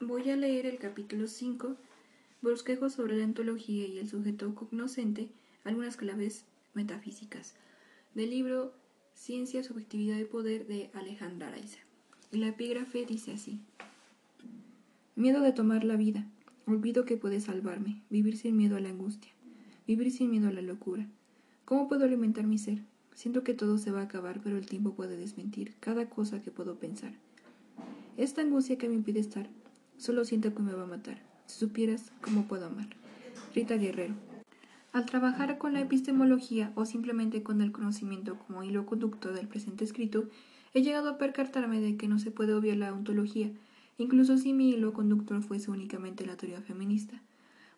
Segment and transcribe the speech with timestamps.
[0.00, 1.74] Voy a leer el capítulo 5,
[2.40, 5.28] bosquejos sobre la ontología y el sujeto cognoscente,
[5.64, 7.56] algunas claves metafísicas,
[8.14, 8.72] del libro
[9.14, 11.80] Ciencia, Subjetividad y Poder de Alejandra Araiza.
[12.30, 13.58] La epígrafe dice así.
[15.16, 16.24] Miedo de tomar la vida.
[16.68, 18.00] Olvido que puede salvarme.
[18.08, 19.32] Vivir sin miedo a la angustia.
[19.88, 21.08] Vivir sin miedo a la locura.
[21.64, 22.84] ¿Cómo puedo alimentar mi ser?
[23.16, 26.52] Siento que todo se va a acabar, pero el tiempo puede desmentir cada cosa que
[26.52, 27.14] puedo pensar.
[28.16, 29.48] Esta angustia que me impide estar,
[29.98, 31.18] Solo siento que me va a matar.
[31.46, 32.86] Si supieras cómo puedo amar.
[33.52, 34.14] Rita Guerrero.
[34.92, 39.84] Al trabajar con la epistemología o simplemente con el conocimiento como hilo conducto del presente
[39.84, 40.28] escrito,
[40.72, 43.50] he llegado a percatarme de que no se puede obviar la ontología,
[43.98, 47.20] incluso si mi hilo conductor fuese únicamente la teoría feminista.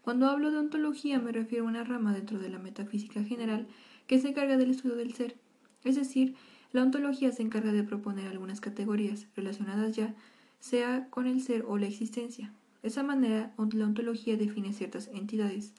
[0.02, 3.66] Cuando hablo de ontología me refiero a una rama dentro de la metafísica general
[4.06, 5.36] que se encarga del estudio del ser,
[5.84, 6.34] es decir,
[6.72, 10.14] la ontología se encarga de proponer algunas categorías relacionadas ya
[10.60, 12.52] sea con el ser o la existencia.
[12.82, 15.72] De esa manera, la ontología define ciertas entidades,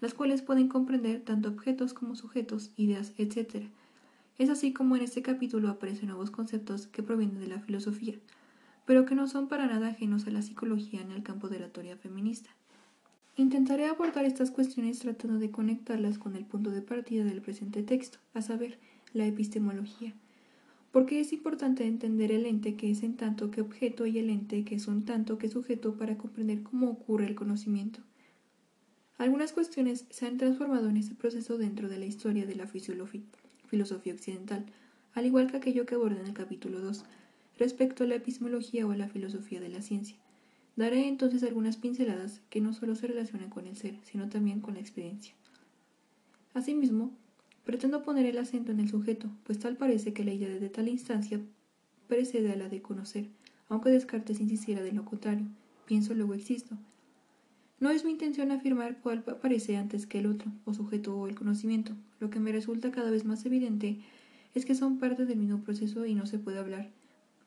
[0.00, 3.66] las cuales pueden comprender tanto objetos como sujetos, ideas, etc.
[4.38, 8.14] Es así como en este capítulo aparecen nuevos conceptos que provienen de la filosofía,
[8.84, 11.68] pero que no son para nada ajenos a la psicología en el campo de la
[11.68, 12.50] teoría feminista.
[13.36, 18.18] Intentaré abordar estas cuestiones tratando de conectarlas con el punto de partida del presente texto,
[18.32, 18.78] a saber,
[19.12, 20.14] la epistemología
[20.94, 24.64] porque es importante entender el ente que es en tanto que objeto y el ente
[24.64, 27.98] que es un tanto que sujeto para comprender cómo ocurre el conocimiento.
[29.18, 34.14] Algunas cuestiones se han transformado en este proceso dentro de la historia de la filosofía
[34.14, 34.66] occidental,
[35.14, 37.04] al igual que aquello que aborda en el capítulo 2,
[37.58, 40.16] respecto a la epistemología o a la filosofía de la ciencia.
[40.76, 44.74] Daré entonces algunas pinceladas que no solo se relacionan con el ser, sino también con
[44.74, 45.34] la experiencia.
[46.52, 47.10] Asimismo,
[47.64, 50.88] Pretendo poner el acento en el sujeto, pues tal parece que la idea de tal
[50.88, 51.40] instancia
[52.08, 53.26] precede a la de conocer,
[53.70, 55.46] aunque Descartes insistiera de lo contrario.
[55.86, 56.76] Pienso, luego existo.
[57.80, 61.34] No es mi intención afirmar cuál aparece antes que el otro, o sujeto o el
[61.34, 61.92] conocimiento.
[62.20, 63.98] Lo que me resulta cada vez más evidente
[64.54, 66.90] es que son parte del mismo proceso y no se puede hablar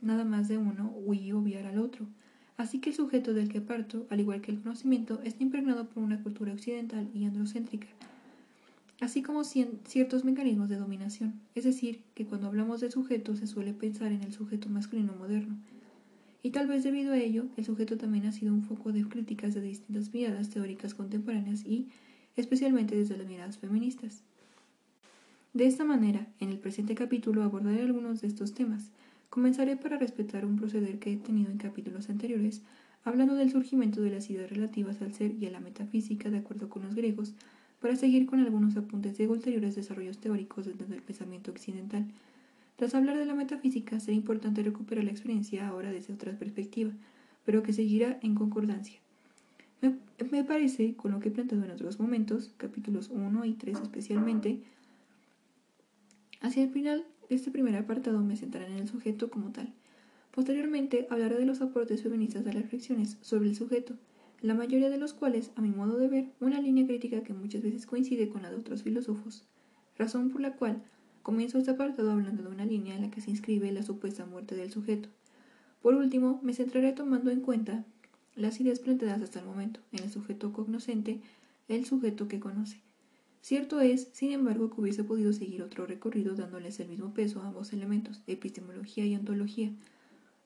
[0.01, 2.07] nada más de uno y obviar al otro.
[2.57, 6.01] Así que el sujeto del que parto, al igual que el conocimiento, está impregnado por
[6.01, 7.87] una cultura occidental y androcéntrica
[8.99, 13.73] así como ciertos mecanismos de dominación, es decir, que cuando hablamos de sujeto se suele
[13.73, 15.57] pensar en el sujeto masculino moderno.
[16.43, 19.53] Y tal vez debido a ello, el sujeto también ha sido un foco de críticas
[19.53, 21.89] de distintas miradas teóricas contemporáneas y,
[22.35, 24.21] especialmente desde las miradas feministas.
[25.53, 28.91] De esta manera, en el presente capítulo abordaré algunos de estos temas.
[29.29, 32.61] Comenzaré para respetar un proceder que he tenido en capítulos anteriores,
[33.03, 36.69] hablando del surgimiento de las ideas relativas al ser y a la metafísica de acuerdo
[36.69, 37.33] con los griegos,
[37.81, 42.05] para seguir con algunos apuntes de ulteriores desarrollos teóricos dentro del pensamiento occidental.
[42.75, 46.91] Tras hablar de la metafísica, será importante recuperar la experiencia ahora desde otra perspectiva,
[47.45, 48.99] pero que seguirá en concordancia.
[49.81, 49.95] Me,
[50.31, 54.61] me parece, con lo que he planteado en otros momentos, capítulos 1 y 3 especialmente,
[56.41, 59.73] hacia el final de este primer apartado me centraré en el sujeto como tal.
[60.31, 63.95] Posteriormente hablaré de los aportes feministas a las reflexiones sobre el sujeto,
[64.41, 67.63] la mayoría de los cuales, a mi modo de ver, una línea crítica que muchas
[67.63, 69.45] veces coincide con la de otros filósofos,
[69.97, 70.83] razón por la cual
[71.23, 74.55] comienzo este apartado hablando de una línea en la que se inscribe la supuesta muerte
[74.55, 75.09] del sujeto.
[75.81, 77.83] Por último, me centraré tomando en cuenta
[78.35, 81.19] las ideas planteadas hasta el momento en el sujeto cognoscente,
[81.67, 82.81] el sujeto que conoce.
[83.41, 87.47] Cierto es, sin embargo, que hubiese podido seguir otro recorrido dándoles el mismo peso a
[87.47, 89.71] ambos elementos, epistemología y ontología,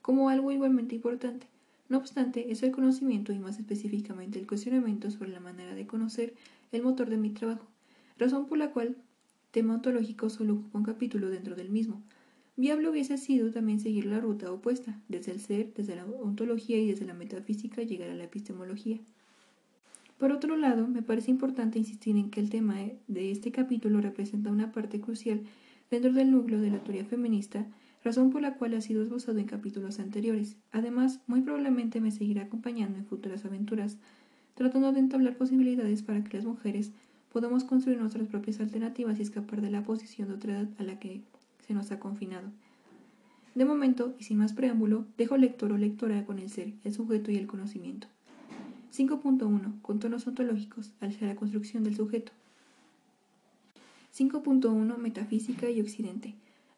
[0.02, 1.48] como algo igualmente importante,
[1.92, 6.34] no obstante, es el conocimiento y más específicamente el cuestionamiento sobre la manera de conocer
[6.72, 7.68] el motor de mi trabajo,
[8.18, 8.96] razón por la cual
[9.52, 12.02] tema ontológico solo ocupa un capítulo dentro del mismo.
[12.56, 16.88] Viable hubiese sido también seguir la ruta opuesta, desde el ser, desde la ontología y
[16.88, 18.98] desde la metafísica llegar a la epistemología.
[20.18, 22.78] Por otro lado, me parece importante insistir en que el tema
[23.10, 25.42] de este capítulo representa una parte crucial
[25.90, 27.68] dentro del núcleo de la teoría feminista
[28.04, 30.58] razón por la cual ha sido esbozado en capítulos anteriores.
[30.72, 33.98] Además, muy probablemente me seguirá acompañando en futuras aventuras,
[34.56, 36.92] tratando de entablar posibilidades para que las mujeres
[37.32, 41.00] podamos construir nuestras propias alternativas y escapar de la posición de otra edad a la
[41.00, 41.22] que
[41.66, 42.50] se nos ha confinado.
[43.56, 47.32] De momento, y sin más preámbulo, dejo lector o lectora con el ser, el sujeto
[47.32, 48.08] y el conocimiento.
[48.96, 49.82] 5.1.
[49.82, 52.32] Contornos ontológicos hacia la construcción del sujeto.
[54.18, 54.98] 5.1.
[54.98, 56.36] Metafísica y Occidente.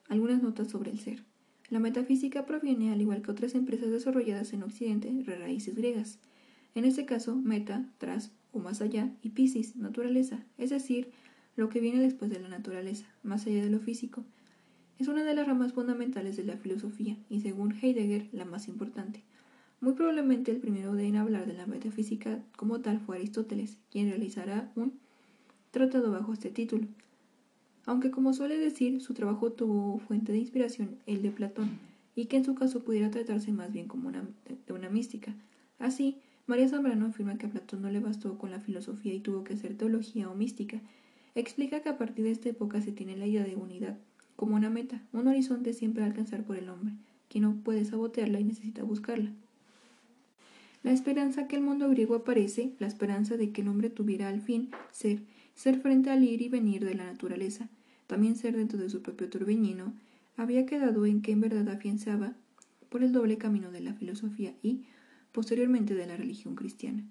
[0.09, 1.23] Algunas notas sobre el ser.
[1.69, 6.19] La metafísica proviene, al igual que otras empresas desarrolladas en Occidente, de raíces griegas.
[6.75, 11.09] En este caso, meta, tras o más allá, y piscis, naturaleza, es decir,
[11.55, 14.23] lo que viene después de la naturaleza, más allá de lo físico.
[14.99, 19.23] Es una de las ramas fundamentales de la filosofía y, según Heidegger, la más importante.
[19.81, 24.71] Muy probablemente el primero en hablar de la metafísica como tal fue Aristóteles, quien realizará
[24.75, 24.93] un
[25.71, 26.87] tratado bajo este título.
[27.85, 31.79] Aunque como suele decir, su trabajo tuvo fuente de inspiración el de Platón,
[32.15, 34.23] y que en su caso pudiera tratarse más bien como una,
[34.67, 35.33] de una mística.
[35.79, 39.43] Así, María Zambrano afirma que a Platón no le bastó con la filosofía y tuvo
[39.43, 40.81] que hacer teología o mística.
[41.35, 43.97] Explica que a partir de esta época se tiene la idea de unidad,
[44.35, 46.93] como una meta, un horizonte siempre a alcanzar por el hombre,
[47.27, 49.31] que no puede sabotearla y necesita buscarla.
[50.83, 54.41] La esperanza que el mundo griego aparece, la esperanza de que el hombre tuviera al
[54.41, 55.21] fin ser,
[55.55, 57.69] ser frente al ir y venir de la naturaleza,
[58.07, 59.93] también ser dentro de su propio torbellino,
[60.35, 62.35] había quedado en que en verdad afianzaba
[62.89, 64.83] por el doble camino de la filosofía y,
[65.31, 67.03] posteriormente, de la religión cristiana.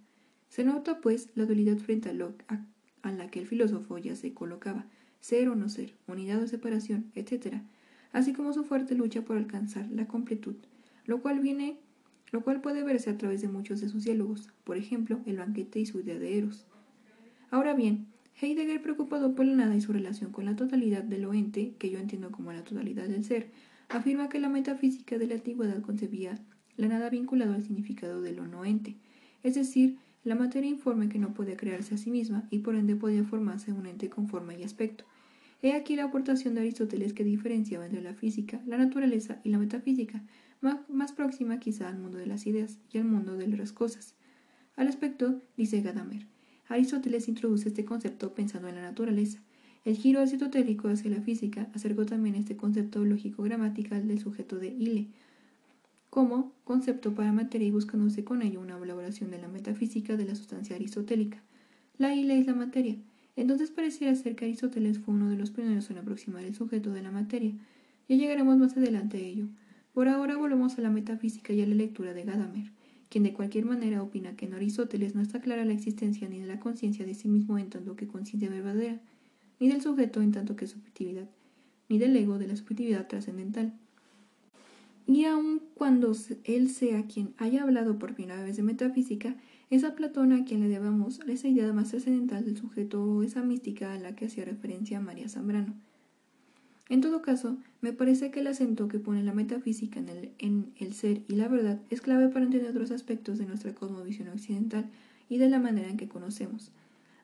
[0.49, 2.35] Se nota, pues, la dualidad frente a, lo,
[3.03, 4.87] a la que el filósofo ya se colocaba,
[5.21, 7.63] ser o no ser, unidad o separación, etc.,
[8.13, 10.57] así como su fuerte lucha por alcanzar la completud,
[11.07, 11.79] lo cual viene
[12.33, 15.79] lo cual puede verse a través de muchos de sus diálogos, por ejemplo, el banquete
[15.81, 16.67] y su idea de Eros.
[17.51, 18.07] Ahora bien,
[18.41, 21.91] Heidegger, preocupado por la nada y su relación con la totalidad de lo ente, que
[21.91, 23.51] yo entiendo como la totalidad del ser,
[23.89, 26.41] afirma que la metafísica de la antigüedad concebía
[26.77, 28.97] la nada vinculado al significado de lo no ente,
[29.43, 32.95] es decir, la materia informe que no puede crearse a sí misma y por ende
[32.95, 35.05] podía formarse un ente con forma y aspecto.
[35.63, 39.59] He aquí la aportación de Aristóteles que diferenciaba entre la física, la naturaleza y la
[39.59, 40.23] metafísica,
[40.89, 44.15] más próxima quizá al mundo de las ideas y al mundo de las cosas.
[44.77, 46.27] Al aspecto, dice Gadamer,
[46.73, 49.41] Aristóteles introduce este concepto pensando en la naturaleza.
[49.85, 55.09] El giro aristotélico hacia la física acercó también este concepto lógico-gramatical del sujeto de ile,
[56.09, 60.35] como concepto para materia y buscándose con ello una elaboración de la metafísica de la
[60.35, 61.43] sustancia aristotélica.
[61.99, 62.97] La ile es la materia.
[63.35, 67.03] Entonces pareciera ser que Aristóteles fue uno de los primeros en aproximar el sujeto de
[67.03, 67.53] la materia.
[68.09, 69.47] Ya llegaremos más adelante a ello.
[69.95, 72.71] Por ahora volvemos a la metafísica y a la lectura de Gadamer,
[73.13, 76.47] quien de cualquier manera opina que en Aristóteles no está clara la existencia ni de
[76.47, 79.03] la conciencia de sí mismo en tanto que conciencia verdadera,
[79.61, 81.29] ni del sujeto en tanto que subjetividad,
[81.91, 83.75] ni del ego de la subjetividad trascendental.
[85.07, 89.37] Y aun cuando él sea quien haya hablado por primera vez de metafísica,
[89.69, 93.43] es a Platón a quien le debamos esa idea más trascendental del sujeto o esa
[93.43, 95.75] mística a la que hacía referencia María Zambrano.
[96.93, 99.99] En todo caso, me parece que el acento que pone la metafísica
[100.39, 104.29] en el, ser y la verdad es clave para entender otros aspectos de nuestra cosmovisión
[104.29, 104.91] occidental
[105.31, 106.71] y de la manera en que conocemos,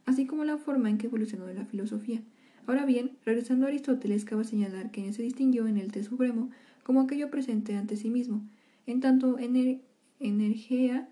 [0.07, 2.23] así como la forma en que evolucionó la filosofía.
[2.67, 6.49] Ahora bien, regresando a Aristóteles, cabe señalar que se distinguió en el Té Supremo
[6.83, 8.41] como aquello presente ante sí mismo,
[8.87, 9.83] en tanto ener,
[10.19, 11.11] energía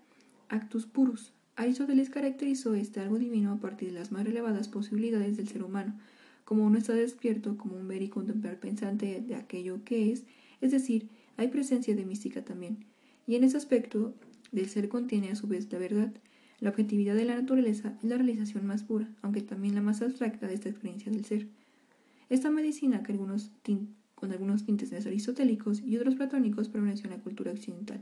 [0.49, 1.31] actus purus.
[1.57, 5.93] Aristóteles caracterizó este algo divino a partir de las más relevadas posibilidades del ser humano,
[6.47, 10.23] como uno está despierto, como un ver y contemplar pensante de aquello que es,
[10.61, 12.85] es decir, hay presencia de mística también.
[13.27, 14.13] Y en ese aspecto,
[14.53, 16.13] del ser contiene a su vez la verdad.
[16.61, 20.47] La objetividad de la naturaleza es la realización más pura, aunque también la más abstracta
[20.47, 21.49] de esta experiencia del ser.
[22.29, 23.51] Esta medicina, que algunos
[24.15, 28.01] con algunos tintes aristotélicos y otros platónicos, permaneció en la cultura occidental,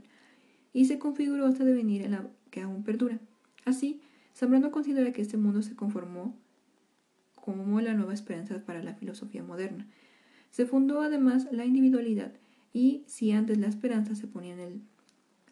[0.72, 3.18] y se configuró hasta devenir en la que aún perdura.
[3.64, 4.00] Así,
[4.36, 6.36] Zambrano considera que este mundo se conformó
[7.46, 9.86] como la nueva esperanza para la filosofía moderna.
[10.50, 12.32] Se fundó además la individualidad
[12.72, 14.80] y si antes la esperanza se ponía en el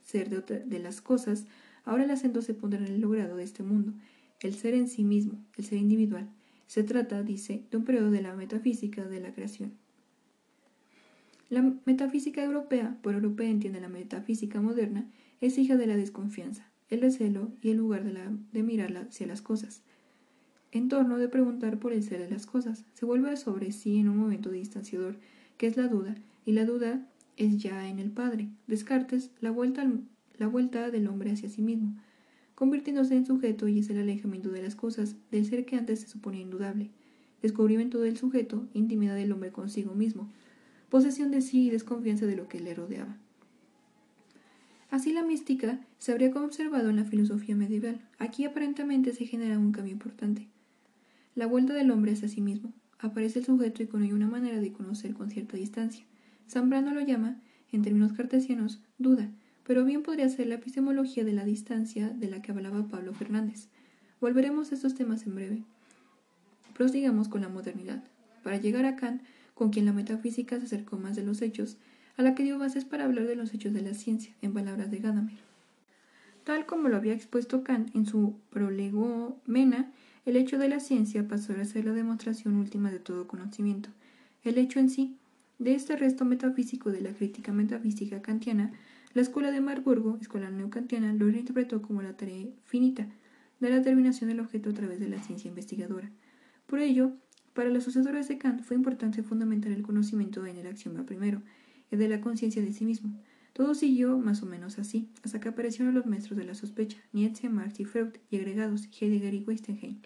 [0.02, 1.46] ser de, las cosas,
[1.84, 3.92] ahora el acento se pondrá en el logrado de este mundo,
[4.40, 6.28] el ser en sí mismo, el ser individual.
[6.66, 9.72] Se trata, dice, de un periodo de la metafísica de la creación.
[11.48, 15.08] La metafísica europea, por europea entiende la metafísica moderna,
[15.40, 19.28] es hija de la desconfianza, el recelo y el lugar de, la, de mirar hacia
[19.28, 19.84] las cosas
[20.74, 22.84] en torno de preguntar por el ser de las cosas.
[22.94, 25.16] Se vuelve sobre sí en un momento distanciador,
[25.56, 28.48] que es la duda, y la duda es ya en el Padre.
[28.66, 29.88] Descartes la vuelta,
[30.36, 31.96] la vuelta del hombre hacia sí mismo,
[32.56, 36.08] convirtiéndose en sujeto y es el alejamiento de las cosas, del ser que antes se
[36.08, 36.90] suponía indudable.
[37.40, 40.28] Descubrimiento del sujeto, intimidad del hombre consigo mismo,
[40.88, 43.16] posesión de sí y desconfianza de lo que le rodeaba.
[44.90, 48.00] Así la mística se habría conservado en la filosofía medieval.
[48.18, 50.48] Aquí aparentemente se genera un cambio importante.
[51.34, 52.72] La vuelta del hombre hacia sí mismo.
[52.98, 56.04] Aparece el sujeto y con ello una manera de conocer con cierta distancia.
[56.48, 57.40] Zambrano lo llama,
[57.72, 59.30] en términos cartesianos, duda,
[59.66, 63.68] pero bien podría ser la epistemología de la distancia de la que hablaba Pablo Fernández.
[64.20, 65.62] Volveremos a estos temas en breve.
[66.74, 68.04] Prosigamos con la modernidad.
[68.42, 69.22] Para llegar a Kant,
[69.54, 71.78] con quien la metafísica se acercó más de los hechos,
[72.16, 74.90] a la que dio bases para hablar de los hechos de la ciencia, en palabras
[74.90, 75.38] de Gadamer.
[76.44, 79.90] Tal como lo había expuesto Kant en su Prolegomena,
[80.24, 83.90] el hecho de la ciencia pasó a ser la demostración última de todo conocimiento.
[84.42, 85.18] El hecho en sí,
[85.58, 88.72] de este resto metafísico de la crítica metafísica kantiana,
[89.12, 93.06] La escuela de Marburgo, escuela neocantiana, lo reinterpretó como la tarea finita
[93.60, 96.10] de la determinación del objeto a través de la ciencia investigadora.
[96.66, 97.12] Por ello,
[97.52, 101.42] para los sucesores de Kant fue importante fundamentar el conocimiento en el axioma primero,
[101.92, 103.14] el de la conciencia de sí mismo.
[103.52, 107.48] Todo siguió más o menos así, hasta que aparecieron los maestros de la sospecha, Nietzsche,
[107.48, 110.00] Marx y Freud, y agregados Heidegger y Westenheim.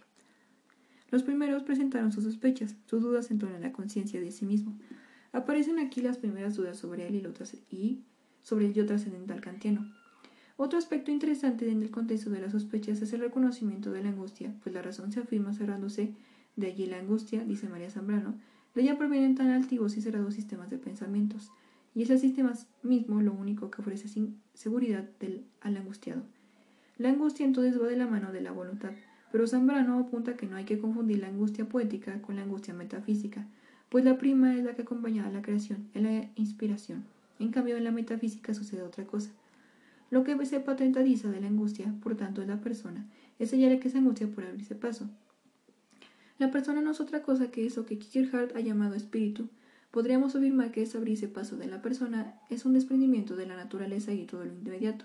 [1.10, 4.78] Los primeros presentaron sus sospechas, sus dudas en torno a la conciencia de sí mismo.
[5.32, 8.02] Aparecen aquí las primeras dudas sobre él y, y
[8.42, 9.90] sobre el yo trascendental kantiano.
[10.56, 14.52] Otro aspecto interesante en el contexto de las sospechas es el reconocimiento de la angustia,
[14.62, 16.14] pues la razón se afirma cerrándose,
[16.56, 18.34] de allí la angustia, dice María Zambrano,
[18.74, 21.52] de ella provienen tan altivos y cerrados sistemas de pensamientos,
[21.94, 24.08] y es el sistema mismo lo único que ofrece
[24.54, 25.08] seguridad
[25.60, 26.22] al angustiado.
[26.96, 28.90] La angustia entonces va de la mano de la voluntad,
[29.30, 33.46] pero Zambrano apunta que no hay que confundir la angustia poética con la angustia metafísica,
[33.88, 37.04] pues la prima es la que acompaña a la creación, en la inspiración.
[37.38, 39.30] En cambio, en la metafísica sucede otra cosa.
[40.10, 43.06] Lo que se patentadiza de la angustia, por tanto, es la persona,
[43.38, 45.08] es ella que se angustia por abrirse paso.
[46.38, 49.48] La persona no es otra cosa que eso que Kierkegaard ha llamado espíritu.
[49.90, 54.12] Podríamos afirmar que ese abrirse paso de la persona es un desprendimiento de la naturaleza
[54.12, 55.04] y todo lo inmediato,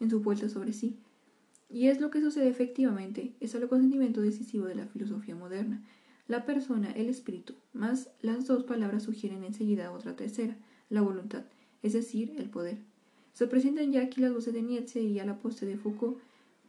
[0.00, 0.96] en su vuelta sobre sí,
[1.68, 5.82] y es lo que sucede efectivamente, es el consentimiento decisivo de la filosofía moderna.
[6.26, 10.56] La persona, el espíritu, más las dos palabras sugieren enseguida otra tercera,
[10.88, 11.44] la voluntad,
[11.82, 12.78] es decir, el poder.
[13.32, 16.18] Se presentan ya aquí las voces de Nietzsche y a la poste de Foucault,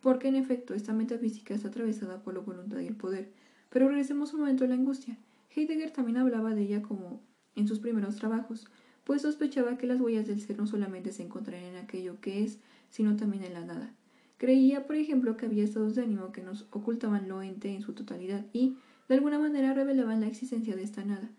[0.01, 3.29] porque en efecto esta metafísica está atravesada por la voluntad y el poder.
[3.69, 5.17] Pero regresemos un momento a la angustia.
[5.55, 7.21] Heidegger también hablaba de ella como
[7.55, 8.67] en sus primeros trabajos,
[9.03, 12.59] pues sospechaba que las huellas del ser no solamente se encontrarían en aquello que es,
[12.89, 13.93] sino también en la nada.
[14.39, 17.91] Creía, por ejemplo, que había estados de ánimo que nos ocultaban lo ente en su
[17.91, 18.77] totalidad y,
[19.09, 21.29] de alguna manera, revelaban la existencia de esta nada.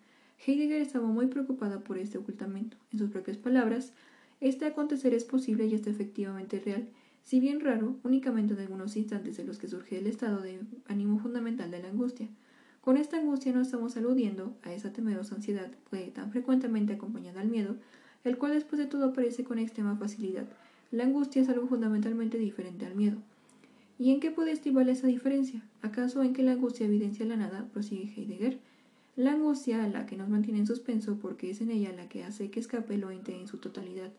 [0.47, 2.77] Heidegger estaba muy preocupada por este ocultamiento.
[2.93, 3.95] En sus propias palabras,
[4.43, 6.89] este acontecer es posible y está efectivamente real,
[7.25, 11.19] si bien raro, únicamente en algunos instantes en los que surge el estado de ánimo
[11.19, 12.29] fundamental de la angustia.
[12.83, 17.49] Con esta angustia no estamos aludiendo a esa temerosa ansiedad que tan frecuentemente acompañada al
[17.49, 17.77] miedo,
[18.25, 20.47] el cual después de todo aparece con extrema facilidad,
[20.91, 23.19] la angustia es algo fundamentalmente diferente al miedo.
[23.99, 25.63] ¿Y en qué puede estivar esa diferencia?
[25.83, 27.69] ¿Acaso en que la angustia evidencia la nada?
[27.73, 28.59] prosigue Heidegger.
[29.15, 32.51] La angustia, la que nos mantiene en suspenso, porque es en ella la que hace
[32.51, 34.11] que escape lo ente en su totalidad.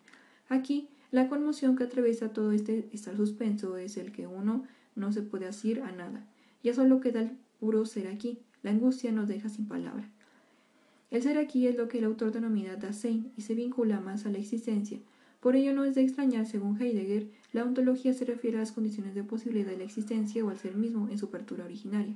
[0.50, 5.24] Aquí, la conmoción que atraviesa todo este estar suspenso es el que uno no se
[5.24, 6.26] puede asir a nada.
[6.64, 8.38] Ya solo queda el puro ser aquí.
[8.64, 10.10] La angustia nos deja sin palabra.
[11.10, 14.30] El ser aquí es lo que el autor denomina Dasein y se vincula más a
[14.30, 15.00] la existencia,
[15.42, 19.16] por ello no es de extrañar, según Heidegger, la ontología se refiere a las condiciones
[19.16, 22.16] de posibilidad de la existencia o al ser mismo en su apertura originaria.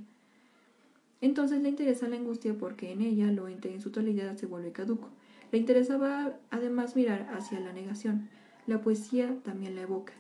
[1.22, 4.72] Entonces le interesa la angustia porque en ella lo ente en su totalidad se vuelve
[4.72, 5.10] caduco.
[5.52, 8.30] Le interesaba además mirar hacia la negación.
[8.68, 10.14] La poesía también la evoca.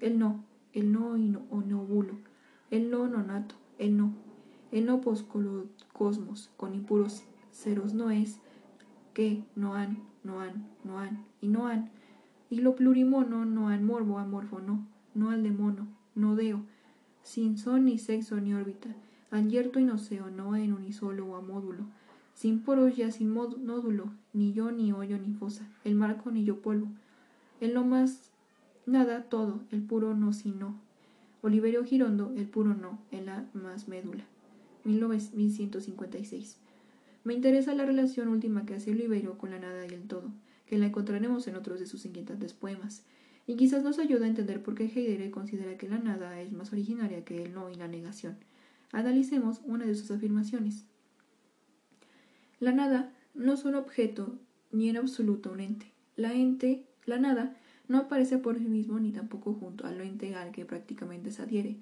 [0.00, 2.14] El no, el no y no, o no bulo,
[2.70, 4.14] el no nonato, el no,
[4.72, 5.02] el no
[5.92, 8.38] cosmos con impuros ceros no es,
[9.12, 11.90] que no han, no han, no han y no han,
[12.50, 16.62] y lo plurimono no an morbo amorfo no, no al demono, no deo,
[17.22, 18.94] sin son ni sexo ni órbita,
[19.48, 21.84] yerto y noceo, no en unisolo o a módulo,
[22.34, 26.62] sin poros ya sin nódulo, ni yo ni hoyo ni fosa, el marco ni yo
[26.62, 26.88] polvo,
[27.60, 28.30] en lo más
[28.86, 30.80] nada todo, el puro no sino.
[31.40, 34.24] Oliverio Girondo, el puro no, en la más médula.
[34.84, 36.58] 1956.
[37.22, 40.32] Me interesa la relación última que hace Oliverio con la nada y el todo
[40.68, 43.02] que la encontraremos en otros de sus inquietantes poemas,
[43.46, 46.72] y quizás nos ayuda a entender por qué Heidegger considera que la nada es más
[46.72, 48.36] originaria que el no y la negación.
[48.92, 50.84] Analicemos una de sus afirmaciones.
[52.60, 54.38] La nada no es un objeto
[54.70, 55.92] ni en absoluto un ente.
[56.16, 57.56] La ente, la nada,
[57.88, 61.76] no aparece por sí mismo ni tampoco junto al ente al que prácticamente se adhiere.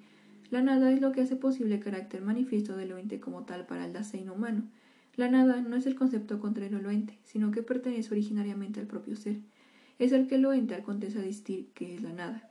[0.49, 3.85] La nada es lo que hace posible el carácter manifiesto del ente como tal para
[3.85, 4.63] el Dasein humano,
[5.17, 9.15] la nada no es el concepto contrario al ente, sino que pertenece originariamente al propio
[9.15, 9.37] ser.
[9.97, 12.47] Es el que lo ente acontece a distinguir que es la nada.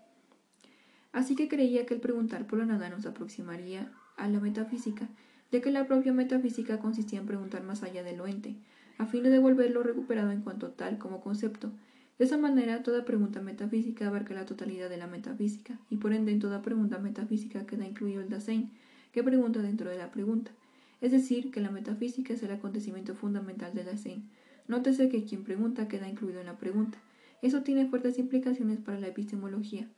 [1.12, 5.08] Así que creía que el preguntar por la nada nos aproximaría a la metafísica,
[5.52, 8.56] ya que la propia metafísica consistía en preguntar más allá del lo ente,
[8.98, 11.70] a fin de devolverlo recuperado en cuanto tal como concepto.
[12.18, 16.32] De esa manera, toda pregunta metafísica abarca la totalidad de la metafísica, y por ende
[16.32, 18.72] en toda pregunta metafísica queda incluido el Dasein,
[19.12, 20.50] que pregunta dentro de la pregunta
[21.00, 24.24] es decir, que la metafísica es el acontecimiento fundamental de la Zen.
[24.68, 26.98] Nótese que quien pregunta queda incluido en la pregunta.
[27.42, 29.88] Eso tiene fuertes implicaciones para la epistemología,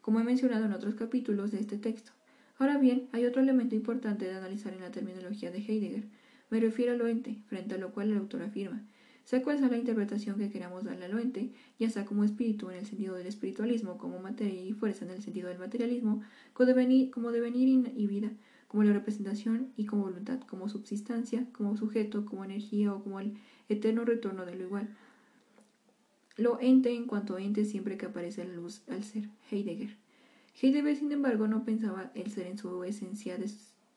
[0.00, 2.12] como he mencionado en otros capítulos de este texto.
[2.58, 6.04] Ahora bien, hay otro elemento importante de analizar en la terminología de Heidegger.
[6.50, 8.82] Me refiero al ente, frente a lo cual el autor afirma.
[9.24, 12.78] sea cual sea la interpretación que queramos darle al ente, ya sea como espíritu en
[12.78, 16.22] el sentido del espiritualismo, como materia y fuerza en el sentido del materialismo,
[16.52, 18.30] como devenir, como devenir y vida,
[18.72, 23.34] como la representación y como voluntad, como subsistencia, como sujeto, como energía o como el
[23.68, 24.88] eterno retorno de lo igual.
[26.38, 29.94] Lo ente en cuanto ente siempre que aparece la luz al ser, Heidegger.
[30.60, 33.36] Heidegger, sin embargo, no pensaba el ser en su esencia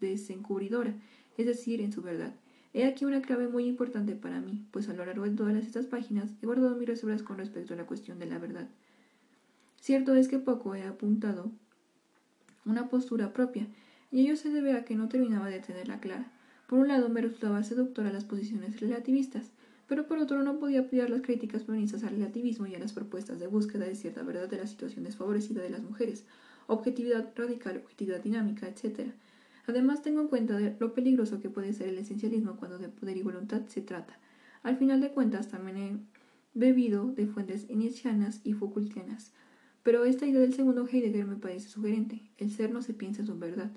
[0.01, 0.93] desencubridora,
[1.37, 2.35] es decir, en su verdad.
[2.73, 5.85] He aquí una clave muy importante para mí, pues a lo largo de todas estas
[5.85, 8.67] páginas he guardado mis reservas con respecto a la cuestión de la verdad.
[9.79, 11.49] Cierto es que poco he apuntado
[12.65, 13.67] una postura propia,
[14.15, 16.31] y ello se debe a que no terminaba de tenerla clara.
[16.67, 19.51] Por un lado me resultaba seductora las posiciones relativistas,
[19.87, 23.41] pero por otro no podía apoyar las críticas feministas al relativismo y a las propuestas
[23.41, 26.23] de búsqueda de cierta verdad de la situación desfavorecida de las mujeres,
[26.67, 29.11] objetividad radical, objetividad dinámica, etc.
[29.67, 33.21] Además tengo en cuenta lo peligroso que puede ser el esencialismo cuando de poder y
[33.21, 34.17] voluntad se trata.
[34.63, 35.97] Al final de cuentas también he
[36.53, 39.33] bebido de fuentes nietzscheanas y Foucaultianas,
[39.83, 42.21] pero esta idea del segundo Heidegger me parece sugerente.
[42.37, 43.71] El ser no se piensa en su verdad,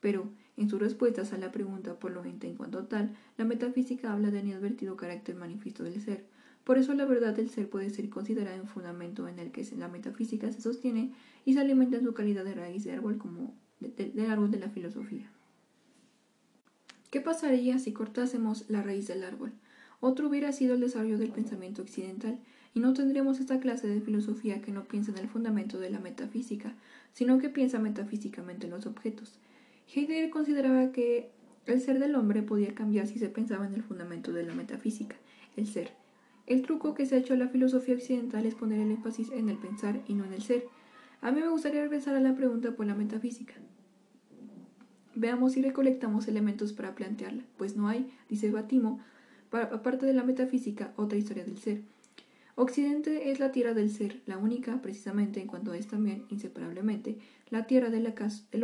[0.00, 4.12] pero en sus respuestas a la pregunta por lo ente en cuanto tal, la metafísica
[4.12, 6.24] habla de inadvertido carácter manifiesto del ser.
[6.64, 9.88] Por eso la verdad del ser puede ser considerada un fundamento en el que la
[9.88, 11.12] metafísica se sostiene
[11.44, 14.68] y se alimenta en su calidad de raíz de árbol como del árbol de la
[14.68, 15.30] filosofía.
[17.10, 19.52] ¿Qué pasaría si cortásemos la raíz del árbol?
[20.00, 22.38] Otro hubiera sido el desarrollo del pensamiento occidental,
[22.74, 25.98] y no tendríamos esta clase de filosofía que no piensa en el fundamento de la
[25.98, 26.74] metafísica,
[27.12, 29.38] sino que piensa metafísicamente en los objetos.
[29.92, 31.30] Heidegger consideraba que
[31.66, 35.16] el ser del hombre podía cambiar si se pensaba en el fundamento de la metafísica,
[35.56, 35.90] el ser.
[36.46, 39.48] El truco que se ha hecho a la filosofía occidental es poner el énfasis en
[39.48, 40.64] el pensar y no en el ser.
[41.20, 43.54] A mí me gustaría regresar a la pregunta por la metafísica.
[45.16, 49.00] Veamos si recolectamos elementos para plantearla, pues no hay, dice Batimo,
[49.50, 51.82] aparte de la metafísica, otra historia del ser.
[52.54, 57.18] Occidente es la tierra del ser, la única, precisamente en cuanto es también, inseparablemente,
[57.48, 58.06] la tierra del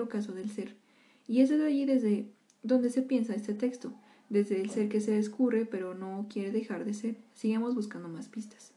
[0.00, 0.85] ocaso del ser.
[1.28, 2.26] Y es desde allí desde
[2.62, 3.92] donde se piensa este texto,
[4.28, 7.16] desde el ser que se descubre pero no quiere dejar de ser.
[7.34, 8.72] Sigamos buscando más pistas.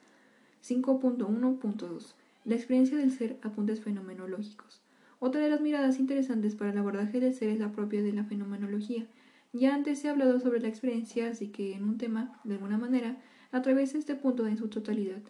[0.68, 2.14] 5.1.2
[2.46, 4.82] La experiencia del ser apuntes fenomenológicos.
[5.20, 8.24] Otra de las miradas interesantes para el abordaje del ser es la propia de la
[8.24, 9.06] fenomenología.
[9.52, 13.18] Ya antes he hablado sobre la experiencia, así que en un tema, de alguna manera,
[13.52, 15.22] atraviesa este punto en su totalidad.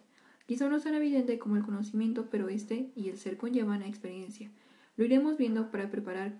[0.46, 4.50] Quizá no tan evidente como el conocimiento, pero este y el ser conllevan a experiencia.
[4.96, 6.34] Lo iremos viendo para preparar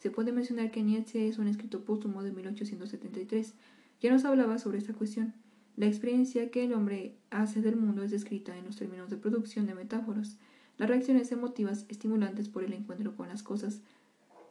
[0.00, 3.54] se puede mencionar que Nietzsche es un escrito póstumo de 1873.
[4.00, 5.34] Ya nos hablaba sobre esta cuestión.
[5.76, 9.66] La experiencia que el hombre hace del mundo es descrita en los términos de producción
[9.66, 10.38] de metáforas.
[10.78, 13.82] Las reacciones emotivas estimulantes por el encuentro con las cosas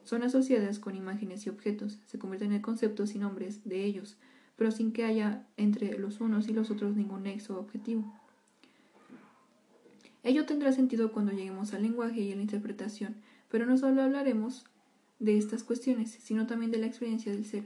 [0.04, 4.18] son asociadas con imágenes y objetos, se convierten en conceptos y nombres de ellos,
[4.56, 8.14] pero sin que haya entre los unos y los otros ningún nexo objetivo.
[10.24, 13.16] Ello tendrá sentido cuando lleguemos al lenguaje y a la interpretación,
[13.50, 14.66] pero no solo hablaremos
[15.20, 17.64] de estas cuestiones, sino también de la experiencia del ser.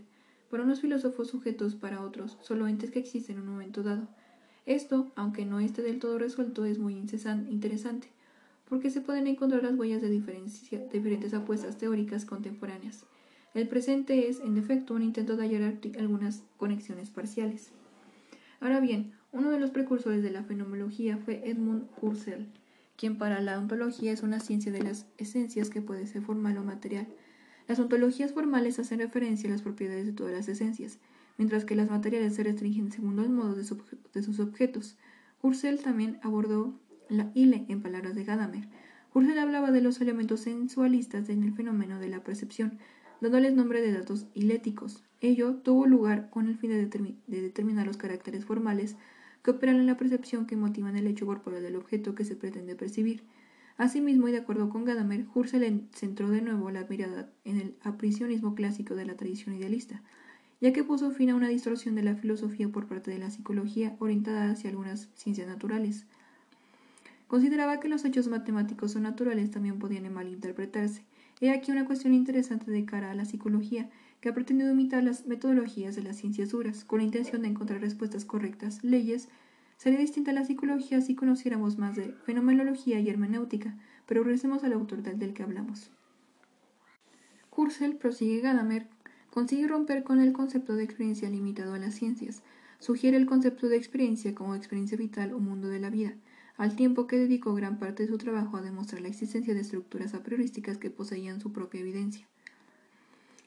[0.49, 4.07] Para unos filósofos sujetos, para otros, solo entes que existen en un momento dado.
[4.65, 8.07] Esto, aunque no esté del todo resuelto, es muy interesante,
[8.69, 13.05] porque se pueden encontrar las huellas de diferentes apuestas teóricas contemporáneas.
[13.53, 17.71] El presente es, en efecto, un intento de hallar algunas conexiones parciales.
[18.59, 22.47] Ahora bien, uno de los precursores de la fenomenología fue Edmund Husserl,
[22.95, 26.63] quien para la ontología es una ciencia de las esencias que puede ser formal o
[26.63, 27.07] material,
[27.67, 30.99] las ontologías formales hacen referencia a las propiedades de todas las esencias,
[31.37, 34.97] mientras que las materiales se restringen según los modos de, sus objetos.
[35.41, 38.67] Husserl también abordó la ile en palabras de Gadamer.
[39.13, 42.79] Husserl hablaba de los elementos sensualistas en el fenómeno de la percepción,
[43.21, 45.03] dándoles nombre de datos iléticos.
[45.21, 46.85] Ello tuvo lugar con el fin de,
[47.27, 48.97] de determinar los caracteres formales
[49.41, 52.75] que operan en la percepción que motivan el hecho corporal del objeto que se pretende
[52.75, 53.23] percibir.
[53.77, 58.53] Asimismo, y de acuerdo con Gadamer, Husserl centró de nuevo la mirada en el aprisionismo
[58.53, 60.01] clásico de la tradición idealista,
[60.61, 63.95] ya que puso fin a una distorsión de la filosofía por parte de la psicología
[63.99, 66.05] orientada hacia algunas ciencias naturales.
[67.27, 71.03] Consideraba que los hechos matemáticos o naturales también podían malinterpretarse.
[71.41, 73.89] He aquí una cuestión interesante de cara a la psicología,
[74.21, 77.81] que ha pretendido imitar las metodologías de las ciencias duras, con la intención de encontrar
[77.81, 79.29] respuestas correctas, leyes,
[79.83, 85.03] Sería distinta la psicología si conociéramos más de fenomenología y hermenéutica, pero regresemos al autor
[85.03, 85.91] del, que hablamos.
[87.49, 88.87] Kursel, prosigue Gadamer,
[89.29, 92.43] consigue romper con el concepto de experiencia limitado a las ciencias.
[92.79, 96.13] Sugiere el concepto de experiencia como experiencia vital o mundo de la vida,
[96.55, 100.13] al tiempo que dedicó gran parte de su trabajo a demostrar la existencia de estructuras
[100.13, 102.25] a priorísticas que poseían su propia evidencia.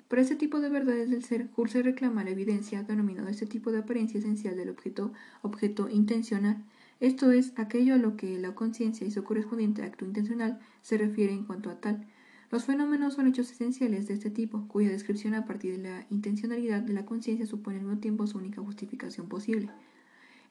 [0.08, 3.78] Para este tipo de verdades del ser, Husserl reclama la evidencia denominada este tipo de
[3.78, 6.64] apariencia esencial del objeto, objeto intencional,
[6.98, 11.34] esto es, aquello a lo que la conciencia y su correspondiente acto intencional se refiere
[11.34, 12.06] en cuanto a tal.
[12.50, 16.80] Los fenómenos son hechos esenciales de este tipo, cuya descripción a partir de la intencionalidad
[16.80, 19.68] de la conciencia supone al mismo tiempo su única justificación posible.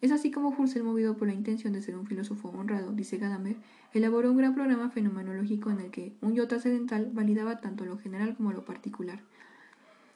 [0.01, 3.55] Es así como Husserl, movido por la intención de ser un filósofo honrado, dice Gadamer,
[3.93, 8.35] elaboró un gran programa fenomenológico en el que un yo trascendental validaba tanto lo general
[8.35, 9.23] como lo particular.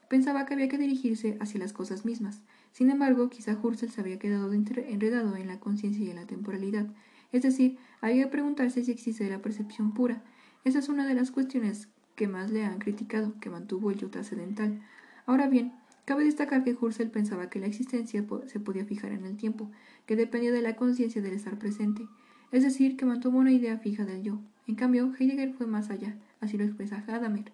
[0.09, 2.41] Pensaba que había que dirigirse hacia las cosas mismas.
[2.73, 6.87] Sin embargo, quizá Husserl se había quedado enredado en la conciencia y en la temporalidad.
[7.31, 10.23] Es decir, había que preguntarse si existe la percepción pura.
[10.65, 14.09] Esa es una de las cuestiones que más le han criticado, que mantuvo el yo
[14.09, 14.81] trascendental.
[15.25, 15.73] Ahora bien,
[16.09, 19.69] Cabe destacar que Husserl pensaba que la existencia se podía fijar en el tiempo,
[20.07, 22.07] que dependía de la conciencia del estar presente,
[22.51, 24.39] es decir, que mantuvo una idea fija del yo.
[24.65, 27.51] En cambio, Heidegger fue más allá, así lo expresa Gadamer.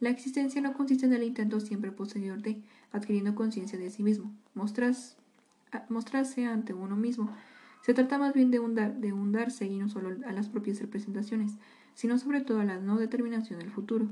[0.00, 4.32] La existencia no consiste en el intento siempre posterior de, adquiriendo conciencia de sí mismo,
[4.54, 7.30] mostrarse ante uno mismo.
[7.82, 10.80] Se trata más bien de un, de un darse y no solo a las propias
[10.80, 11.52] representaciones,
[11.94, 14.08] sino sobre todo a la no determinación del futuro,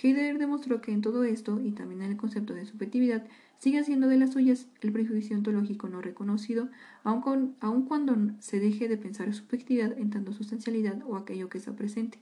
[0.00, 3.26] Heidegger demostró que en todo esto, y también en el concepto de subjetividad,
[3.58, 6.68] sigue siendo de las suyas el prejuicio ontológico no reconocido,
[7.02, 12.20] aun, cuando se deje de pensar subjetividad en tanto sustancialidad o aquello que está presente.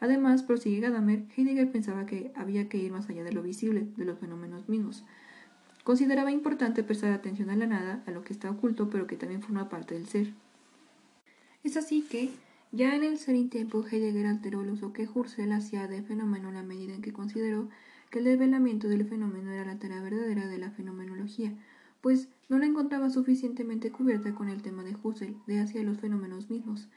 [0.00, 4.04] Además, prosigue Gadamer, Heidegger pensaba que había que ir más allá de lo visible, de
[4.06, 5.04] los fenómenos mismos.
[5.84, 9.42] Consideraba importante prestar atención a la nada, a lo que está oculto, pero que también
[9.42, 10.32] forma parte del ser.
[11.64, 12.30] Es así que,
[12.72, 16.54] ya en el ser tiempo, Heidegger alteró el uso que Husserl hacía de fenómeno en
[16.54, 17.68] la medida en que consideró
[18.10, 21.52] que el desvelamiento del fenómeno era la tarea verdadera de la fenomenología,
[22.00, 26.48] pues no la encontraba suficientemente cubierta con el tema de Husserl de hacia los fenómenos
[26.50, 26.88] mismos.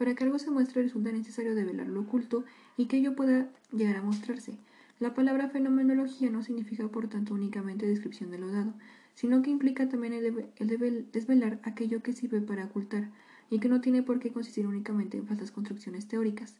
[0.00, 2.42] Para que algo se muestre resulta necesario develar lo oculto
[2.78, 4.54] y que ello pueda llegar a mostrarse.
[4.98, 8.72] La palabra fenomenología no significa por tanto únicamente descripción de lo dado,
[9.14, 13.10] sino que implica también el, desvelar aquello que sirve para ocultar,
[13.50, 16.54] y que no tiene por qué consistir únicamente en falsas construcciones teóricas.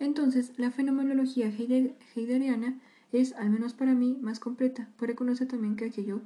[0.00, 2.74] Entonces, la fenomenología heideggeriana
[3.12, 6.20] es, al menos para mí, más completa, pues reconoce también que aquello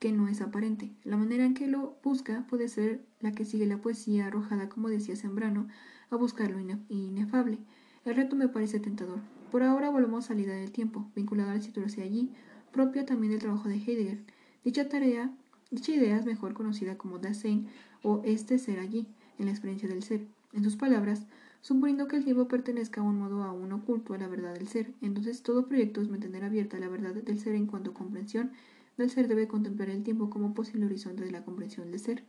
[0.00, 0.90] que no es aparente.
[1.04, 4.88] La manera en que lo busca puede ser la que sigue la poesía arrojada, como
[4.88, 5.68] decía Sembrano,
[6.08, 6.58] a buscar lo
[6.88, 7.58] inefable.
[8.06, 9.20] El reto me parece tentador.
[9.52, 12.30] Por ahora volvemos a la idea del tiempo, vinculada al situarse allí,
[12.72, 14.24] propio también del trabajo de Heidegger.
[14.64, 15.30] Dicha tarea,
[15.70, 17.68] dicha idea es mejor conocida como Dasein
[18.02, 19.06] o este ser allí,
[19.38, 20.26] en la experiencia del ser.
[20.54, 21.26] En sus palabras,
[21.60, 24.94] suponiendo que el tiempo pertenezca a un modo aún oculto a la verdad del ser,
[25.02, 28.52] entonces todo proyecto es mantener abierta la verdad del ser en cuanto a comprensión
[29.00, 32.24] del ser debe contemplar el tiempo como posible horizonte de la comprensión del ser.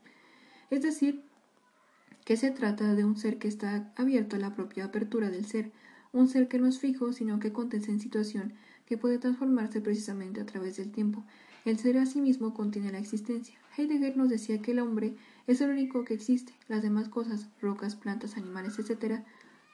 [0.70, 1.24] Es decir,
[2.26, 5.72] que se trata de un ser que está abierto a la propia apertura del ser,
[6.14, 8.54] un ser que no es fijo, sino que acontece en situación
[8.86, 11.24] que puede transformarse precisamente a través del tiempo.
[11.64, 13.58] El ser a sí mismo contiene la existencia.
[13.78, 15.16] Heidegger nos decía que el hombre
[15.48, 16.54] es el único que existe.
[16.68, 19.22] Las demás cosas, rocas, plantas, animales, etc.,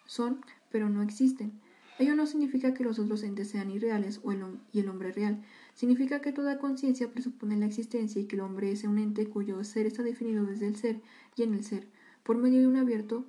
[0.06, 1.54] son, pero no existen.
[2.00, 4.34] Ello no significa que los otros entes sean irreales o
[4.72, 5.42] y el hombre real.
[5.78, 9.64] Significa que toda conciencia presupone la existencia y que el hombre es un ente cuyo
[9.64, 11.02] ser está definido desde el ser
[11.36, 11.86] y en el ser.
[12.24, 13.26] Por medio de un abierto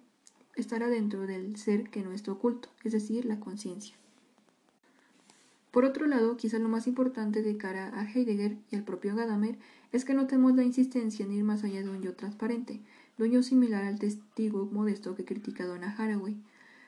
[0.56, 3.94] estará dentro del ser que no está oculto, es decir, la conciencia.
[5.70, 9.58] Por otro lado, quizá lo más importante de cara a Heidegger y al propio Gadamer
[9.92, 12.80] es que notemos la insistencia en ir más allá de un yo transparente,
[13.18, 16.38] de un yo similar al testigo modesto que critica Donna Haraway.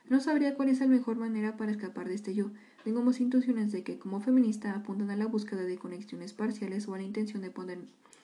[0.08, 2.50] No sabría cuál es la mejor manera para escapar de este yo.
[2.84, 6.98] Tengamos intuiciones de que, como feminista, apuntan a la búsqueda de conexiones parciales o a
[6.98, 7.78] la intención de poner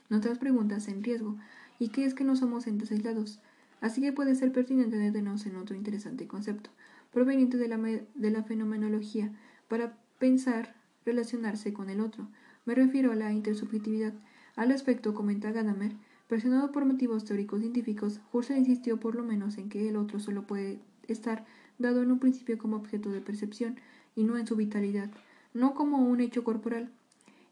[0.08, 1.36] nuestras preguntas en riesgo,
[1.78, 3.40] y que es que no somos entes aislados.
[3.80, 6.70] Así que puede ser pertinente detenernos en otro interesante concepto,
[7.12, 9.30] proveniente de la, de la fenomenología,
[9.68, 12.28] para pensar, relacionarse con el otro.
[12.64, 14.14] Me refiero a la intersubjetividad.
[14.56, 15.92] Al respecto, comenta Gadamer,
[16.28, 20.46] presionado por motivos teóricos científicos, Husserl insistió por lo menos en que el otro solo
[20.46, 21.44] puede estar
[21.78, 23.76] dado en un principio como objeto de percepción
[24.16, 25.10] y no en su vitalidad,
[25.54, 26.90] no como un hecho corporal.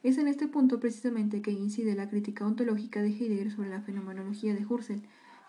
[0.03, 4.55] Es en este punto precisamente que incide la crítica ontológica de Heidegger sobre la fenomenología
[4.55, 5.03] de Husserl,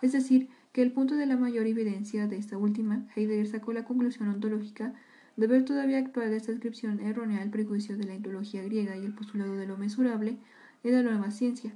[0.03, 3.85] es decir, que el punto de la mayor evidencia de esta última, Heidegger sacó la
[3.85, 4.93] conclusión ontológica
[5.37, 9.13] de ver todavía actual esta descripción errónea del prejuicio de la ideología griega y el
[9.13, 10.37] postulado de lo mesurable
[10.83, 11.73] de la nueva ciencia.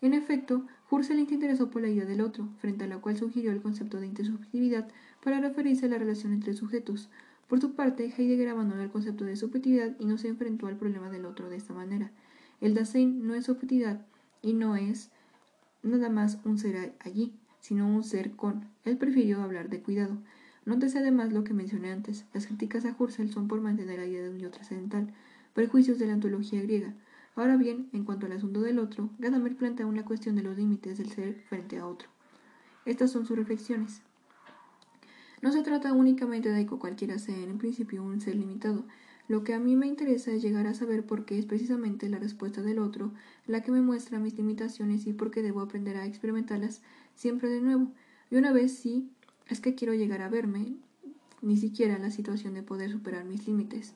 [0.00, 3.52] En efecto, Husserl se interesó por la idea del otro, frente a la cual sugirió
[3.52, 4.88] el concepto de intersubjetividad
[5.22, 7.08] para referirse a la relación entre sujetos.
[7.52, 11.10] Por su parte, Heidegger abandonó el concepto de subjetividad y no se enfrentó al problema
[11.10, 12.10] del otro de esta manera.
[12.62, 14.06] El Dasein no es subjetividad
[14.40, 15.10] y no es
[15.82, 18.70] nada más un ser allí, sino un ser con.
[18.86, 20.16] Él prefirió hablar de cuidado.
[20.64, 22.24] Nótese además lo que mencioné antes.
[22.32, 25.12] Las críticas a Husserl son por mantener la idea de un yo trascendental.
[25.52, 26.94] prejuicios de la antología griega.
[27.36, 30.96] Ahora bien, en cuanto al asunto del otro, Gadamer plantea una cuestión de los límites
[30.96, 32.08] del ser frente a otro.
[32.86, 34.00] Estas son sus reflexiones.
[35.42, 38.84] No se trata únicamente de que cualquiera sea en principio un ser limitado.
[39.26, 42.20] Lo que a mí me interesa es llegar a saber por qué es precisamente la
[42.20, 43.12] respuesta del otro
[43.48, 46.80] la que me muestra mis limitaciones y por qué debo aprender a experimentarlas
[47.16, 47.88] siempre de nuevo.
[48.30, 49.10] Y una vez sí,
[49.48, 50.76] es que quiero llegar a verme,
[51.40, 53.94] ni siquiera la situación de poder superar mis límites.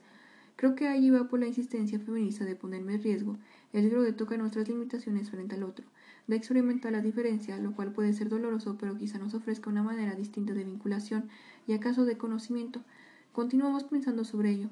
[0.57, 3.37] Creo que allí va por la insistencia feminista de ponerme en riesgo,
[3.73, 5.87] el riesgo de tocar nuestras limitaciones frente al otro,
[6.27, 10.15] de experimentar la diferencia, lo cual puede ser doloroso, pero quizá nos ofrezca una manera
[10.15, 11.29] distinta de vinculación
[11.67, 12.81] y acaso de conocimiento.
[13.33, 14.69] Continuamos pensando sobre ello.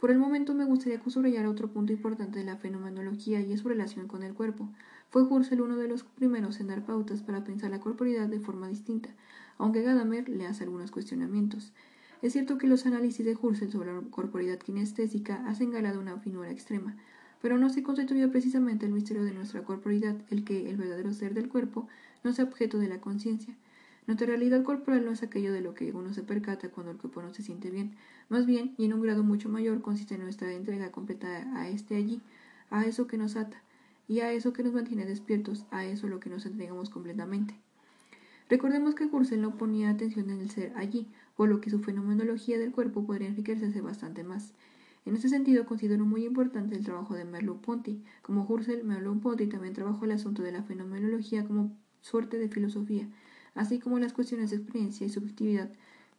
[0.00, 4.06] Por el momento me gustaría subrayar otro punto importante de la fenomenología y su relación
[4.06, 4.68] con el cuerpo.
[5.10, 8.68] Fue Husserl uno de los primeros en dar pautas para pensar la corporalidad de forma
[8.68, 9.08] distinta,
[9.56, 11.72] aunque Gadamer le hace algunos cuestionamientos.
[12.20, 16.18] Es cierto que los análisis de Husserl sobre la corporalidad kinestésica hacen gala de una
[16.18, 16.96] finura extrema,
[17.44, 21.34] pero no se constituye precisamente el misterio de nuestra corporalidad el que el verdadero ser
[21.34, 21.86] del cuerpo
[22.22, 23.54] no sea objeto de la conciencia.
[24.06, 27.20] Nuestra realidad corporal no es aquello de lo que uno se percata cuando el cuerpo
[27.20, 27.96] no se siente bien.
[28.30, 31.96] Más bien, y en un grado mucho mayor, consiste en nuestra entrega completa a este
[31.96, 32.22] allí,
[32.70, 33.62] a eso que nos ata,
[34.08, 37.54] y a eso que nos mantiene despiertos, a eso lo que nos entregamos completamente.
[38.48, 42.58] Recordemos que Husserl no ponía atención en el ser allí, por lo que su fenomenología
[42.58, 44.54] del cuerpo podría enriquecerse bastante más.
[45.04, 48.02] En este sentido, considero muy importante el trabajo de Merleau-Ponty.
[48.22, 53.08] Como Husserl, Merleau-Ponty también trabajó el asunto de la fenomenología como suerte de filosofía,
[53.54, 55.70] así como las cuestiones de experiencia y subjetividad.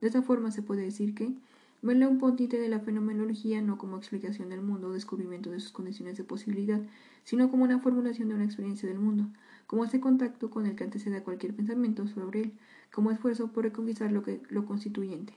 [0.02, 1.34] De esta forma se puede decir que
[1.82, 6.24] Merleau-Ponty tiene la fenomenología no como explicación del mundo o descubrimiento de sus condiciones de
[6.24, 6.82] posibilidad,
[7.24, 9.30] sino como una formulación de una experiencia del mundo
[9.68, 12.52] como ese contacto con el que antecede a cualquier pensamiento sobre él,
[12.92, 15.34] como esfuerzo por reconquistar lo, que, lo constituyente.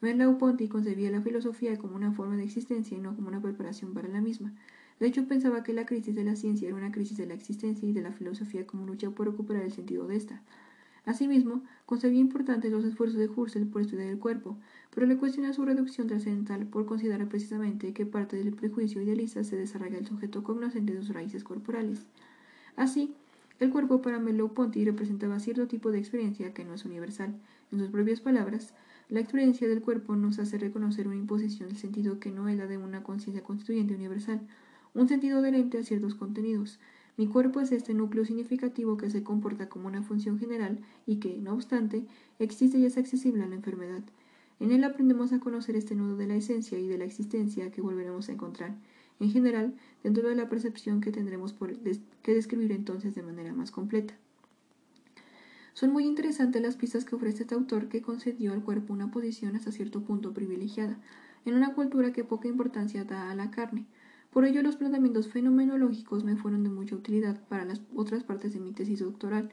[0.00, 4.08] Merleau-Ponty concebía la filosofía como una forma de existencia y no como una preparación para
[4.08, 4.52] la misma.
[5.00, 7.88] De hecho, pensaba que la crisis de la ciencia era una crisis de la existencia
[7.88, 10.42] y de la filosofía como lucha por recuperar el sentido de esta.
[11.04, 14.58] Asimismo, concebía importantes los esfuerzos de Husserl por estudiar el cuerpo,
[14.94, 19.56] pero le cuestiona su reducción trascendental por considerar precisamente que parte del prejuicio idealista se
[19.56, 22.06] desarrolla el sujeto cognoscente de sus raíces corporales.
[22.76, 23.14] Así,
[23.58, 27.34] el cuerpo para Merleau-Ponty representaba cierto tipo de experiencia que no es universal.
[27.72, 28.74] En sus propias palabras,
[29.08, 32.66] la experiencia del cuerpo nos hace reconocer una imposición del sentido que no es la
[32.66, 34.40] de una conciencia constituyente universal,
[34.94, 36.78] un sentido adherente a ciertos contenidos.
[37.16, 41.38] Mi cuerpo es este núcleo significativo que se comporta como una función general y que,
[41.38, 42.04] no obstante,
[42.38, 44.02] existe y es accesible a la enfermedad.
[44.60, 47.80] En él aprendemos a conocer este nudo de la esencia y de la existencia que
[47.80, 48.76] volveremos a encontrar
[49.20, 51.54] en general, dentro de la percepción que tendremos
[52.22, 54.14] que describir entonces de manera más completa.
[55.78, 59.54] Son muy interesantes las pistas que ofrece este autor que concedió al cuerpo una posición
[59.54, 60.98] hasta cierto punto privilegiada,
[61.44, 63.86] en una cultura que poca importancia da a la carne.
[64.32, 68.58] Por ello, los planteamientos fenomenológicos me fueron de mucha utilidad para las otras partes de
[68.58, 69.52] mi tesis doctoral,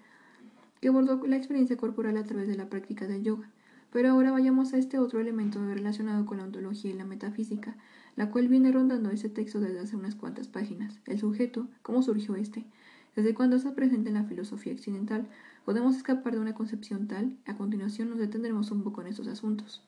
[0.82, 3.52] que abordó la experiencia corporal a través de la práctica del yoga.
[3.94, 7.78] Pero ahora vayamos a este otro elemento relacionado con la ontología y la metafísica,
[8.16, 11.00] la cual viene rondando ese texto desde hace unas cuantas páginas.
[11.06, 12.66] El sujeto, ¿cómo surgió este?
[13.16, 15.28] Desde cuando está presente en la filosofía occidental,
[15.66, 19.82] podemos escapar de una concepción tal, a continuación nos detendremos un poco en estos asuntos.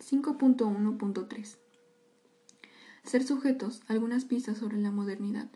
[0.00, 1.56] 5.1.3
[3.02, 5.48] Ser sujetos, algunas pistas sobre la modernidad.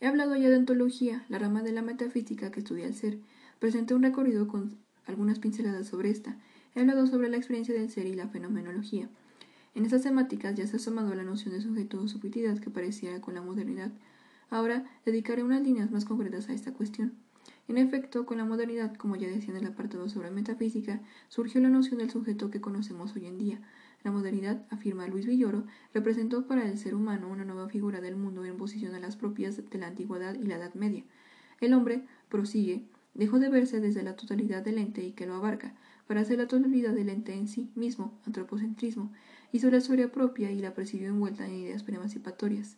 [0.00, 3.18] He hablado ya de ontología, la rama de la metafísica que estudia el ser.
[3.58, 6.38] Presenté un recorrido con algunas pinceladas sobre esta.
[6.74, 9.08] He hablado sobre la experiencia del ser y la fenomenología.
[9.74, 13.20] En estas temáticas ya se ha asomado la noción de sujeto o subjetividad que pareciera
[13.20, 13.92] con la modernidad.
[14.48, 17.12] Ahora dedicaré unas líneas más concretas a esta cuestión.
[17.68, 21.68] En efecto, con la modernidad, como ya decía en el apartado sobre metafísica, surgió la
[21.68, 23.60] noción del sujeto que conocemos hoy en día.
[24.02, 28.44] La modernidad, afirma Luis Villoro, representó para el ser humano una nueva figura del mundo
[28.44, 31.04] en posición a las propias de la antigüedad y la Edad Media.
[31.60, 35.74] El hombre, prosigue, dejó de verse desde la totalidad del ente y que lo abarca,
[36.08, 39.12] para hacer la totalidad del ente en sí mismo, antropocentrismo,
[39.52, 42.76] hizo la historia propia y la percibió envuelta en ideas preemancipatorias.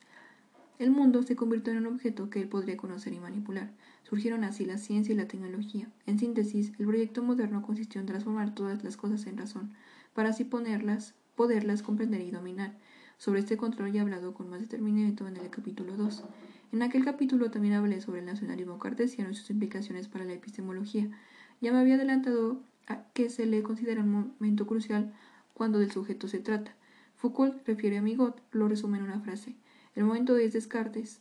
[0.79, 3.71] El mundo se convirtió en un objeto que él podría conocer y manipular.
[4.15, 5.89] Surgieron así la ciencia y la tecnología.
[6.07, 9.73] En síntesis, el proyecto moderno consistió en transformar todas las cosas en razón,
[10.13, 12.79] para así ponerlas, poderlas comprender y dominar.
[13.19, 16.23] Sobre este control ya he hablado con más determinamiento en el capítulo 2.
[16.71, 21.11] En aquel capítulo también hablé sobre el nacionalismo cartesiano y sus implicaciones para la epistemología.
[21.61, 22.63] Ya me había adelantado
[23.15, 25.13] que se le considera un momento crucial
[25.55, 26.77] cuando del sujeto se trata.
[27.17, 29.57] Foucault refiere a Migot, lo resume en una frase.
[29.97, 31.21] El momento es Descartes.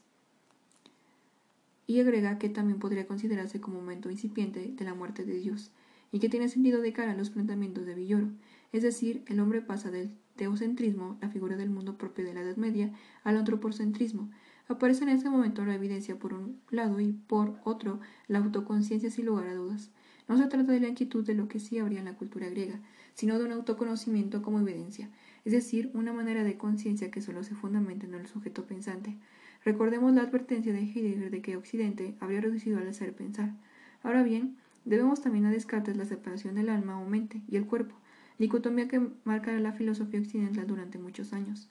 [1.87, 5.71] Y agrega que también podría considerarse como momento incipiente de la muerte de Dios,
[6.11, 8.29] y que tiene sentido de cara a los planteamientos de Villoro.
[8.71, 12.57] es decir, el hombre pasa del teocentrismo, la figura del mundo propio de la Edad
[12.57, 12.91] Media,
[13.23, 14.31] al antropocentrismo.
[14.67, 19.25] Aparece en este momento la evidencia por un lado y por otro la autoconciencia sin
[19.25, 19.91] lugar a dudas.
[20.27, 22.79] No se trata de la inquietud de lo que sí habría en la cultura griega,
[23.13, 25.09] sino de un autoconocimiento como evidencia,
[25.45, 29.17] es decir, una manera de conciencia que solo se fundamenta en el sujeto pensante.
[29.65, 33.53] Recordemos la advertencia de Heidegger de que Occidente habría reducido al hacer pensar.
[34.03, 37.95] Ahora bien, debemos también a Descartes la separación del alma o mente y el cuerpo,
[38.37, 41.69] dicotomía que marcará la filosofía occidental durante muchos años.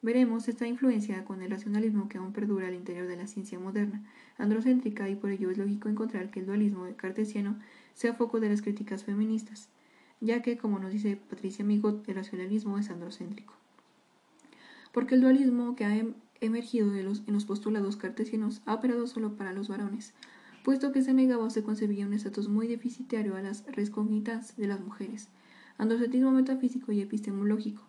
[0.00, 4.02] Veremos esta influencia con el racionalismo que aún perdura al interior de la ciencia moderna,
[4.36, 7.58] androcéntrica, y por ello es lógico encontrar que el dualismo cartesiano
[7.94, 9.70] sea foco de las críticas feministas,
[10.20, 13.54] ya que, como nos dice Patricia Migot, el racionalismo es androcéntrico.
[14.92, 19.06] Porque el dualismo que ha em-, emergido de los, en los postulados cartesianos ha operado
[19.06, 20.14] solo para los varones,
[20.64, 23.92] puesto que se negaba o se concebía un estatus muy deficitario a las res
[24.56, 25.28] de las mujeres,
[25.78, 27.82] androcentrismo metafísico y epistemológico,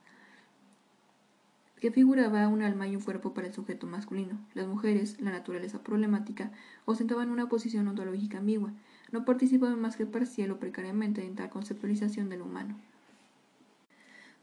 [1.79, 4.39] que figuraba un alma y un cuerpo para el sujeto masculino.
[4.53, 6.51] Las mujeres, la naturaleza problemática,
[6.85, 8.73] ostentaban una posición ontológica ambigua,
[9.11, 12.75] no participaban más que parcial o precariamente en tal conceptualización del humano.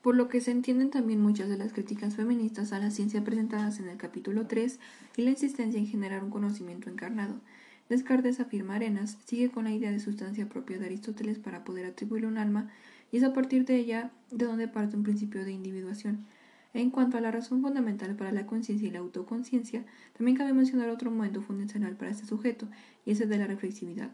[0.02, 3.78] Por lo que se entienden también muchas de las críticas feministas a la ciencia presentadas
[3.78, 4.80] en el capítulo 3
[5.16, 7.40] y la insistencia en generar un conocimiento encarnado.
[7.88, 12.26] Descartes afirma Arenas sigue con la idea de sustancia propia de Aristóteles para poder atribuirle
[12.26, 12.68] un alma
[13.12, 16.26] y es a partir de ella de donde parte un principio de individuación.
[16.74, 19.84] En cuanto a la razón fundamental para la conciencia y la autoconciencia,
[20.16, 22.66] también cabe mencionar otro momento fundacional para este sujeto,
[23.04, 24.10] y ese de la reflexividad.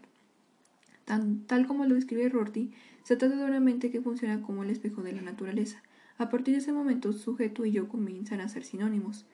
[1.47, 2.71] Tal como lo describe Rorty,
[3.03, 5.81] se trata de una mente que funciona como el espejo de la naturaleza.
[6.17, 9.25] A partir de ese momento, sujeto y yo comienzan a ser sinónimos.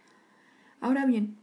[0.79, 1.35] Ahora bien,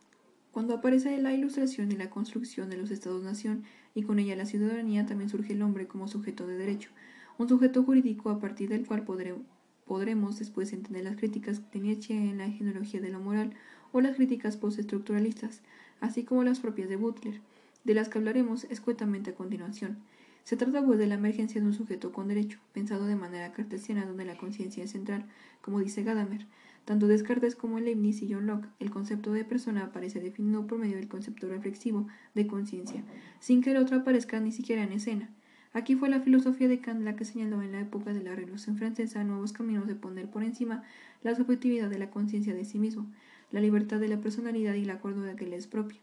[0.52, 3.64] cuando aparece la ilustración y la construcción de los estados-nación,
[3.94, 6.90] y con ella la ciudadanía, también surge el hombre como sujeto de derecho,
[7.38, 12.38] un sujeto jurídico a partir del cual podremos después entender las críticas de Nietzsche en
[12.38, 13.52] la genealogía de la moral
[13.92, 15.60] o las críticas postestructuralistas,
[16.00, 17.40] así como las propias de Butler,
[17.84, 19.98] de las que hablaremos escuetamente a continuación.
[20.44, 24.06] Se trata pues de la emergencia de un sujeto con derecho, pensado de manera cartesiana
[24.06, 25.24] donde la conciencia es central,
[25.60, 26.46] como dice Gadamer.
[26.84, 30.96] Tanto Descartes como Leibniz y John Locke, el concepto de persona aparece definido por medio
[30.96, 33.04] del concepto reflexivo de conciencia,
[33.38, 35.30] sin que el otro aparezca ni siquiera en escena.
[35.74, 38.76] Aquí fue la filosofía de Kant la que señaló en la época de la Revolución
[38.76, 40.82] Francesa nuevos caminos de poner por encima
[41.22, 43.06] la subjetividad de la conciencia de sí mismo,
[43.52, 46.00] la libertad de la personalidad y el acuerdo de que le es propio.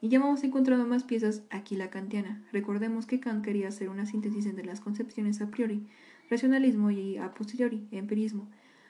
[0.00, 2.42] Y ya vamos encontrando más piezas aquí la kantiana.
[2.52, 5.86] Recordemos que Kant quería hacer una síntesis entre las concepciones a priori,
[6.30, 8.48] racionalismo y a posteriori, empirismo.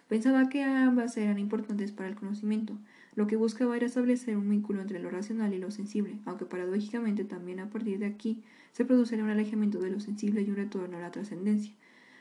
[0.09, 2.79] Pensaba que ambas eran importantes para el conocimiento,
[3.16, 7.25] lo que buscaba era establecer un vínculo entre lo racional y lo sensible, aunque paradójicamente
[7.25, 8.42] también a partir de aquí
[8.73, 11.73] se produce un alejamiento de lo sensible y un retorno a la trascendencia.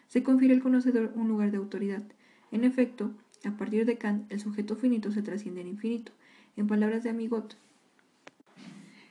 [0.08, 2.02] Se confiere al conocedor un lugar de autoridad.
[2.54, 3.12] En efecto,
[3.44, 6.14] a partir de Kant, el sujeto finito se trasciende en infinito.
[6.56, 7.58] En palabras de Amigot,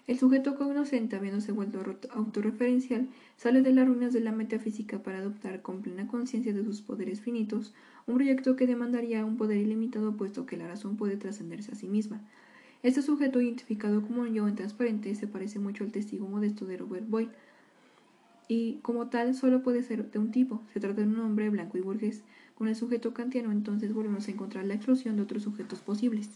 [0.07, 5.63] el sujeto cognoscente, habiéndose vuelto autorreferencial, sale de las ruinas de la metafísica para adoptar
[5.63, 7.73] con plena conciencia de sus poderes finitos
[8.07, 11.87] un proyecto que demandaría un poder ilimitado puesto que la razón puede trascenderse a sí
[11.87, 12.21] misma.
[12.83, 16.77] Este sujeto identificado como un yo en transparente se parece mucho al testigo modesto de
[16.77, 17.31] Robert Boyle
[18.47, 20.61] y como tal solo puede ser de un tipo.
[20.75, 22.25] Se trata de un hombre blanco y burgués.
[22.57, 26.29] Con el sujeto kantiano entonces volvemos a encontrar la exclusión de otros sujetos posibles.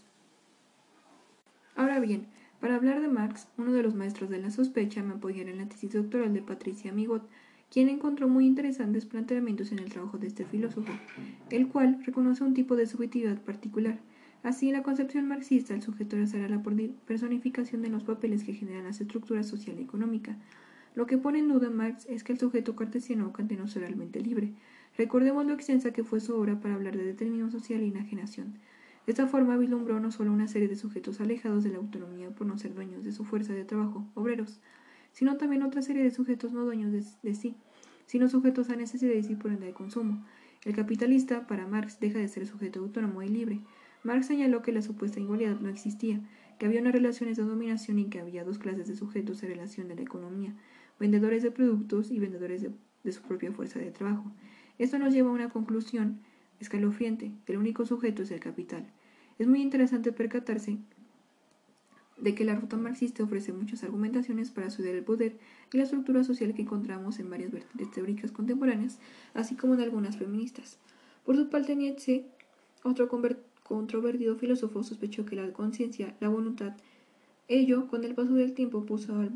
[1.75, 2.25] Ahora bien,
[2.59, 5.69] para hablar de Marx, uno de los maestros de la sospecha, me apoyaré en la
[5.69, 7.27] tesis doctoral de Patricia Migot,
[7.71, 10.91] quien encontró muy interesantes planteamientos en el trabajo de este filósofo,
[11.51, 13.99] el cual reconoce un tipo de subjetividad particular.
[14.43, 16.63] Así, en la concepción marxista, el sujeto será la
[17.05, 20.37] personificación de los papeles que generan las estructuras social y económica.
[20.95, 24.19] Lo que pone en duda Marx es que el sujeto cartesiano o kantiano es realmente
[24.19, 24.53] libre.
[24.97, 28.55] Recordemos lo extensa que fue su obra para hablar de determinación social y enajenación.
[29.09, 32.59] Esta forma vislumbró no solo una serie de sujetos alejados de la autonomía por no
[32.59, 34.59] ser dueños de su fuerza de trabajo, obreros,
[35.13, 37.55] sino también otra serie de sujetos no dueños de, sí,
[38.05, 40.23] sino sujetos a necesidades y por ende de consumo.
[40.63, 43.61] El capitalista, para Marx, deja de ser sujeto autónomo y libre.
[44.03, 46.21] Marx señaló que la supuesta igualdad no existía,
[46.59, 49.87] que había unas relaciones de dominación y que había dos clases de sujetos en relación
[49.87, 50.53] de la economía,
[50.99, 54.31] vendedores de productos y vendedores de, de su propia fuerza de trabajo.
[54.77, 56.19] Esto nos lleva a una conclusión
[56.59, 58.85] escalofriante, el único sujeto es el capital.
[59.39, 60.77] Es muy interesante percatarse
[62.17, 65.37] de que la ruta marxista ofrece muchas argumentaciones para estudiar el poder
[65.71, 68.99] y la estructura social que encontramos en varias vertientes teóricas contemporáneas,
[69.33, 70.77] así como en algunas feministas.
[71.25, 72.25] Por su parte, Nietzsche,
[72.83, 73.07] otro
[73.63, 76.75] controvertido filósofo, sospechó que la conciencia, la voluntad,
[77.47, 79.31] ello, con el paso del tiempo, puso al,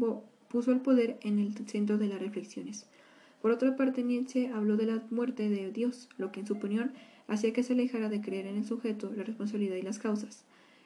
[0.50, 2.88] puso al poder en el centro de las reflexiones.
[3.42, 6.92] Por otra parte, Nietzsche habló de la muerte de Dios, lo que en su opinión
[7.28, 10.46] hacía que se alejara de creer en el sujeto, la responsabilidad y las causas.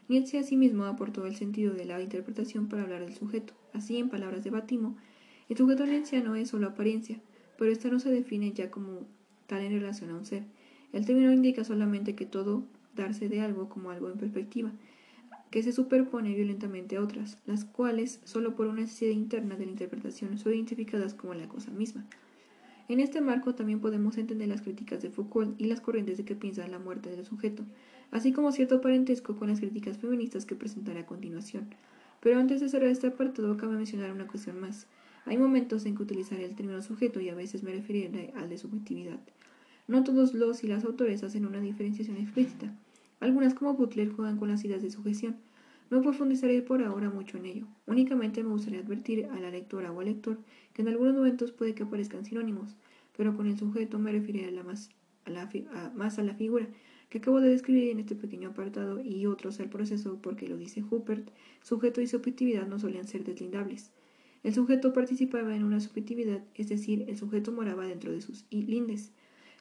[0.10, 3.54] Nietzsche asimismo aportó el sentido de la interpretación para hablar del sujeto.
[3.74, 4.96] Así, en palabras de Batimo,
[5.50, 5.86] el sujeto
[6.24, 7.20] no es solo apariencia,
[7.58, 9.06] pero esta no se define ya como
[9.48, 10.44] tal en relación a un ser.
[10.94, 12.64] El término indica solamente que todo
[12.96, 14.72] darse de algo como algo en perspectiva,
[15.52, 19.72] que se superpone violentamente a otras, las cuales, solo por una necesidad interna de la
[19.72, 22.06] interpretación, son identificadas como la cosa misma.
[22.90, 26.36] En este marco también podemos entender las críticas de Foucault y las corrientes de que
[26.36, 27.64] piensa la muerte del sujeto,
[28.12, 31.68] así como cierto parentesco con las críticas feministas que presentaré a continuación.
[32.22, 34.88] Pero antes de cerrar este apartado, cabe mencionar una cuestión más.
[35.26, 38.58] Hay momentos en que utilizaré el término sujeto y a veces me referiré al de
[38.58, 39.20] subjetividad.
[39.88, 42.74] No todos los y las autores hacen una diferenciación explícita.
[43.20, 45.36] Algunas, como Butler, juegan con las ideas de sujeción.
[45.90, 47.68] No profundizaré por ahora mucho en ello.
[47.86, 50.38] Únicamente me gustaría advertir a la lectora o al lector
[50.74, 52.76] que en algunos momentos puede que aparezcan sinónimos,
[53.16, 54.90] pero con el sujeto me referiré a más,
[55.26, 55.50] a la,
[55.96, 56.68] más a la figura
[57.10, 60.84] que acabo de describir en este pequeño apartado y otros al proceso porque lo dice
[60.84, 61.30] Huppert,
[61.62, 63.92] sujeto y subjetividad no solían ser deslindables.
[64.44, 69.12] El sujeto participaba en una subjetividad, es decir, el sujeto moraba dentro de sus lindes.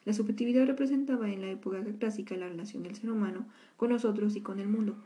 [0.05, 4.41] La subjetividad representaba en la época clásica la relación del ser humano con nosotros y
[4.41, 4.97] con el mundo.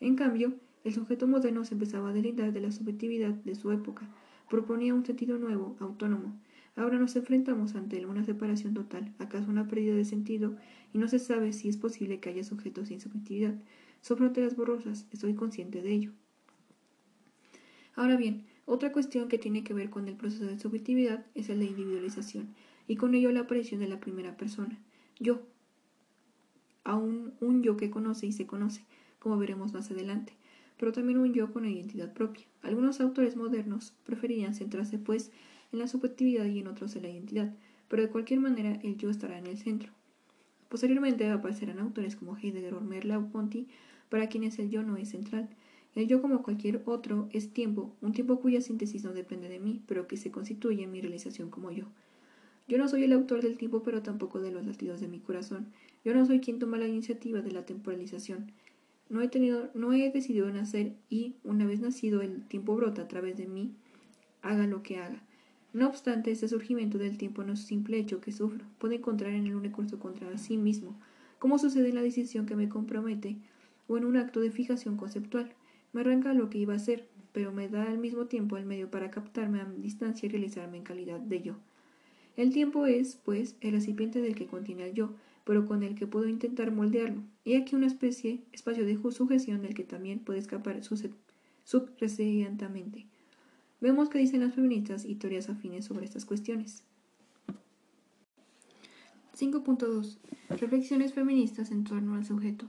[0.00, 4.08] En cambio, el sujeto moderno se empezaba a delindar de la subjetividad de su época,
[4.48, 6.38] proponía un sentido nuevo, autónomo.
[6.76, 10.56] Ahora nos enfrentamos ante una separación total, acaso una pérdida de sentido,
[10.92, 13.54] y no se sabe si es posible que haya sujetos sin subjetividad.
[14.00, 16.12] Son fronteras borrosas, estoy consciente de ello.
[17.96, 21.58] Ahora bien, otra cuestión que tiene que ver con el proceso de subjetividad es el
[21.58, 22.54] de individualización,
[22.86, 24.78] y con ello la aparición de la primera persona,
[25.18, 25.42] yo,
[26.84, 28.84] aún un yo que conoce y se conoce,
[29.18, 30.32] como veremos más adelante,
[30.78, 32.46] pero también un yo con identidad propia.
[32.62, 35.30] Algunos autores modernos preferían centrarse, pues,
[35.72, 37.54] en la subjetividad y en otros en la identidad,
[37.88, 39.92] pero de cualquier manera el yo estará en el centro.
[40.68, 43.66] Posteriormente aparecerán autores como Heidegger o Merleau-Ponty,
[44.08, 45.48] para quienes el yo no es central.
[45.94, 49.82] El yo, como cualquier otro, es tiempo, un tiempo cuya síntesis no depende de mí,
[49.86, 51.86] pero que se constituye en mi realización como yo.
[52.68, 55.68] Yo no soy el autor del tiempo, pero tampoco de los latidos de mi corazón.
[56.04, 58.52] Yo no soy quien toma la iniciativa de la temporalización.
[59.08, 63.08] No he tenido, no he decidido nacer y, una vez nacido, el tiempo brota a
[63.08, 63.72] través de mí,
[64.42, 65.22] haga lo que haga.
[65.72, 68.64] No obstante, este surgimiento del tiempo no es simple hecho que sufro.
[68.78, 70.98] Puedo encontrar en él un recurso contra sí mismo,
[71.38, 73.36] como sucede en la decisión que me compromete,
[73.86, 75.52] o en un acto de fijación conceptual.
[75.92, 78.90] Me arranca lo que iba a ser, pero me da al mismo tiempo el medio
[78.90, 81.56] para captarme a distancia y realizarme en calidad de yo.
[82.36, 85.14] El tiempo es, pues, el recipiente del que contiene al yo,
[85.48, 87.22] pero con el que puedo intentar moldearlo.
[87.42, 90.78] Y aquí una especie, espacio de sujeción del que también puede escapar
[91.64, 93.06] subresidiantamente.
[93.80, 96.84] Vemos qué dicen las feministas y teorías afines sobre estas cuestiones.
[99.38, 100.18] 5.2.
[100.50, 102.66] Reflexiones feministas en torno al sujeto.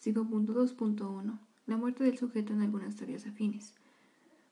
[0.00, 1.36] 5.2.1.
[1.66, 3.74] La muerte del sujeto en algunas teorías afines.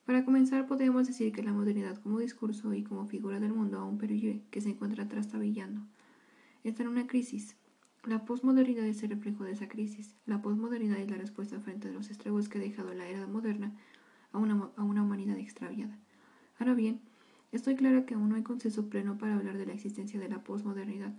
[0.04, 3.98] Para comenzar, podríamos decir que la modernidad como discurso y como figura del mundo aún
[3.98, 5.82] pervive, que se encuentra trastabillando.
[6.64, 7.54] Está en una crisis.
[8.08, 10.14] La posmodernidad es el reflejo de esa crisis.
[10.24, 13.74] La posmodernidad es la respuesta frente a los estragos que ha dejado la era moderna
[14.32, 15.94] a una, humanidad extraviada.
[16.58, 17.02] Ahora bien,
[17.52, 20.42] estoy clara que aún no hay consenso pleno para hablar de la existencia de la
[20.42, 21.12] posmodernidad,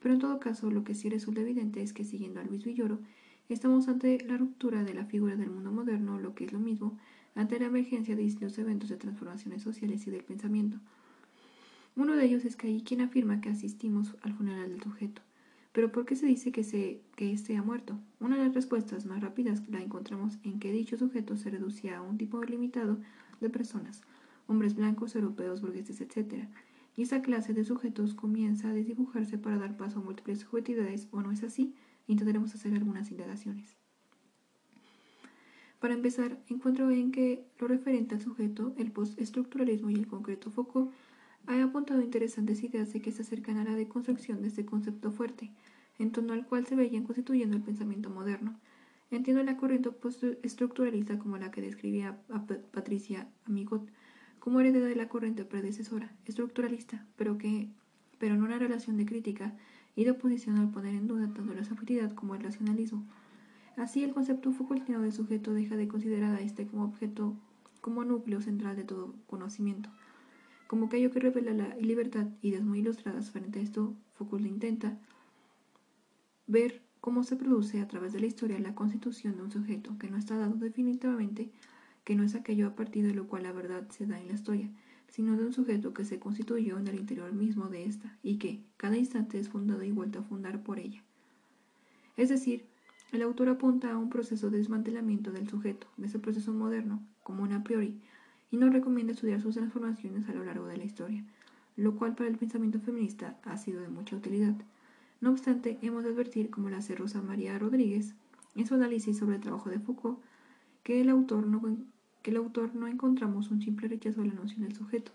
[0.00, 3.00] pero en todo caso lo que sí resulta evidente es que siguiendo a Luis Villoro,
[3.50, 6.96] estamos ante la ruptura de la figura del mundo moderno, lo que es lo mismo,
[7.34, 10.78] ante la emergencia de distintos eventos de transformaciones sociales y del pensamiento.
[11.96, 15.20] Uno de ellos es que hay quien afirma que asistimos al funeral del sujeto.
[15.72, 17.98] Pero ¿por qué se dice que, se, que éste ha muerto?
[18.18, 22.02] Una de las respuestas más rápidas la encontramos en que dicho sujeto se reducía a
[22.02, 22.98] un tipo limitado
[23.40, 24.02] de personas,
[24.48, 26.46] hombres blancos, europeos, burgueses, etc.
[26.96, 31.22] Y esa clase de sujetos comienza a desdibujarse para dar paso a múltiples subjetividades, ¿o
[31.22, 31.74] no es así?
[32.08, 33.76] Intentaremos hacer algunas indagaciones.
[35.78, 40.92] Para empezar, encuentro en que lo referente al sujeto, el postestructuralismo y el concreto Foucault
[41.46, 45.50] ha apuntado interesantes ideas de que se acercan a la deconstrucción de este concepto fuerte,
[45.98, 48.58] en torno al cual se veían constituyendo el pensamiento moderno.
[49.10, 52.18] Entiendo la corriente postestructuralista como la que describía
[52.70, 53.90] Patricia Amigot
[54.38, 57.68] como heredera de la corriente predecesora, estructuralista, pero que
[58.20, 59.54] pero en una relación de crítica
[59.96, 63.04] y de oposición al poner en duda tanto la subjetividad como el racionalismo.
[63.76, 67.34] Así, el concepto Foucaultiano de sujeto deja de considerar a este como objeto,
[67.80, 69.88] como núcleo central de todo conocimiento,
[70.70, 74.96] como aquello que revela la libertad, ideas muy ilustradas frente a esto, Foucault intenta
[76.46, 80.08] ver cómo se produce a través de la historia la constitución de un sujeto que
[80.08, 81.50] no está dado definitivamente,
[82.04, 84.34] que no es aquello a partir de lo cual la verdad se da en la
[84.34, 84.70] historia.
[85.08, 88.62] sino de un sujeto que se constituyó en el interior mismo de ésta y que,
[88.76, 91.02] cada instante, es fundado y vuelto a fundar por ella.
[92.16, 92.64] Es decir,
[93.10, 97.42] el autor apunta a un proceso de desmantelamiento del sujeto, de ese proceso moderno, como
[97.42, 98.00] un a priori,
[98.50, 101.24] y nos recomienda estudiar sus transformaciones a lo largo de la historia,
[101.76, 104.54] lo cual para el pensamiento feminista ha sido de mucha utilidad.
[105.20, 108.14] No obstante, hemos de advertir, como lo hace Rosa María Rodríguez,
[108.54, 110.18] en su análisis sobre el trabajo de Foucault,
[110.82, 111.60] que el autor no,
[112.22, 115.12] que el autor no encontramos un simple rechazo a la noción del sujeto,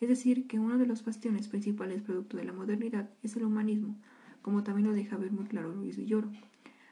[0.00, 3.96] es decir, que uno de los bastiones principales producto de la modernidad es el humanismo,
[4.42, 6.30] como también lo deja ver muy claro Luis Villoro.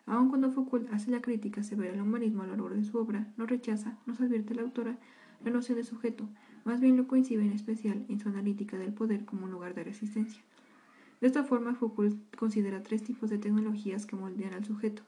[0.07, 3.33] Aun cuando Foucault hace la crítica severa al humanismo a lo largo de su obra,
[3.37, 4.99] no rechaza, nos advierte la autora,
[5.47, 6.29] la noción de sujeto,
[6.65, 9.85] más bien lo coincide en especial en su analítica del poder como un lugar de
[9.85, 10.43] resistencia.
[11.21, 15.03] De esta forma, Foucault considera tres tipos de tecnologías que moldean al sujeto.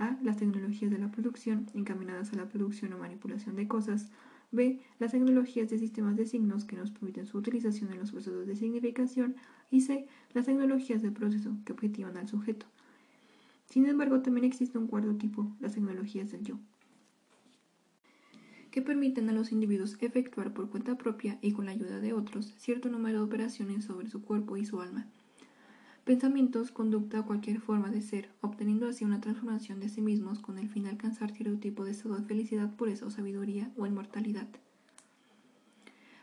[0.00, 0.18] A.
[0.20, 4.10] Las tecnologías de la producción, encaminadas a la producción o manipulación de cosas.
[4.50, 4.80] B.
[4.98, 8.56] Las tecnologías de sistemas de signos que nos permiten su utilización en los procesos de
[8.56, 9.36] significación.
[9.70, 10.08] Y C.
[10.32, 12.66] Las tecnologías del proceso que objetivan al sujeto.
[13.70, 16.58] Sin embargo, también existe un cuarto tipo, las tecnologías del yo,
[18.74, 22.52] que permiten a los individuos efectuar por cuenta propia y con la ayuda de otros
[22.58, 25.06] cierto número de operaciones sobre su cuerpo y su alma.
[26.04, 30.58] Pensamientos, conducta o cualquier forma de ser, obteniendo así una transformación de sí mismos con
[30.58, 34.48] el fin de alcanzar cierto tipo de estado de felicidad, pureza o sabiduría o inmortalidad.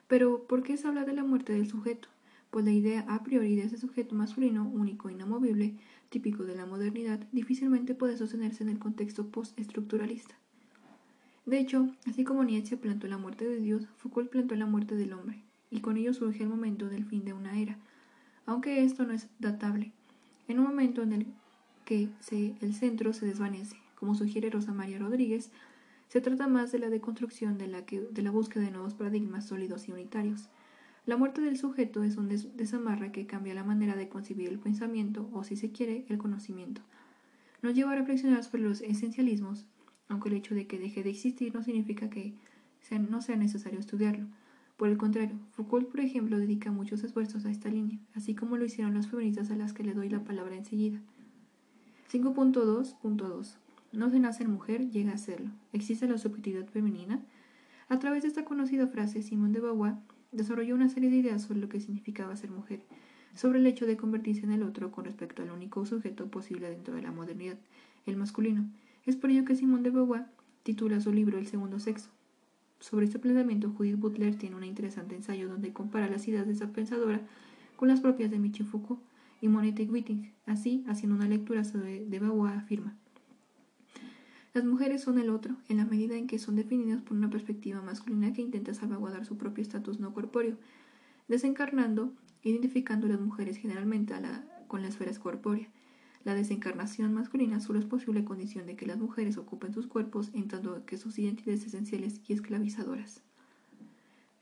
[0.09, 2.09] Pero, ¿por qué se habla de la muerte del sujeto?
[2.49, 5.77] Pues la idea a priori de ese sujeto masculino, único e inamovible,
[6.09, 10.40] típico de la modernidad, difícilmente puede sostenerse en el contexto postestructuralista.
[11.45, 15.13] De hecho, así como Nietzsche plantó la muerte de Dios, Foucault plantó la muerte del
[15.13, 17.77] hombre, y con ello surge el momento del fin de una era,
[18.45, 19.91] aunque esto no es datable,
[20.47, 21.27] en un momento en el
[21.85, 22.09] que
[22.61, 25.51] el centro se desvanece, como sugiere Rosa María Rodríguez,
[26.09, 29.87] se trata más de la deconstrucción de la, de la búsqueda de nuevos paradigmas sólidos
[29.87, 30.49] y unitarios,
[31.07, 35.27] la muerte del sujeto es un desamarre que cambia la manera de concebir el pensamiento
[35.33, 36.81] o, si se quiere, el conocimiento.
[37.63, 39.65] Nos lleva a reflexionar sobre los esencialismos,
[40.11, 42.33] aunque el hecho de que deje de existir no significa que
[43.09, 44.25] no sea necesario estudiarlo.
[44.75, 48.65] Por el contrario, Foucault, por ejemplo, dedica muchos esfuerzos a esta línea, así como lo
[48.65, 50.99] hicieron las feministas a las que le doy la palabra enseguida.
[52.11, 53.55] 5.2.2
[53.93, 55.49] No se nace en mujer, llega a serlo.
[55.71, 57.21] ¿Existe la subjetividad femenina?
[57.87, 59.95] A través de esta conocida frase, Simone de Beauvoir
[60.33, 62.81] desarrolló una serie de ideas sobre lo que significaba ser mujer,
[63.33, 66.95] sobre el hecho de convertirse en el otro con respecto al único sujeto posible dentro
[66.95, 67.57] de la modernidad,
[68.05, 68.65] el masculino.
[69.05, 70.25] Es por ello que Simone de Beauvoir
[70.63, 72.09] titula su libro El segundo sexo.
[72.79, 76.71] Sobre este pensamiento, Judith Butler tiene un interesante ensayo donde compara las ideas de esa
[76.71, 77.21] pensadora
[77.75, 79.01] con las propias de Michel Foucault
[79.41, 80.31] y Monette Witting.
[80.45, 82.95] Así, haciendo una lectura sobre de Beauvoir, afirma
[84.53, 87.81] las mujeres son el otro, en la medida en que son definidas por una perspectiva
[87.81, 90.57] masculina que intenta salvaguardar su propio estatus no corpóreo,
[91.29, 92.11] desencarnando,
[92.43, 94.13] identificando a las mujeres generalmente
[94.67, 95.69] con la esfera corpórea.
[96.23, 100.29] La desencarnación masculina solo es posible a condición de que las mujeres ocupen sus cuerpos
[100.33, 103.21] en tanto que sus identidades esenciales y esclavizadoras.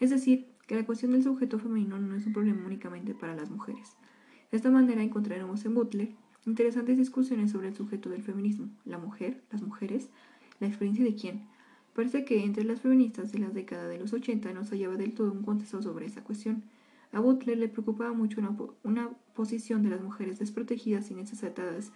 [0.01, 3.51] Es decir, que la cuestión del sujeto femenino no es un problema únicamente para las
[3.51, 3.95] mujeres.
[4.51, 6.09] De esta manera encontraremos en Butler
[6.47, 10.09] interesantes discusiones sobre el sujeto del feminismo, la mujer, las mujeres,
[10.61, 11.43] la experiencia de quién,
[11.95, 15.13] Parece que entre las feministas de la década de los 80 no se hallaba del
[15.13, 16.63] todo un contexto sobre esa cuestión.
[17.13, 18.41] A Butler le preocupaba mucho
[18.83, 21.93] una, posición de las mujeres desprotegidas y necesitadas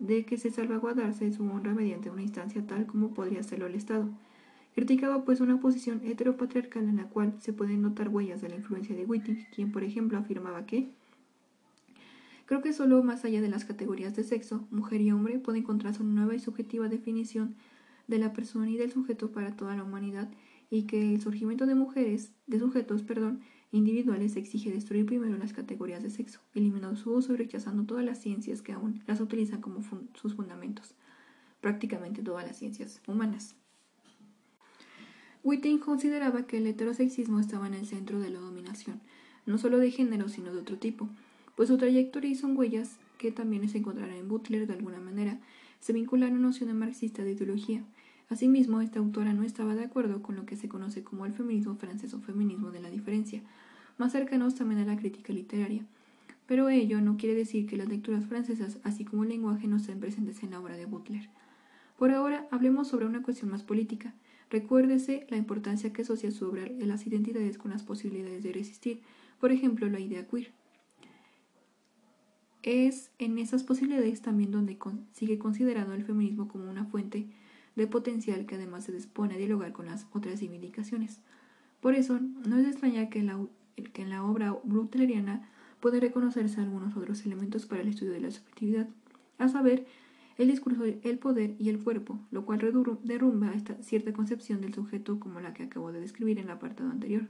[0.00, 4.08] de que se salvaguardase su honra mediante una instancia tal como podría hacerlo el Estado,
[4.74, 8.94] Criticaba pues una posición heteropatriarcal en la cual se pueden notar huellas de la influencia
[8.94, 10.90] de Whitting, quien por ejemplo afirmaba que
[12.48, 16.02] Creo que solo más allá de las categorías de sexo, mujer y hombre, puede encontrarse
[16.02, 17.56] una nueva y subjetiva definición
[18.06, 20.30] de la persona y del sujeto para toda la humanidad
[20.70, 23.40] y que el surgimiento de mujeres, de sujetos, perdón,
[23.70, 28.18] individuales exige destruir primero las categorías de sexo, eliminando su uso y rechazando todas las
[28.18, 29.82] ciencias que aún las utilizan como
[30.14, 30.94] sus fundamentos,
[31.60, 33.56] prácticamente todas las ciencias humanas.
[35.44, 39.00] Whitting consideraba que el heterosexismo estaba en el centro de la dominación,
[39.46, 41.08] no solo de género, sino de otro tipo,
[41.56, 45.38] pues su trayectoria y son huellas que también se encontrarán en Butler de alguna manera,
[45.80, 47.82] se vinculan a una noción marxista de ideología,
[48.30, 51.76] Asimismo, esta autora no estaba de acuerdo con lo que se conoce como el feminismo
[51.76, 53.40] francés o feminismo de la diferencia,
[53.96, 55.82] más cercanos también a la crítica literaria.
[56.46, 59.98] Pero ello no quiere decir que las lecturas francesas, así como el lenguaje, no estén
[59.98, 61.28] presentes en la obra de Butler.
[61.98, 64.14] Por ahora, hablemos sobre una cuestión más política.
[64.50, 69.00] Recuérdese la importancia que asocia su obra de las identidades con las posibilidades de resistir,
[69.40, 70.52] por ejemplo, la idea queer.
[72.62, 74.78] Es en esas posibilidades también donde
[75.12, 77.26] sigue considerado el feminismo como una fuente
[77.76, 81.20] de potencial que además se dispone a dialogar con las otras civilizaciones.
[81.80, 83.38] Por eso, no es de extrañar que en la,
[83.92, 85.48] que en la obra butleriana
[85.80, 88.88] pueden reconocerse algunos otros elementos para el estudio de la subjetividad,
[89.38, 89.86] a saber,
[90.38, 92.60] el discurso, el poder y el cuerpo, lo cual
[93.02, 96.90] derrumba esta cierta concepción del sujeto como la que acabo de describir en el apartado
[96.90, 97.26] anterior.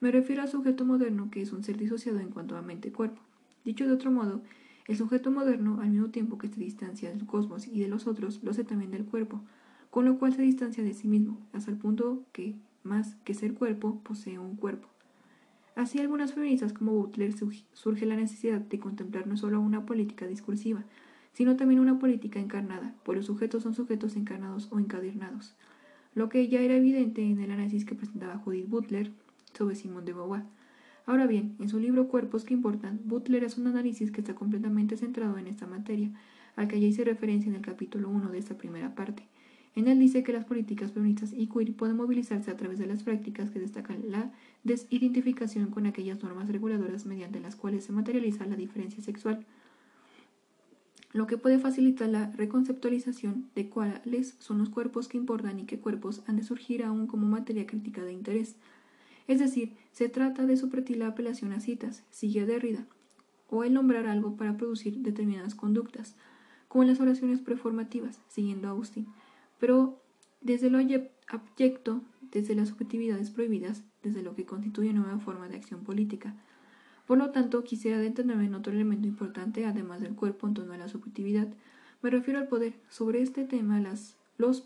[0.00, 2.92] Me refiero al sujeto moderno, que es un ser disociado en cuanto a mente y
[2.92, 3.20] cuerpo.
[3.64, 4.40] Dicho de otro modo,
[4.86, 8.40] el sujeto moderno, al mismo tiempo que se distancia del cosmos y de los otros,
[8.42, 9.42] lo hace también del cuerpo,
[9.90, 12.54] con lo cual se distancia de sí mismo, hasta el punto que,
[12.84, 14.88] más que ser cuerpo, posee un cuerpo.
[15.74, 17.32] Así, algunas feministas como Butler
[17.72, 20.84] surge la necesidad de contemplar no solo una política discursiva,
[21.32, 25.54] sino también una política encarnada, pues los sujetos son sujetos encarnados o encadernados,
[26.14, 29.12] lo que ya era evidente en el análisis que presentaba Judith Butler
[29.54, 30.44] sobre Simone de Beauvoir.
[31.06, 34.96] Ahora bien, en su libro Cuerpos que importan, Butler hace un análisis que está completamente
[34.96, 36.10] centrado en esta materia,
[36.54, 39.26] al que ya hice referencia en el capítulo 1 de esta primera parte.
[39.74, 43.02] En él dice que las políticas feministas y queer pueden movilizarse a través de las
[43.02, 44.30] prácticas que destacan la
[44.64, 49.46] desidentificación con aquellas normas reguladoras mediante las cuales se materializa la diferencia sexual,
[51.12, 55.78] lo que puede facilitar la reconceptualización de cuáles son los cuerpos que importan y qué
[55.78, 58.56] cuerpos han de surgir aún como materia crítica de interés.
[59.28, 62.86] Es decir, se trata de supretir la apelación a citas, sigue Derrida,
[63.50, 66.16] o el nombrar algo para producir determinadas conductas,
[66.68, 69.06] como las oraciones preformativas, siguiendo Austin,
[69.60, 70.00] pero
[70.40, 72.00] desde lo abyecto,
[72.32, 76.34] desde las subjetividades prohibidas, desde lo que constituye nueva forma de acción política.
[77.06, 80.78] Por lo tanto, quisiera detenerme en otro elemento importante, además del cuerpo en torno a
[80.78, 81.48] la subjetividad.
[82.02, 82.74] Me refiero al poder.
[82.88, 84.64] Sobre este tema, las, los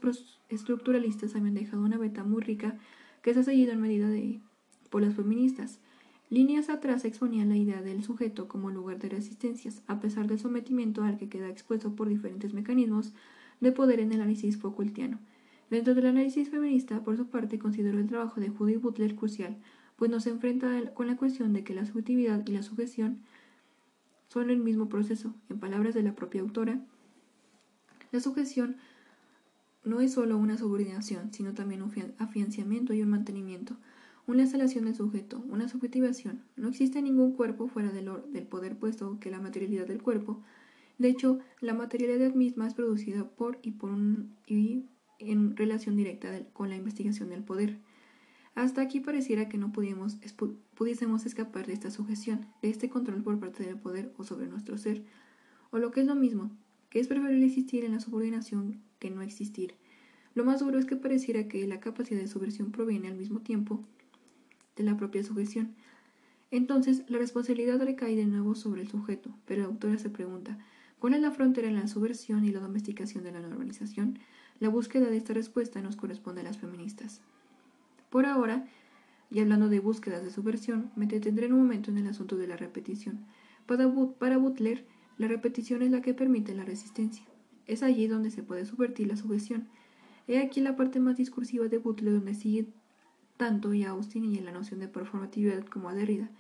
[0.48, 2.78] estructuralistas habían dejado una beta muy rica
[3.22, 4.40] que se ha seguido en medida de
[4.90, 5.80] por las feministas.
[6.28, 11.04] Líneas atrás exponían la idea del sujeto como lugar de resistencias, a pesar del sometimiento
[11.04, 13.12] al que queda expuesto por diferentes mecanismos
[13.60, 15.18] de poder en el análisis Foucaultiano.
[15.70, 19.56] Dentro del análisis feminista, por su parte, consideró el trabajo de Judy Butler crucial,
[19.96, 23.22] pues nos enfrenta con la cuestión de que la subjetividad y la sujeción
[24.28, 25.34] son el mismo proceso.
[25.48, 26.80] En palabras de la propia autora,
[28.12, 28.76] la sujeción
[29.84, 33.76] no es solo una subordinación, sino también un afianciamiento y un mantenimiento
[34.26, 36.42] una instalación del sujeto, una subjetivación.
[36.56, 40.42] No existe ningún cuerpo fuera del, poder puesto que la materialidad del cuerpo.
[40.98, 44.84] De hecho, la materialidad misma es producida por y, por un, y
[45.18, 47.78] en relación directa con la investigación del poder.
[48.56, 53.62] Hasta aquí pareciera que no pudiésemos, escapar de esta sujeción, de este control por parte
[53.62, 55.04] del poder o sobre nuestro ser,
[55.70, 56.50] o lo que es lo mismo,
[56.88, 59.74] que es preferible existir en la subordinación que no existir.
[60.34, 63.84] Lo más duro es que pareciera que la capacidad de subversión proviene al mismo tiempo
[64.74, 65.74] de la propia sujeción.
[66.50, 70.56] Entonces, la responsabilidad recae de nuevo sobre el sujeto, pero la autora se pregunta,
[70.98, 74.18] ¿cuál es la frontera en la subversión y la domesticación de la normalización?
[74.60, 77.20] La búsqueda de esta respuesta nos corresponde a las feministas.
[78.10, 78.66] Por ahora,
[79.30, 82.46] y hablando de búsquedas de subversión, me detendré en un momento en el asunto de
[82.46, 83.24] la repetición.
[83.66, 83.86] Para,
[84.38, 84.86] Butler,
[85.18, 87.24] la repetición es la que permite la resistencia.
[87.66, 89.68] Es allí donde se puede subvertir la sujeción.
[90.28, 92.68] He aquí la parte más discursiva de Butler donde sigue
[93.36, 96.30] tanto a Austin y en la noción de performatividad como a Derrida,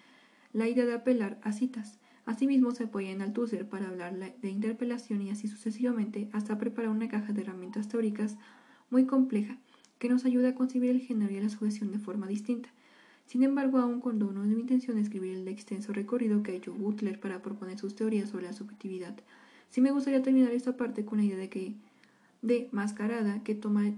[0.52, 1.98] la idea de apelar a citas.
[2.24, 7.08] Asimismo, se apoya en Althusser para hablar de interpelación y así sucesivamente hasta preparar una
[7.08, 8.36] caja de herramientas teóricas
[8.90, 9.58] muy compleja
[9.98, 12.68] que nos ayuda a concebir el género y la sujeción de forma distinta.
[13.26, 16.72] Sin embargo, aun cuando no es mi intención escribir el extenso recorrido que ha hecho
[16.72, 19.16] Butler para proponer sus teorías sobre la subjetividad,
[19.70, 21.74] sí me gustaría terminar esta parte con la idea de que
[22.42, 23.92] de mascarada que toma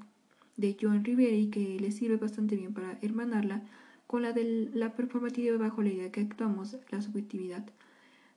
[0.56, 3.62] de Joan Riveri que le sirve bastante bien para hermanarla
[4.06, 7.64] con la de la performativa bajo la idea que actuamos la subjetividad.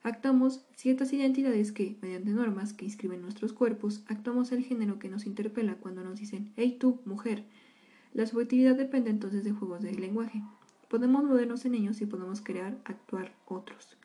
[0.04, 5.26] Actuamos ciertas identidades que, mediante normas que inscriben nuestros cuerpos, actuamos el género que nos
[5.26, 7.44] interpela cuando nos dicen Hey tú, mujer.
[8.12, 10.42] La subjetividad depende entonces de juegos de lenguaje.
[10.88, 13.96] Podemos movernos en ellos y podemos crear, actuar otros.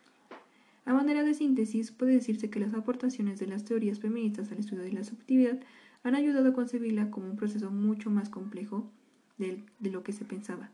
[0.86, 4.84] A manera de síntesis, puede decirse que las aportaciones de las teorías feministas al estudio
[4.84, 5.60] de la subjetividad
[6.04, 8.90] han ayudado a concebirla como un proceso mucho más complejo
[9.38, 10.70] de lo que se pensaba,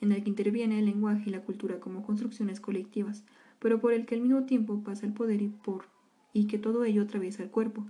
[0.00, 3.24] en el que interviene el lenguaje y la cultura como construcciones colectivas,
[3.66, 5.86] pero por el que al mismo tiempo pasa el poder y por
[6.32, 7.84] y que todo ello atraviesa el cuerpo,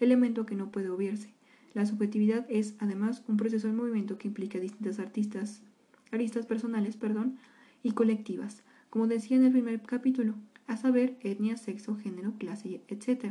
[0.00, 1.32] elemento que no puede obviarse.
[1.72, 5.62] La subjetividad es, además, un proceso de movimiento que implica distintas artistas,
[6.10, 7.38] aristas personales perdón,
[7.84, 10.34] y colectivas, como decía en el primer capítulo,
[10.66, 13.26] a saber, etnia, sexo, género, clase, etc.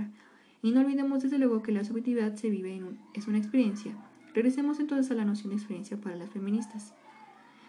[0.61, 2.81] Y no olvidemos desde luego que la subjetividad se vive
[3.13, 3.93] es una experiencia.
[4.33, 6.93] Regresemos entonces a la noción de experiencia para las feministas.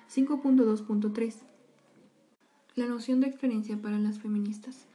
[0.09, 1.35] 5.2.3
[2.77, 4.87] la noción de experiencia para las feministas.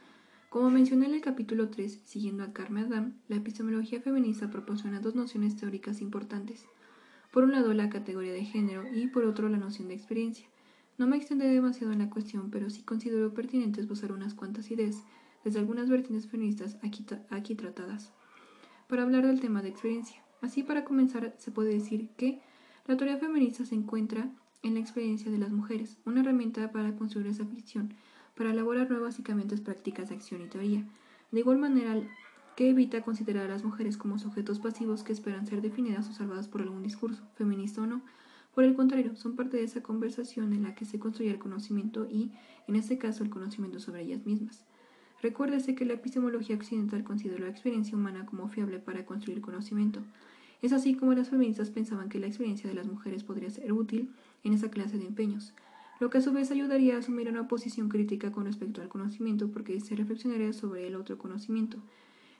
[0.49, 5.15] Como mencioné en el capítulo 3, siguiendo a Carmen Adam, la epistemología feminista proporciona dos
[5.15, 6.65] nociones teóricas importantes.
[7.31, 10.47] Por un lado, la categoría de género y por otro, la noción de experiencia.
[10.97, 15.03] No me extenderé demasiado en la cuestión, pero sí considero pertinente esbozar unas cuantas ideas
[15.43, 18.13] desde algunas vertientes feministas aquí, aquí tratadas,
[18.87, 20.23] para hablar del tema de experiencia.
[20.41, 22.39] Así, para comenzar, se puede decir que
[22.87, 24.31] la teoría feminista se encuentra
[24.65, 27.93] en la experiencia de las mujeres, una herramienta para construir esa ficción,
[28.35, 30.83] para elaborar nuevas y cambiantes prácticas de acción y teoría.
[31.31, 32.01] De igual manera,
[32.55, 36.47] que evita considerar a las mujeres como sujetos pasivos que esperan ser definidas o salvadas
[36.47, 38.01] por algún discurso, feminista o no.
[38.55, 42.07] Por el contrario, son parte de esa conversación en la que se construye el conocimiento
[42.09, 42.31] y,
[42.67, 44.65] en este caso, el conocimiento sobre ellas mismas.
[45.21, 50.01] Recuérdese que la epistemología occidental considera la experiencia humana como fiable para construir conocimiento.
[50.61, 54.11] Es así como las feministas pensaban que la experiencia de las mujeres podría ser útil
[54.45, 55.53] en esa clase de empeños,
[55.99, 59.49] lo que a su vez ayudaría a asumir una posición crítica con respecto al conocimiento
[59.49, 61.79] porque se reflexionaría sobre el otro conocimiento.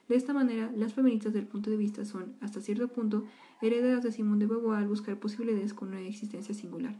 [0.08, 3.24] De esta manera, las feministas del punto de vista son, hasta cierto punto,
[3.60, 6.94] herederas de Simón de Beauvoir al buscar posibilidades con una existencia singular.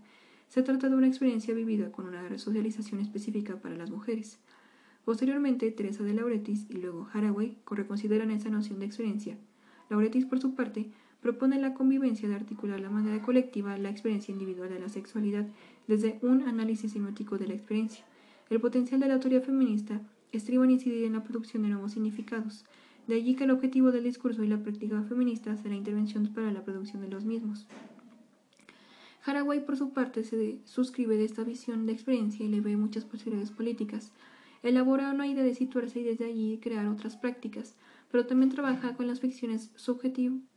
[0.48, 4.38] Se trata de una experiencia vivida con una resocialización específica para las mujeres.
[5.04, 9.38] Posteriormente, Teresa de Lauretis y luego Haraway reconsideran esa noción de experiencia.
[9.88, 10.90] Lauretis, por su parte,
[11.26, 15.44] propone la convivencia de articular la manera colectiva la experiencia individual de la sexualidad
[15.88, 18.04] desde un análisis semiótico de la experiencia.
[18.48, 20.00] El potencial de la teoría feminista
[20.30, 22.64] estriba en incidir en la producción de nuevos significados.
[23.08, 26.62] De allí que el objetivo del discurso y la práctica feminista será intervención para la
[26.62, 27.66] producción de los mismos.
[29.24, 33.04] Haraway, por su parte, se suscribe de esta visión de experiencia y le ve muchas
[33.04, 34.12] posibilidades políticas.
[34.62, 37.74] Elabora una idea de situarse y desde allí crear otras prácticas,
[38.12, 40.55] pero también trabaja con las ficciones subjetivas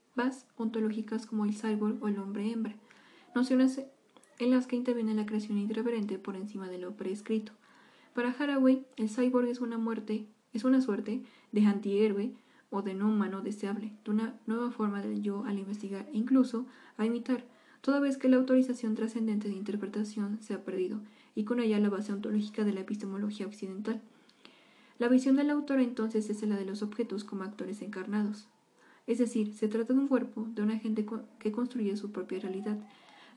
[0.57, 2.76] ontológicas como el cyborg o el hombre-hembra,
[3.36, 3.82] nociones
[4.38, 7.53] en las que interviene la creación irreverente por encima de lo prescrito.
[8.13, 12.34] Para Haraway, el cyborg es una muerte, es una suerte de antihéroe
[12.70, 16.65] o de no humano deseable, de una nueva forma del yo al investigar e incluso
[16.97, 17.45] a imitar,
[17.82, 20.99] toda vez que la autorización trascendente de interpretación se ha perdido,
[21.34, 24.01] y con ella la base ontológica de la epistemología occidental.
[24.97, 28.49] La visión del autor entonces es la de los objetos como actores encarnados,
[29.10, 31.03] es decir, se trata de un cuerpo, de una gente
[31.39, 32.78] que construye su propia realidad.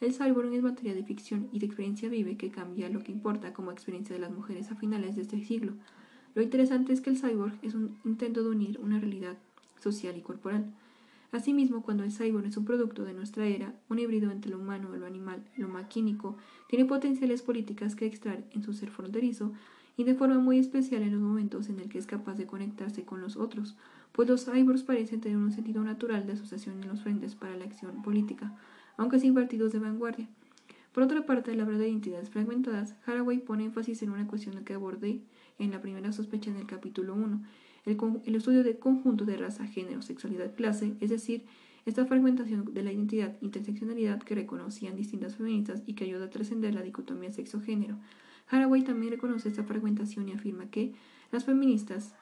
[0.03, 3.55] El cyborg es materia de ficción y de experiencia vive que cambia lo que importa
[3.55, 5.73] como experiencia de las mujeres a finales de este siglo.
[6.35, 9.39] Lo interesante es que el cyborg es un intento de unir una realidad
[9.81, 10.71] social y corporal.
[11.31, 14.95] Asimismo, cuando el cyborg es un producto de nuestra era, un híbrido entre lo humano,
[14.95, 16.37] lo animal, lo maquínico,
[16.69, 19.55] tiene potenciales políticas que extraer en su ser fronterizo
[19.97, 23.05] y de forma muy especial en los momentos en el que es capaz de conectarse
[23.05, 23.77] con los otros,
[24.13, 27.65] pues los cyborgs parecen tener un sentido natural de asociación en los frentes para la
[27.65, 28.55] acción política,
[28.97, 30.29] aunque sin partidos de vanguardia.
[30.93, 34.75] Por otra parte, al hablar de identidades fragmentadas, Haraway pone énfasis en una cuestión que
[34.75, 35.23] abordé
[35.59, 37.43] en la primera sospecha en el capítulo 1,
[37.87, 37.97] el,
[38.27, 41.45] el estudio del conjunto de raza, género, sexualidad, clase, es decir,
[41.87, 46.75] esta fragmentación de la identidad, interseccionalidad que reconocían distintas feministas y que ayuda a trascender
[46.75, 47.97] la dicotomía sexo-género.
[48.49, 50.95] Haraway también reconoce esta fragmentación y afirma que
[51.33, 52.15] las feministas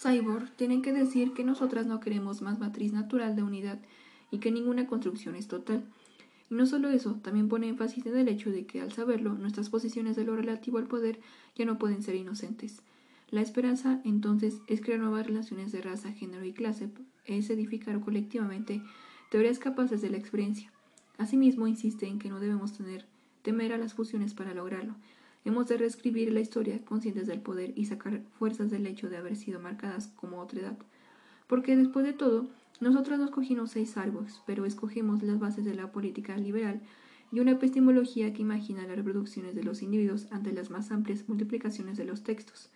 [0.00, 3.80] cyborg tienen que decir que nosotras no queremos más matriz natural de unidad
[4.30, 5.84] y que ninguna construcción es total.
[6.50, 9.70] Y no solo eso, también pone énfasis en el hecho de que al saberlo, nuestras
[9.70, 11.20] posiciones de lo relativo al poder
[11.56, 12.82] ya no pueden ser inocentes.
[13.30, 16.88] La esperanza, entonces, es crear nuevas relaciones de raza, género y clase,
[17.26, 18.82] es edificar colectivamente
[19.30, 20.72] teorías capaces de la experiencia.
[21.18, 23.04] Asimismo, insiste en que no debemos tener
[23.42, 24.94] temer a las fusiones para lograrlo,
[25.48, 29.34] Hemos de reescribir la historia conscientes del poder y sacar fuerzas del hecho de haber
[29.34, 30.78] sido marcadas como otra edad.
[31.46, 35.90] Porque después de todo, Nosotros no escogimos seis árboles, pero escogimos las bases de la
[35.90, 36.82] política liberal
[37.32, 41.96] y una epistemología que imagina las reproducciones de los individuos ante las más amplias multiplicaciones
[41.96, 42.68] de los textos.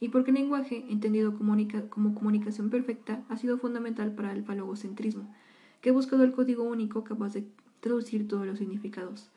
[0.00, 5.32] Y porque el lenguaje, entendido como comunicación perfecta, ha sido fundamental para el falogocentrismo,
[5.82, 7.44] que ha buscado el código único capaz de
[7.80, 9.28] traducir todos los significados.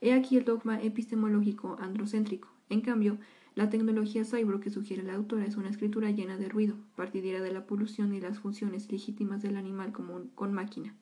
[0.00, 2.48] He aquí el dogma epistemológico androcéntrico.
[2.68, 3.18] En cambio,
[3.56, 7.52] la tecnología cyber que sugiere la autora es una escritura llena de ruido, partidaria de
[7.52, 10.94] la polución y las funciones legítimas del animal como con máquina.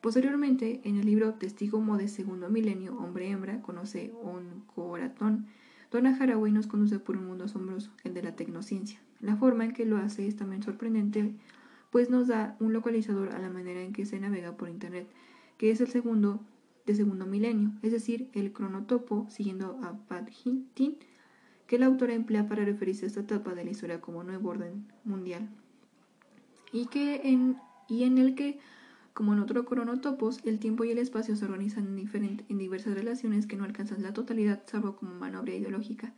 [0.00, 5.46] Posteriormente, en el libro Testigo Mode Segundo Milenio, Hombre-Hembra, conoce un coratón.
[5.90, 9.00] Donna Haraway nos conduce por un mundo asombroso, el de la tecnociencia.
[9.20, 11.34] La forma en que lo hace es también sorprendente,
[11.90, 15.08] pues nos da un localizador a la manera en que se navega por Internet,
[15.56, 16.40] que es el segundo
[16.86, 20.96] de segundo milenio, es decir, el cronotopo, siguiendo a Hintin,
[21.66, 24.86] que la autora emplea para referirse a esta etapa de la historia como nuevo orden
[25.04, 25.48] mundial,
[26.72, 27.56] y, que en,
[27.88, 28.58] y en el que
[29.14, 33.46] como en otros cronotopos, el tiempo y el espacio se organizan en, en diversas relaciones
[33.46, 36.12] que no alcanzan la totalidad, salvo como maniobra ideológica.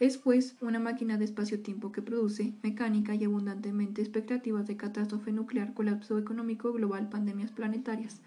[0.00, 5.74] Es, pues, una máquina de espacio-tiempo que produce, mecánica y abundantemente expectativas de catástrofe nuclear,
[5.74, 8.20] colapso económico global, pandemias planetarias,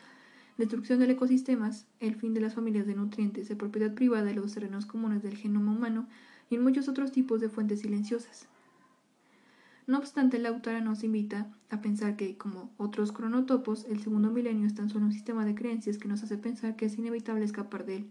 [0.57, 4.53] destrucción de ecosistemas, el fin de las familias de nutrientes, de propiedad privada de los
[4.53, 6.07] terrenos comunes del genoma humano
[6.49, 8.47] y en muchos otros tipos de fuentes silenciosas.
[9.85, 14.67] No obstante, la autora nos invita a pensar que, como otros cronotopos, el segundo milenio
[14.67, 17.85] es tan solo un sistema de creencias que nos hace pensar que es inevitable escapar
[17.85, 18.05] de él.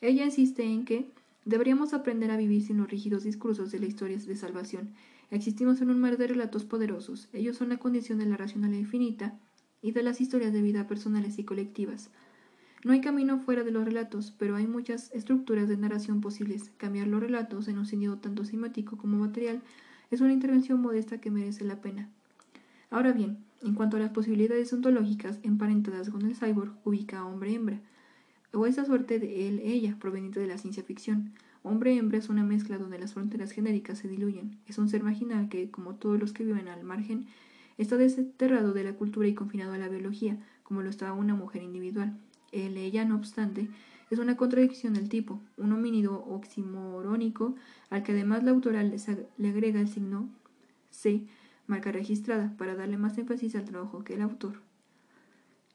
[0.00, 1.10] Ella insiste en que
[1.44, 4.90] deberíamos aprender a vivir sin los rígidos discursos de la historia de salvación.
[5.30, 7.28] Existimos en un mar de relatos poderosos.
[7.34, 9.38] Ellos son la condición de la racionalidad infinita
[9.82, 12.10] y de las historias de vida personales y colectivas.
[12.84, 16.70] No hay camino fuera de los relatos, pero hay muchas estructuras de narración posibles.
[16.76, 19.62] Cambiar los relatos en un sentido tanto semántico como material
[20.10, 22.08] es una intervención modesta que merece la pena.
[22.90, 27.80] Ahora bien, en cuanto a las posibilidades ontológicas emparentadas con el cyborg, ubica a hombre-hembra,
[28.52, 31.32] o esa suerte de él-ella, proveniente de la ciencia ficción.
[31.64, 34.56] Hombre-hembra es una mezcla donde las fronteras genéricas se diluyen.
[34.66, 37.26] Es un ser marginal que, como todos los que viven al margen,
[37.78, 41.62] está desterrado de la cultura y confinado a la biología, como lo estaba una mujer
[41.62, 42.18] individual.
[42.52, 43.68] Él-ella, no obstante,
[44.10, 47.54] es una contradicción del tipo, un homínido oximorónico
[47.90, 50.28] al que además la autora le agrega el signo
[50.90, 51.26] C,
[51.66, 54.60] marca registrada, para darle más énfasis al trabajo que el autor.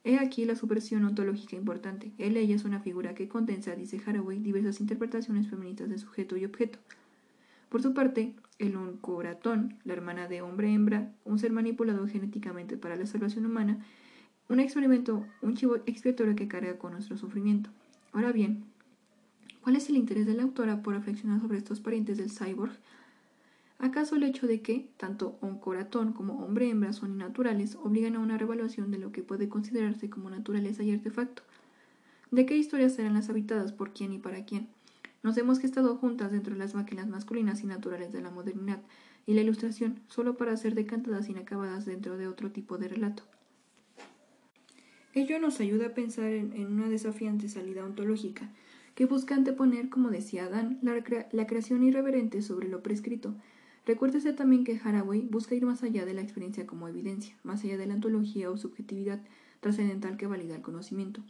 [0.04, 2.12] He aquí la supresión ontológica importante.
[2.18, 6.43] Él ella es una figura que condensa, dice Haraway, diversas interpretaciones feministas de sujeto y
[6.43, 6.80] objeto.
[7.70, 13.06] Por su parte, el oncoratón, la hermana de hombre-hembra, un ser manipulado genéticamente para la
[13.06, 13.86] salvación humana,
[14.49, 17.70] un experimento, un chivo expiatorio que carga con nuestro sufrimiento.
[18.12, 18.66] Ahora bien,
[19.62, 22.74] ¿cuál es el interés de la autora por reflexionar sobre estos parientes del cyborg?
[23.80, 28.91] ¿Acaso el hecho de que tanto oncoratón como hombre-hembra son innaturales obligan a una revaluación
[28.91, 31.43] de lo que puede considerarse como naturaleza y artefacto?
[32.32, 34.70] ¿De qué historias serán las habitadas por quién y para quién?
[35.24, 38.82] Nos hemos estado juntas dentro de las máquinas masculinas y naturales de la modernidad
[39.26, 43.24] y la ilustración solo para ser decantadas inacabadas dentro de otro tipo de relato.
[45.13, 48.49] Ello nos ayuda a pensar en, una desafiante salida ontológica,
[48.95, 53.34] que busca anteponer, como decía Adán, la, creación irreverente sobre lo prescrito.
[53.86, 57.78] Recuérdese también que Haraway busca ir más allá de la experiencia como evidencia, más allá
[57.78, 59.21] de la ontología o subjetividad
[59.61, 61.21] trascendental que valida el conocimiento.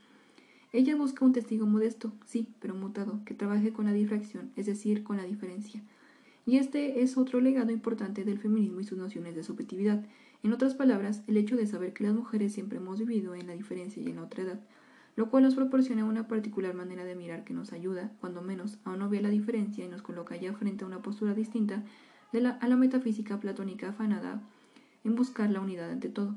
[0.73, 5.03] Ella busca un testigo modesto, sí, pero mutado, que trabaje con la difracción, es decir,
[5.03, 5.83] con la diferencia.
[6.47, 10.03] Y este es otro legado importante del feminismo y sus nociones de subjetividad,
[10.41, 13.53] en otras palabras, el hecho de saber que las mujeres siempre hemos vivido en la
[13.53, 14.59] diferencia y en la otra edad,
[15.15, 18.97] lo cual nos proporciona una particular manera de mirar que nos ayuda, cuando menos, a
[18.97, 21.83] no ver la diferencia y nos coloca ya frente a una postura distinta
[22.33, 24.41] a la metafísica platónica afanada
[25.03, 26.35] en buscar la unidad ante todo.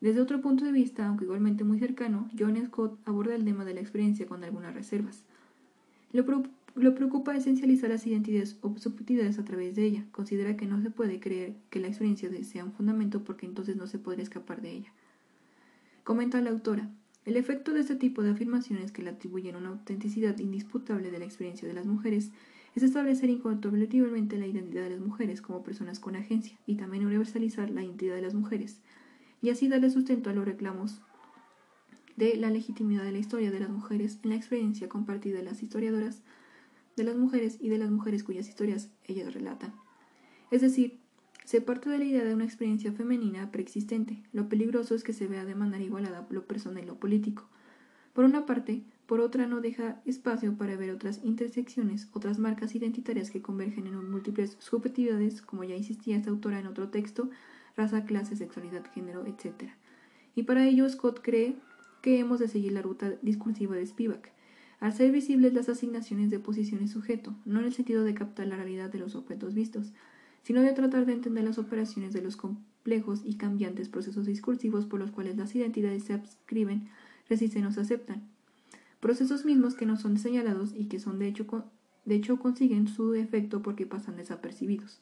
[0.00, 3.74] Desde otro punto de vista, aunque igualmente muy cercano, John Scott aborda el tema de
[3.74, 5.24] la experiencia con algunas reservas.
[6.12, 10.04] Lo, preocupa esencializar las identidades o subjetividades a través de ella.
[10.12, 13.88] Considera que no se puede creer que la experiencia sea un fundamento porque entonces no
[13.88, 14.92] se podría escapar de ella.
[16.04, 16.88] Comenta la autora.
[17.24, 21.24] El efecto de este tipo de afirmaciones que le atribuyen una autenticidad indisputable de la
[21.24, 22.30] experiencia de las mujeres
[22.76, 27.68] es establecer incontrovertiblemente la identidad de las mujeres como personas con agencia y también universalizar
[27.70, 28.80] la identidad de las mujeres
[29.42, 31.00] y así darle sustento a los reclamos
[32.16, 35.62] de la legitimidad de la historia de las mujeres en la experiencia compartida de las
[35.62, 36.22] historiadoras
[36.96, 39.72] de las mujeres y de las mujeres cuyas historias ellas relatan.
[40.50, 40.98] Es decir,
[41.44, 44.22] se parte de la idea de una experiencia femenina preexistente.
[44.32, 47.48] Lo peligroso es que se vea de manera igualada lo personal y lo político.
[48.12, 53.30] Por una parte, por otra no deja espacio para ver otras intersecciones, otras marcas identitarias
[53.30, 57.30] que convergen en múltiples subjetividades, como ya insistía esta autora en otro texto,
[57.78, 59.70] raza, clase, sexualidad, género, etc.
[60.34, 61.56] Y para ello Scott cree
[62.02, 64.32] que hemos de seguir la ruta discursiva de Spivak,
[64.80, 68.46] al ser visibles las asignaciones de posición y sujeto, no en el sentido de captar
[68.46, 69.92] la realidad de los objetos vistos,
[70.42, 75.00] sino de tratar de entender las operaciones de los complejos y cambiantes procesos discursivos por
[75.00, 76.88] los cuales las identidades se adscriben,
[77.28, 78.22] resisten o se aceptan.
[79.00, 81.46] Procesos mismos que no son señalados y que son de hecho,
[82.04, 85.00] de hecho consiguen su efecto porque pasan desapercibidos.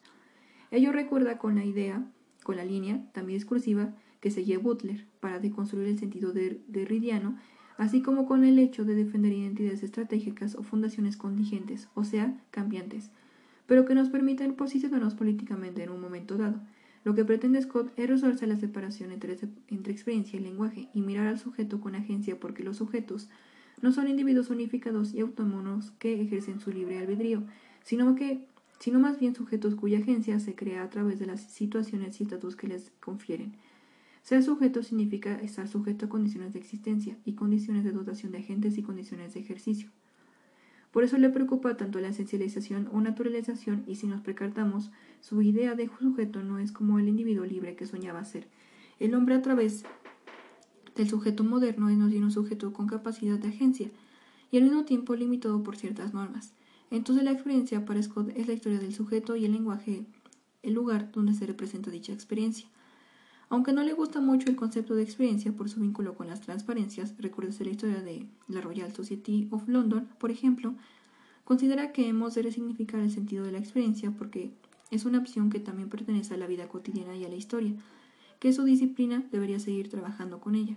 [0.71, 2.05] Ello recuerda con la idea,
[2.47, 7.37] con la línea, también discursiva, que seguía Butler para deconstruir el sentido derridiano
[7.77, 13.11] así como con el hecho de defender identidades estratégicas o fundaciones contingentes, o sea, cambiantes,
[13.67, 16.61] pero que nos permitan posicionarnos políticamente en un momento dado.
[17.03, 19.37] Lo que pretende Scott es resolver la separación entre,
[19.67, 23.29] entre experiencia y lenguaje y mirar al sujeto con agencia porque los sujetos
[23.83, 27.43] no son individuos unificados y autónomos que ejercen su libre albedrío,
[27.83, 28.47] sino que
[28.79, 32.57] sino más bien sujetos cuya agencia se crea a través de las situaciones y estatus
[32.57, 33.55] que les confieren.
[34.23, 38.77] Ser sujeto significa estar sujeto a condiciones de existencia y condiciones de dotación de agentes
[38.77, 39.89] y condiciones de ejercicio.
[40.91, 45.75] Por eso le preocupa tanto la esencialización o naturalización y si nos percatamos, su idea
[45.75, 48.49] de sujeto no es como el individuo libre que soñaba ser.
[48.99, 49.85] El hombre a través
[50.97, 53.91] del sujeto moderno es un sujeto con capacidad de agencia
[54.51, 56.55] y al mismo tiempo limitado por ciertas normas.
[56.91, 60.07] Entonces la experiencia para Scott es la historia del sujeto y el lenguaje,
[60.63, 62.69] el lugar donde se representa dicha experiencia.
[63.49, 67.15] Aunque no le gusta mucho el concepto de experiencia por su vínculo con las transparencias,
[67.19, 70.75] recuérdese la historia de la Royal Society of London, por ejemplo,
[71.45, 74.51] considera que hemos de resignificar el sentido de la experiencia porque
[74.91, 77.75] es una opción que también pertenece a la vida cotidiana y a la historia,
[78.41, 80.77] que su disciplina debería seguir trabajando con ella.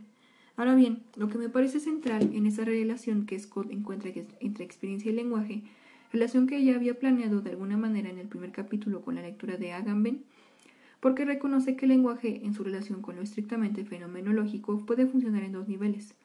[0.55, 5.12] Ahora bien, lo que me parece central en esa relación que Scott encuentra entre experiencia
[5.12, 5.64] y lenguaje,
[6.12, 9.57] relación que ella había planeado de alguna manera en el primer capítulo con la lectura
[9.57, 10.24] de Agamben,
[10.99, 15.53] porque reconoce que el lenguaje, en su relación con lo estrictamente fenomenológico, puede funcionar en
[15.53, 16.16] dos niveles.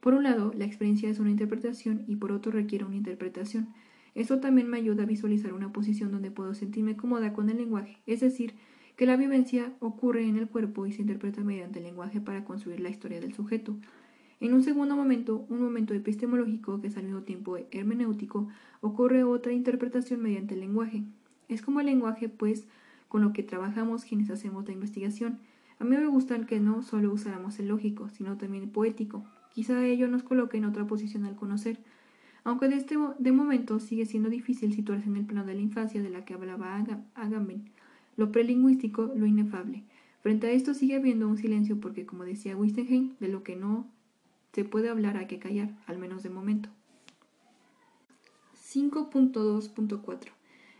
[0.00, 3.68] Por un lado, la experiencia es una interpretación y por otro requiere una interpretación.
[4.14, 7.98] Esto también me ayuda a visualizar una posición donde puedo sentirme cómoda con el lenguaje,
[8.06, 8.54] es decir,
[8.96, 12.80] que la vivencia ocurre en el cuerpo y se interpreta mediante el lenguaje para construir
[12.80, 13.76] la historia del sujeto.
[14.38, 18.48] En un segundo momento, un momento epistemológico que es al mismo tiempo hermenéutico,
[18.82, 21.04] ocurre otra interpretación mediante el lenguaje.
[21.48, 22.66] Es como el lenguaje, pues,
[23.08, 25.38] con lo que trabajamos quienes hacemos la investigación.
[25.78, 29.24] A mí me gusta que no solo usáramos el lógico, sino también el poético.
[29.54, 31.78] Quizá ello nos coloque en otra posición al conocer.
[32.44, 36.02] Aunque de, este, de momento sigue siendo difícil situarse en el plano de la infancia
[36.02, 36.84] de la que hablaba
[37.14, 37.70] Agamben,
[38.16, 39.84] lo prelingüístico, lo inefable.
[40.20, 43.86] Frente a esto sigue habiendo un silencio porque, como decía Wittgenstein, de lo que no
[44.56, 46.70] se puede hablar hay que callar, al menos de momento.
[48.56, 50.30] 5.2.4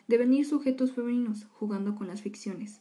[0.09, 2.81] devenir sujetos femeninos, jugando con las ficciones.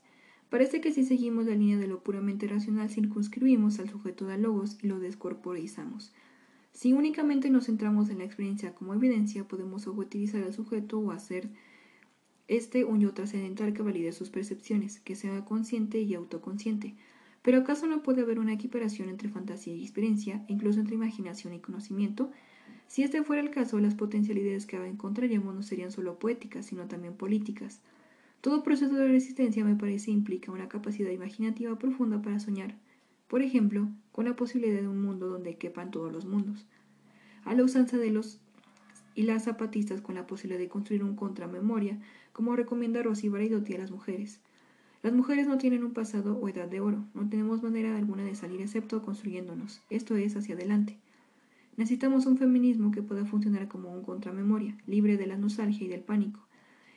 [0.50, 4.78] Parece que si seguimos la línea de lo puramente racional circunscribimos al sujeto de logos
[4.82, 6.14] y lo descorporizamos.
[6.72, 11.50] Si únicamente nos centramos en la experiencia como evidencia, podemos objetivizar al sujeto o hacer
[12.48, 16.96] este un yo trascendental que valide sus percepciones, que sea consciente y autoconsciente.
[17.46, 21.60] Pero ¿acaso no puede haber una equiparación entre fantasía y experiencia, incluso entre imaginación y
[21.60, 22.32] conocimiento?
[22.88, 27.14] Si este fuera el caso, las potencialidades que encontraríamos no serían solo poéticas, sino también
[27.14, 27.82] políticas.
[28.42, 32.74] Todo proceso de resistencia me parece implica una capacidad imaginativa profunda para soñar,
[33.28, 36.66] por ejemplo, con la posibilidad de un mundo donde quepan todos los mundos.
[37.44, 38.40] A la usanza de los
[39.14, 42.00] y las zapatistas con la posibilidad de construir un contramemoria,
[42.34, 44.40] como recomienda Rosy Baraidotti a las mujeres.
[45.06, 48.34] Las mujeres no tienen un pasado o edad de oro, no tenemos manera alguna de
[48.34, 50.98] salir excepto construyéndonos, esto es hacia adelante.
[51.78, 56.00] Necesitamos un feminismo que pueda funcionar como un contramemoria, libre de la nostalgia y del
[56.00, 56.40] pánico.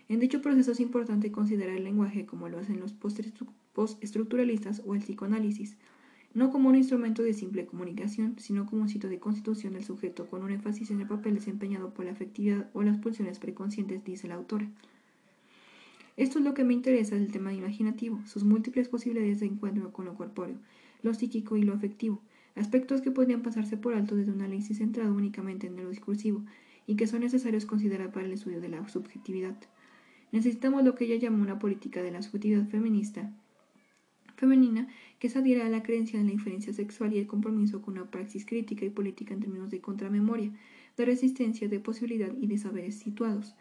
[0.09, 5.03] En dicho proceso es importante considerar el lenguaje como lo hacen los postestructuralistas o el
[5.03, 5.77] psicoanálisis,
[6.33, 10.31] no como un instrumento de simple comunicación, sino como un sitio de constitución del sujeto
[10.31, 14.29] con un énfasis en el papel desempeñado por la afectividad o las pulsiones preconscientes, dice
[14.29, 14.67] la autora.
[16.19, 20.05] Esto es lo que me interesa del tema imaginativo, sus múltiples posibilidades de encuentro con
[20.05, 20.57] lo corpóreo,
[21.01, 22.21] lo psíquico y lo afectivo,
[22.57, 26.45] aspectos que podrían pasarse por alto desde un análisis centrado únicamente en lo discursivo
[26.89, 29.57] y que son necesarios considerar para el estudio de la subjetividad.
[30.33, 33.33] Necesitamos lo que ella llama una política de la subjetividad feminista,
[34.35, 34.89] femenina
[35.21, 38.11] que se adhiera a la creencia en la diferencia sexual y el compromiso con una
[38.11, 40.51] praxis crítica y política en términos de contramemoria,
[40.97, 43.55] de resistencia, de posibilidad y de saberes situados.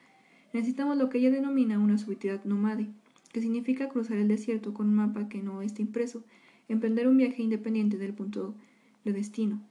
[0.54, 2.88] Necesitamos lo que ella denomina una subjetividad nómade,
[3.32, 6.24] que significa cruzar el desierto con un mapa que no esté impreso,
[6.70, 8.56] emprender un viaje independiente del punto
[9.04, 9.62] de destino.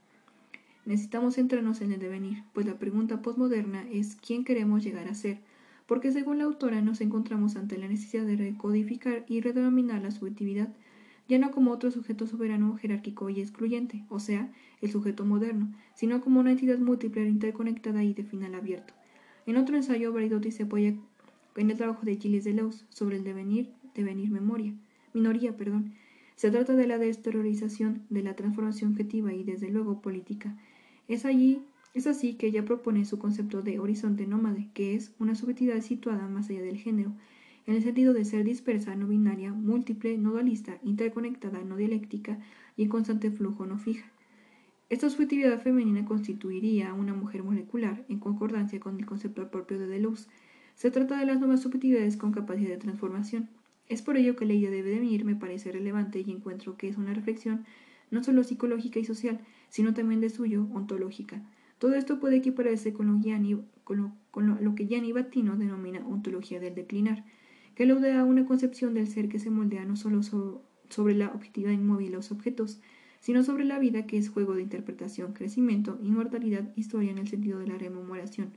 [0.85, 5.39] Necesitamos centrarnos en el devenir, pues la pregunta postmoderna es quién queremos llegar a ser,
[5.85, 10.69] porque según la autora nos encontramos ante la necesidad de recodificar y redenominar la subjetividad,
[11.27, 14.49] ya no como otro sujeto soberano, jerárquico y excluyente, o sea,
[14.81, 18.93] el sujeto moderno, sino como una entidad múltiple, interconectada y de final abierto.
[19.47, 20.93] En otro ensayo, Baridotti se apoya
[21.55, 24.75] en el trabajo de Gilles Deleuze sobre el devenir, devenir memoria,
[25.13, 25.93] minoría, perdón.
[26.35, 30.55] Se trata de la desterrorización de la transformación objetiva y, desde luego, política.
[31.07, 31.63] Es allí
[31.97, 36.27] es así que ella propone su concepto de horizonte nómade, que es una subjetividad situada
[36.27, 37.13] más allá del género,
[37.65, 42.37] en el sentido de ser dispersa, no binaria, múltiple, no dualista, interconectada, no dialéctica
[42.75, 44.05] y en constante flujo no fija.
[44.89, 50.29] Esta subjetividad femenina constituiría una mujer molecular, en concordancia con el concepto propio de Deleuze.
[50.75, 53.49] Se trata de las nuevas subjetividades con capacidad de transformación.
[53.89, 56.97] Es por ello que la idea de venir me parece relevante y encuentro que es
[56.97, 57.65] una reflexión
[58.11, 61.41] no solo psicológica y social, sino también de suyo ontológica.
[61.79, 67.25] Todo esto puede equipararse con lo, con lo que Gianni Battino denomina ontología del declinar
[67.75, 71.73] que alude a una concepción del ser que se moldea no solo sobre la objetividad
[71.73, 72.79] inmóvil de los objetos,
[73.19, 77.59] sino sobre la vida que es juego de interpretación, crecimiento, inmortalidad, historia en el sentido
[77.59, 78.53] de la rememoración,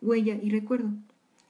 [0.00, 0.90] huella y recuerdo.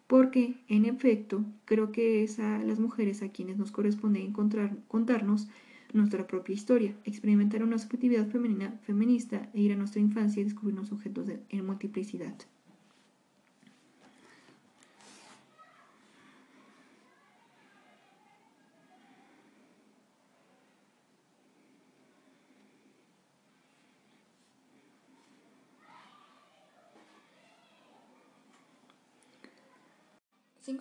[0.06, 5.48] Porque, en efecto, creo que es a las mujeres a quienes nos corresponde encontrar, contarnos
[5.92, 10.92] nuestra propia historia, experimentar una subjetividad femenina, feminista e ir a nuestra infancia y descubrirnos
[10.92, 12.34] objetos en multiplicidad.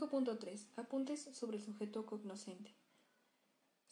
[0.01, 0.65] 5.3.
[0.77, 2.73] Apuntes sobre el sujeto cognoscente.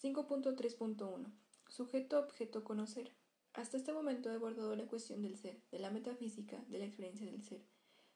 [0.02, 1.32] 5.3.1.
[1.68, 3.12] Sujeto, objeto, conocer.
[3.54, 7.28] Hasta este momento he abordado la cuestión del ser, de la metafísica, de la experiencia
[7.28, 7.62] del ser,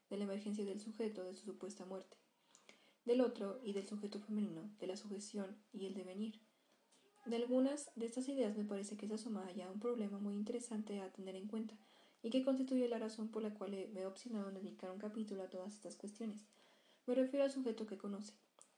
[0.10, 2.18] de la emergencia del sujeto, de su supuesta muerte,
[3.06, 6.42] del otro y del sujeto femenino, de la sujeción y el devenir.
[7.28, 11.00] De algunas de estas ideas me parece que se asoma ya un problema muy interesante
[11.00, 11.78] a tener en cuenta
[12.24, 15.44] y que constituye la razón por la cual me he opcionado en dedicar un capítulo
[15.44, 16.48] a todas estas cuestiones.
[17.06, 18.34] Me refiero al sujeto que conoce.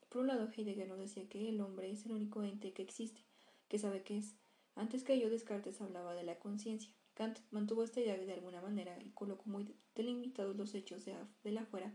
[0.08, 3.20] Por un lado, Heidegger nos decía que el hombre es el único ente que existe,
[3.68, 4.34] que sabe qué es.
[4.74, 6.90] Antes que ello, Descartes hablaba de la conciencia.
[7.14, 11.14] Kant mantuvo esta idea de alguna manera y colocó muy delimitados los hechos de,
[11.44, 11.92] de la afuera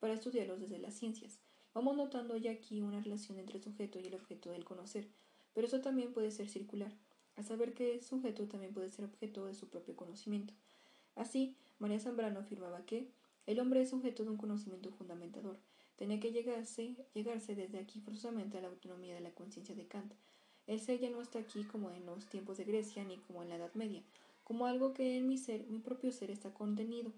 [0.00, 1.38] para estudiarlos desde las ciencias.
[1.74, 5.06] Vamos notando ya aquí una relación entre el sujeto y el objeto del conocer,
[5.54, 6.92] pero eso también puede ser circular,
[7.36, 10.54] a saber que el sujeto también puede ser objeto de su propio conocimiento.
[11.14, 13.10] Así, María Zambrano afirmaba que
[13.48, 15.58] el hombre es sujeto de un conocimiento fundamentador.
[15.96, 20.12] Tenía que llegarse, llegarse desde aquí forzosamente a la autonomía de la conciencia de Kant.
[20.66, 23.48] El ser ya no está aquí como en los tiempos de Grecia ni como en
[23.48, 24.02] la Edad Media,
[24.44, 27.10] como algo que en mi ser, mi propio ser está contenido.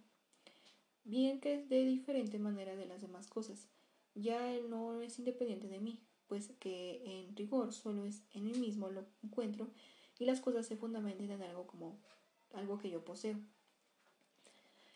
[1.03, 3.67] Bien que es de diferente manera de las demás cosas.
[4.15, 8.53] Ya él no es independiente de mí, pues que en rigor solo es en mí
[8.53, 9.67] mismo lo encuentro
[10.21, 11.99] y las cosas se fundamentan en algo como
[12.53, 13.37] algo que yo poseo.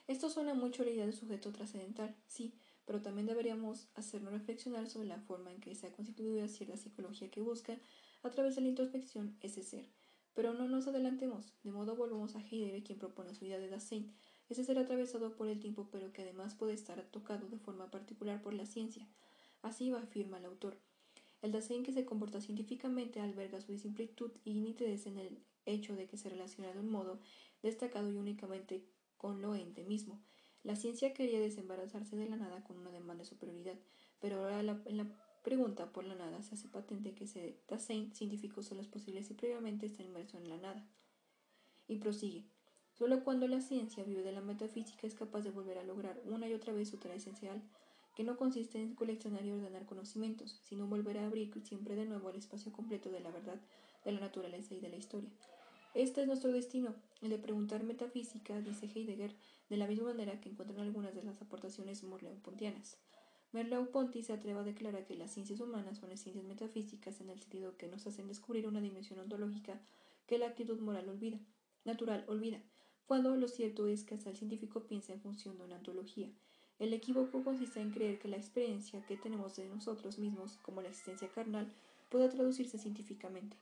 [0.07, 2.53] Esto suena mucho a la idea de sujeto trascendental, sí,
[2.85, 7.31] pero también deberíamos hacernos reflexionar sobre la forma en que se ha constituido cierta psicología
[7.31, 7.79] que busca,
[8.23, 9.89] a través de la introspección, ese ser.
[10.35, 14.13] Pero no nos adelantemos, de modo volvamos a Heidegger, quien propone su idea de Dasein,
[14.51, 18.43] ese ser atravesado por el tiempo, pero que además puede estar tocado de forma particular
[18.43, 19.09] por la ciencia.
[19.63, 20.77] Así afirma el autor.
[21.41, 26.07] El Dasein que se comporta científicamente alberga su simplitud y nitidez en el hecho de
[26.07, 27.21] que se relaciona de un modo
[27.63, 28.85] destacado y únicamente
[29.25, 30.21] con lo ente mismo.
[30.65, 33.79] La ciencia quería desembarazarse de la nada con una demanda de superioridad,
[34.21, 35.07] pero ahora en la
[35.43, 39.33] pregunta por la nada se hace patente que se Dasein científicos son los posibles y
[39.33, 40.87] previamente está inmerso en la nada.
[41.89, 42.45] Y prosigue.
[42.93, 46.47] Solo cuando la ciencia vive de la metafísica es capaz de volver a lograr una
[46.47, 47.63] y otra vez su tarea esencial,
[48.15, 52.29] que no consiste en coleccionar y ordenar conocimientos, sino volver a abrir siempre de nuevo
[52.29, 53.59] el espacio completo de la verdad,
[54.05, 55.31] de la naturaleza y de la historia.
[55.95, 56.93] Este es nuestro destino,
[57.23, 59.33] el de preguntar metafísica, dice Heidegger,
[59.71, 62.99] de la misma manera que encuentran algunas de las aportaciones morleo-pontianas.
[63.53, 67.77] Merleau-Ponty se atreve a declarar que las ciencias humanas son ciencias metafísicas en el sentido
[67.77, 69.81] que nos hacen descubrir una dimensión ontológica
[70.27, 71.39] que la actitud moral olvida,
[71.85, 72.61] natural olvida,
[73.07, 76.29] cuando lo cierto es que hasta el científico piensa en función de una ontología.
[76.81, 80.89] El equívoco consiste en creer que la experiencia que tenemos de nosotros mismos, como la
[80.89, 81.73] existencia carnal,
[82.09, 83.57] pueda traducirse científicamente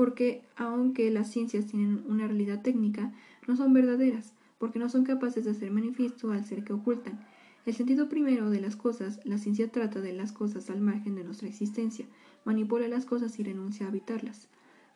[0.00, 3.12] porque aunque las ciencias tienen una realidad técnica,
[3.46, 7.20] no son verdaderas, porque no son capaces de hacer manifiesto al ser que ocultan.
[7.66, 11.24] El sentido primero de las cosas, la ciencia trata de las cosas al margen de
[11.24, 12.06] nuestra existencia,
[12.46, 14.48] manipula las cosas y renuncia a habitarlas.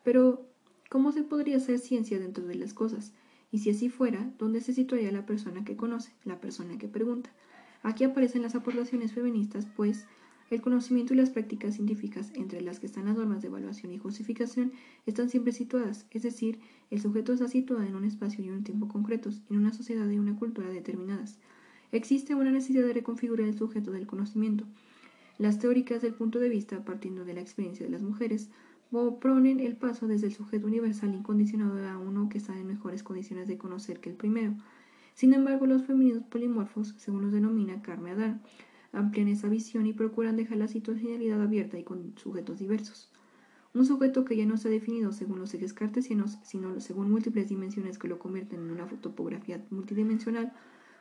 [0.03, 0.43] Pero,
[0.89, 3.13] ¿cómo se podría hacer ciencia dentro de las cosas?
[3.51, 7.29] Y si así fuera, ¿dónde se situaría la persona que conoce, la persona que pregunta?
[7.83, 10.07] Aquí aparecen las aportaciones feministas, pues
[10.51, 13.97] El conocimiento y las prácticas científicas, entre las que están las normas de evaluación y
[13.97, 14.73] justificación,
[15.07, 16.59] están siempre situadas, es decir,
[16.91, 20.19] el sujeto está situado en un espacio y un tiempo concretos, en una sociedad y
[20.19, 21.39] una cultura determinadas.
[21.91, 24.65] Existe una necesidad de reconfigurar el sujeto del conocimiento.
[25.39, 28.49] Las teóricas del punto de vista, partiendo de la experiencia de las mujeres,
[28.91, 33.47] proponen el paso desde el sujeto universal incondicionado a uno que está en mejores condiciones
[33.47, 34.53] de conocer que el primero.
[35.15, 38.41] Sin embargo, los femeninos polimorfos, según los denomina Carme Adán,
[38.95, 43.11] amplían esa visión y procuran dejar la situacionalidad abierta y con sujetos diversos.
[43.73, 47.99] Un sujeto que ya no está definido según los ejes cartesianos, sino según múltiples dimensiones
[47.99, 50.53] que lo convierten en una topografía multidimensional,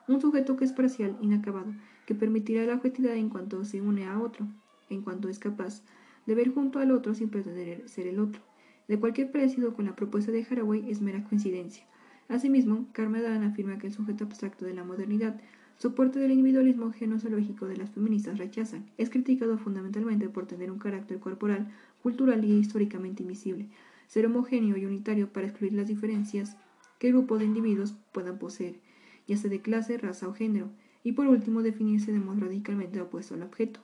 [0.08, 1.72] un sujeto que es parcial, inacabado,
[2.04, 4.46] que permitirá la objetividad en cuanto se une a otro,
[4.90, 5.82] en cuanto es capaz
[6.26, 8.42] de ver junto al otro sin pretender ser el otro.
[8.88, 11.86] De cualquier parecido con la propuesta de Haraway es mera coincidencia.
[12.28, 15.40] Asimismo, Carmen afirma que el sujeto abstracto de la modernidad,
[15.78, 21.18] soporte del individualismo genosológico de las feministas rechazan, es criticado fundamentalmente por tener un carácter
[21.18, 21.68] corporal,
[22.02, 23.68] cultural y históricamente invisible,
[24.06, 26.56] ser homogéneo y unitario para excluir las diferencias
[26.98, 28.80] que grupos de individuos puedan poseer,
[29.26, 30.70] ya sea de clase, raza o género,
[31.02, 33.80] y por último definirse de modo radicalmente opuesto al objeto.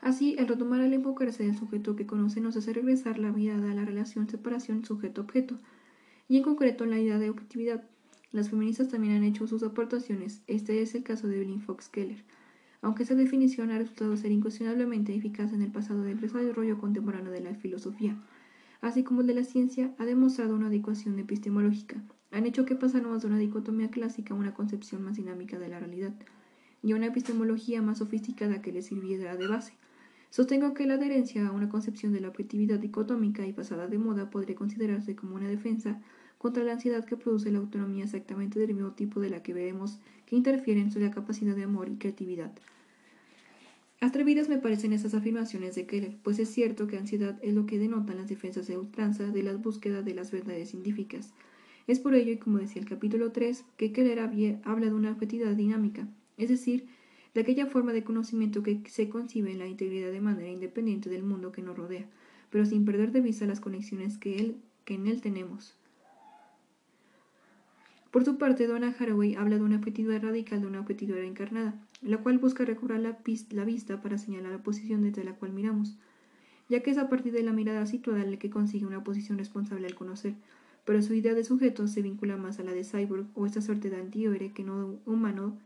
[0.00, 3.74] Así, el retomar al enfocarse del sujeto que conoce nos hace regresar la mirada a
[3.74, 5.58] la relación separación sujeto-objeto,
[6.28, 7.82] y en concreto en la idea de objetividad.
[8.32, 10.42] Las feministas también han hecho sus aportaciones.
[10.46, 12.22] Este es el caso de Evelyn Fox Keller.
[12.80, 17.40] Aunque esa definición ha resultado ser incuestionablemente eficaz en el pasado del desarrollo contemporáneo de
[17.40, 18.16] la filosofía,
[18.80, 22.00] así como de la ciencia, ha demostrado una adecuación epistemológica.
[22.30, 25.80] Han hecho que pasáramos de una dicotomía clásica a una concepción más dinámica de la
[25.80, 26.14] realidad
[26.82, 29.74] y a una epistemología más sofisticada que le sirviera de base.
[30.30, 34.30] Sostengo que la adherencia a una concepción de la objetividad dicotómica y pasada de moda
[34.30, 36.00] podría considerarse como una defensa
[36.40, 39.98] contra la ansiedad que produce la autonomía exactamente del mismo tipo de la que veremos
[40.24, 42.50] que interfieren sobre la capacidad de amor y creatividad.
[44.00, 47.78] Atrevidas me parecen esas afirmaciones de Keller, pues es cierto que ansiedad es lo que
[47.78, 51.34] denotan las defensas de ultranza de las búsquedas de las verdades científicas.
[51.86, 54.20] Es por ello, y como decía el capítulo 3, que Keller
[54.64, 56.08] habla de una objetividad dinámica,
[56.38, 56.86] es decir,
[57.34, 61.22] de aquella forma de conocimiento que se concibe en la integridad de manera independiente del
[61.22, 62.06] mundo que nos rodea,
[62.48, 64.56] pero sin perder de vista las conexiones que, él,
[64.86, 65.74] que en él tenemos.
[68.10, 72.18] Por su parte, Donna Haraway habla de una objetividad radical de una objetividad encarnada, la
[72.18, 73.18] cual busca recobrar la,
[73.50, 75.96] la, vista para señalar la posición desde la cual miramos,
[76.68, 79.86] ya que es a partir de la mirada situada la que consigue una posición responsable
[79.86, 80.34] al conocer,
[80.84, 83.90] pero su idea de sujeto se vincula más a la de cyborg o esta suerte
[83.90, 85.56] de antihéroe que no humano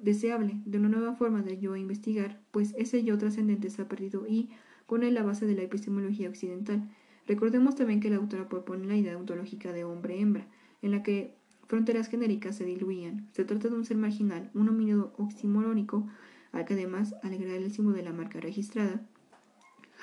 [0.00, 4.50] deseable, de una nueva forma de yo investigar, pues ese yo trascendente está perdido y
[4.84, 6.90] con él la base de la epistemología occidental.
[7.26, 10.46] Recordemos también que la autora propone la idea ontológica de hombre-hembra,
[10.84, 11.34] en la que
[11.66, 13.26] fronteras genéricas se diluían.
[13.32, 16.06] Se trata de un ser marginal, un homínido oximorónico,
[16.52, 19.00] al que además, al el símbolo de la marca registrada,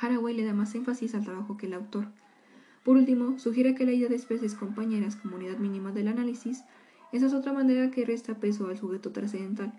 [0.01, 2.07] Haraway le da más énfasis al trabajo que el autor.
[2.83, 6.63] Por último, sugiere que la idea de especies compañeras como unidad mínima del análisis,
[7.11, 9.71] esa es otra manera que resta peso al sujeto trascendental.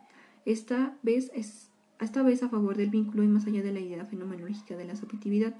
[0.44, 1.68] Esta vez es
[2.00, 4.96] esta vez a favor del vínculo y más allá de la idea fenomenológica de la
[4.96, 5.54] subjetividad,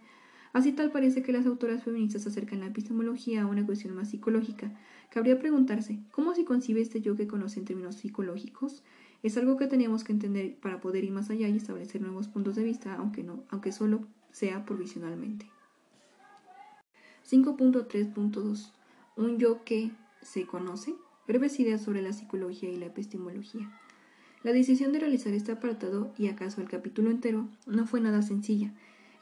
[0.53, 4.71] Así tal parece que las autoras feministas acercan la epistemología a una cuestión más psicológica.
[5.11, 8.83] Cabría preguntarse, ¿cómo se concibe este yo que conoce en términos psicológicos?
[9.23, 12.57] Es algo que tenemos que entender para poder ir más allá y establecer nuevos puntos
[12.57, 15.47] de vista, aunque, no, aunque solo sea provisionalmente.
[17.31, 18.73] 5.3.2
[19.17, 20.95] Un yo que se conoce.
[21.27, 23.71] Breves ideas sobre la psicología y la epistemología.
[24.43, 28.73] La decisión de realizar este apartado, y acaso el capítulo entero, no fue nada sencilla.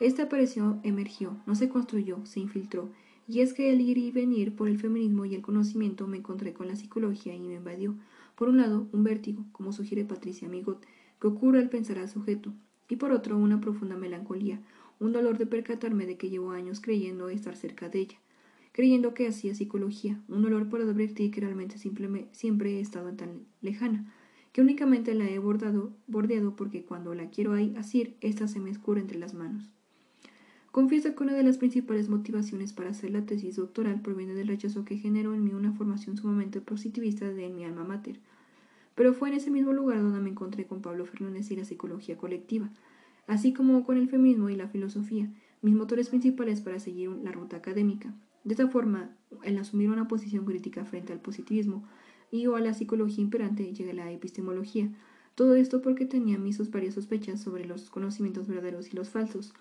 [0.00, 2.88] Esta apareció, emergió, no se construyó, se infiltró.
[3.28, 6.54] Y es que el ir y venir por el feminismo y el conocimiento me encontré
[6.54, 7.94] con la psicología y me invadió.
[8.34, 10.86] Por un lado, un vértigo, como sugiere Patricia Migot,
[11.20, 12.50] que ocurre al pensar al sujeto,
[12.88, 14.62] y por otro, una profunda melancolía,
[15.00, 18.18] un dolor de percatarme de que llevo años creyendo estar cerca de ella,
[18.72, 24.10] creyendo que hacía psicología, un dolor por advertir que realmente siempre he estado tan lejana,
[24.52, 28.70] que únicamente la he bordado, bordeado porque cuando la quiero ahí asir, ésta se me
[28.70, 29.70] escurre entre las manos.
[30.72, 34.84] Confieso que una de las principales motivaciones para hacer la tesis doctoral proviene del rechazo
[34.84, 38.20] que generó en mí una formación sumamente positivista de mi alma mater.
[38.94, 42.16] Pero fue en ese mismo lugar donde me encontré con Pablo Fernández y la psicología
[42.16, 42.70] colectiva,
[43.26, 45.28] así como con el feminismo y la filosofía,
[45.60, 48.14] mis motores principales para seguir la ruta académica.
[48.44, 49.10] De esta forma,
[49.42, 51.84] el asumir una posición crítica frente al positivismo
[52.30, 54.88] y o a la psicología imperante llega la epistemología.
[55.34, 59.52] Todo esto porque tenía mis varias sospechas sobre los conocimientos verdaderos y los falsos,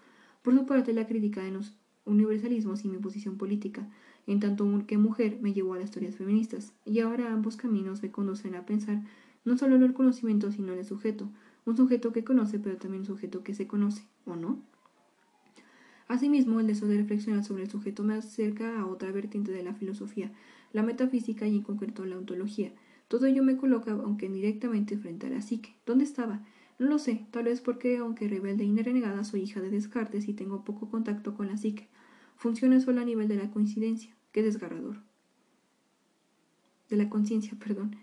[0.42, 1.76] por su parte, la crítica de los
[2.06, 3.90] universalismos y mi posición política,
[4.28, 8.12] en tanto que mujer, me llevó a las teorías feministas, y ahora ambos caminos me
[8.12, 9.04] conducen a pensar
[9.46, 11.30] no solo en el conocimiento, sino en el sujeto,
[11.66, 14.62] un sujeto que conoce, pero también un sujeto que se conoce, ¿o no?
[16.08, 19.76] Asimismo, el deseo de reflexionar sobre el sujeto me acerca a otra vertiente de la
[19.76, 20.32] filosofía,
[20.74, 22.74] la metafísica y en concreto la ontología.
[23.08, 25.76] Todo ello me coloca, aunque indirectamente, frente a la psique.
[25.86, 26.44] ¿Dónde estaba?
[26.80, 30.34] No lo sé, tal vez porque, aunque rebelde y renegada, soy hija de Descartes y
[30.34, 31.90] tengo poco contacto con la psique.
[32.38, 34.16] Funciona solo a nivel de la coincidencia.
[34.32, 34.98] Qué desgarrador.
[36.90, 37.98] De la conciencia, perdón.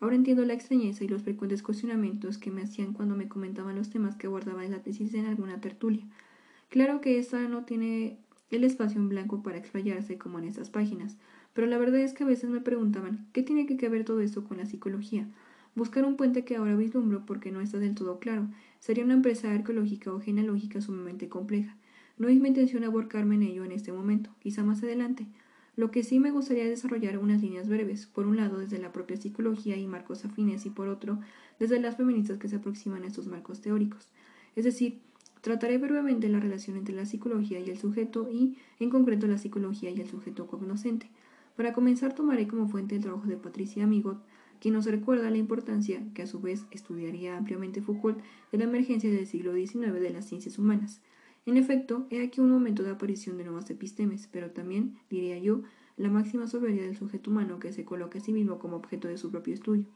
[0.00, 3.90] Ahora entiendo la extrañeza y los frecuentes cuestionamientos que me hacían cuando me comentaban los
[3.90, 6.06] temas que abordaba en la tesis en alguna tertulia.
[6.70, 8.18] Claro que esta no tiene
[8.50, 11.18] el espacio en blanco para explayarse como en estas páginas,
[11.52, 14.42] pero la verdad es que a veces me preguntaban ¿qué tiene que ver todo esto
[14.42, 15.28] con la psicología?
[15.74, 18.48] Buscar un puente que ahora vislumbro porque no está del todo claro.
[18.78, 21.76] Sería una empresa arqueológica o genealógica sumamente compleja.
[22.18, 25.26] No es mi intención aborcarme en ello en este momento, quizá más adelante.
[25.74, 29.16] Lo que sí me gustaría desarrollar unas líneas breves, por un lado desde la propia
[29.16, 31.18] psicología y marcos afines y por otro
[31.58, 34.08] desde las feministas que se aproximan a estos marcos teóricos.
[34.54, 35.00] Es decir,
[35.42, 39.90] Trataré brevemente la relación entre la psicología y el sujeto y, en concreto, la psicología
[39.90, 41.10] y el sujeto cognoscente.
[41.56, 44.22] Para comenzar, tomaré como fuente el trabajo de Patricia Amigot,
[44.62, 48.20] quien nos recuerda la importancia, que a su vez estudiaría ampliamente Foucault,
[48.52, 51.00] de la emergencia del siglo XIX de las ciencias humanas.
[51.46, 55.62] En efecto, he aquí un momento de aparición de nuevas epistemes, pero también, diría yo,
[55.96, 59.18] la máxima soberbia del sujeto humano que se coloca a sí mismo como objeto de
[59.18, 59.86] su propio estudio.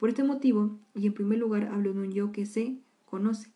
[0.00, 3.50] Por este motivo, y en primer lugar hablo de un yo que se conoce,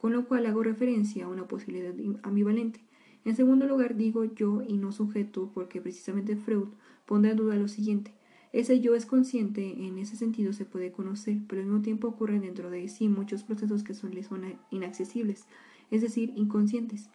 [0.00, 1.92] con lo cual hago referencia a una posibilidad
[2.22, 2.78] ambivalente.
[3.24, 6.68] En segundo lugar, digo yo y no sujeto, porque precisamente Freud
[7.04, 8.12] pondrá en duda lo siguiente.
[8.52, 12.40] Ese yo es consciente, en ese sentido se puede conocer, pero al mismo tiempo ocurren
[12.40, 15.46] dentro de sí muchos procesos que son, le son inaccesibles,
[15.90, 17.10] es decir, inconscientes.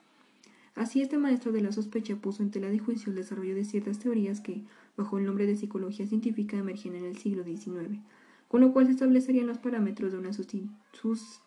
[0.76, 4.00] Así este maestro de la sospecha puso en tela de juicio el desarrollo de ciertas
[4.00, 4.64] teorías que,
[4.98, 8.00] bajo el nombre de psicología científica, emergen en el siglo XIX,
[8.48, 11.42] con lo cual se establecerían los parámetros de una sus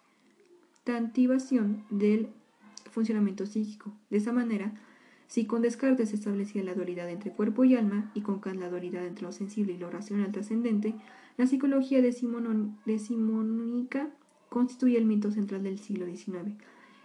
[0.86, 2.28] activación del
[2.90, 3.92] funcionamiento psíquico.
[4.10, 4.74] De esa manera,
[5.28, 8.70] si con Descartes se establecía la dualidad entre cuerpo y alma, y con Kant la
[8.70, 10.94] dualidad entre lo sensible y lo racional trascendente,
[11.36, 14.10] la psicología decimonónica
[14.48, 16.54] constituye el mito central del siglo XIX,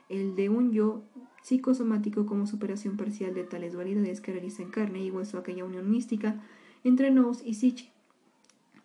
[0.10, 1.04] el de un yo
[1.42, 5.90] psicosomático como superación parcial de tales dualidades que realiza en carne y hueso aquella unión
[5.90, 6.42] mística
[6.84, 7.92] entre nous y psiche,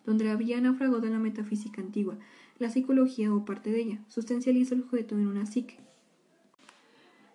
[0.05, 2.17] donde había naufragado la metafísica antigua,
[2.59, 5.77] la psicología o parte de ella sustancializa el sujeto en una psique.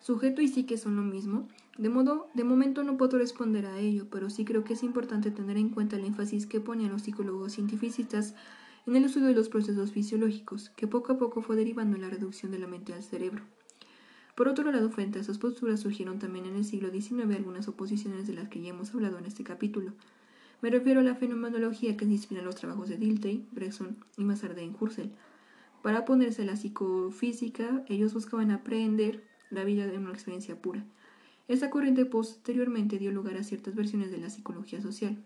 [0.01, 1.47] Sujeto y psique son lo mismo.
[1.79, 5.31] De modo, de momento no puedo responder a ello, pero sí creo que es importante
[5.31, 8.35] tener en cuenta el énfasis que ponían los psicólogos cientificistas
[8.87, 12.11] en el estudio de los procesos fisiológicos, que poco a poco fue derivando en la
[12.11, 13.43] reducción de la mente al cerebro.
[14.35, 18.27] Por otro lado, frente a esas posturas surgieron también en el siglo XIX algunas oposiciones
[18.27, 19.93] de las que ya hemos hablado en este capítulo.
[20.63, 24.25] Me refiero a la fenomenología que se inspira en los trabajos de Dilthey, Bresson y
[24.25, 25.11] más en Husserl.
[25.83, 30.85] Para ponerse a la psicofísica, ellos buscaban aprender la vida de una experiencia pura.
[31.49, 35.17] Esta corriente posteriormente dio lugar a ciertas versiones de la psicología social.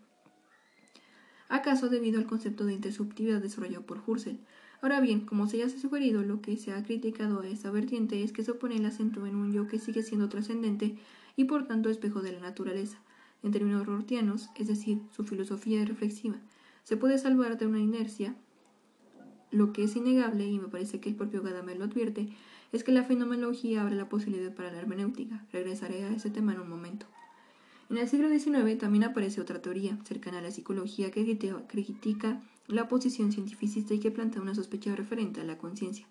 [1.49, 4.39] ¿Acaso debido al concepto de intersubjetividad desarrollado por Husserl?
[4.81, 7.71] Ahora bien, como se ya se ha sugerido, lo que se ha criticado a esta
[7.71, 10.97] vertiente es que se opone el acento en un yo que sigue siendo trascendente
[11.35, 12.99] y por tanto espejo de la naturaleza,
[13.43, 16.37] en términos rortianos, es decir, su filosofía reflexiva,
[16.83, 18.35] se puede salvar de una inercia.
[19.51, 22.29] Lo que es innegable, y me parece que el propio Gadamer lo advierte,
[22.71, 25.45] es que la fenomenología abre la posibilidad para la hermenéutica.
[25.51, 27.05] Regresaré a ese tema en un momento.
[27.89, 31.37] En el siglo XIX también aparece otra teoría, cercana a la psicología, que
[31.67, 36.05] critica la posición cientificista y que plantea una sospecha referente a la conciencia.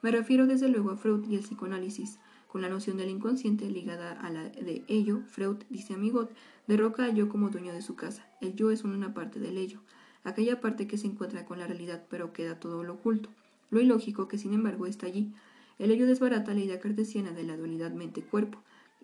[0.00, 2.18] Me refiero desde luego a Freud y el psicoanálisis,
[2.48, 6.32] con la noción del inconsciente ligada a la de ello, Freud, dice Amigot,
[6.66, 8.26] derroca al yo como dueño de su casa.
[8.40, 9.80] El yo es una parte del ello,
[10.24, 13.28] aquella parte que se encuentra con la realidad pero queda todo lo oculto,
[13.70, 15.32] lo ilógico que sin embargo está allí.
[15.80, 18.58] El ello desbarata la idea cartesiana de la dualidad mente-cuerpo.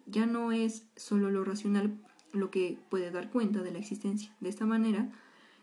[0.04, 1.96] Ya no es solo lo racional
[2.34, 4.30] lo que puede dar cuenta de la existencia.
[4.40, 5.10] De esta manera,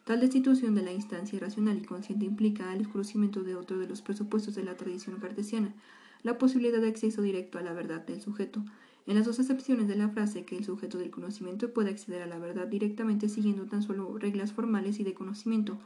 [0.05, 4.01] tal destitución de la instancia racional y consciente implica el desconocimiento de otro de los
[4.01, 5.75] presupuestos de la tradición cartesiana,
[6.23, 8.65] la posibilidad de acceso directo a la verdad del sujeto.
[9.05, 12.27] En las dos acepciones de la frase que el sujeto del conocimiento puede acceder a
[12.27, 15.77] la verdad directamente siguiendo tan solo reglas formales y de conocimiento,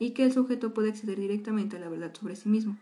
[0.00, 2.76] y que el sujeto puede acceder directamente a la verdad sobre sí mismo.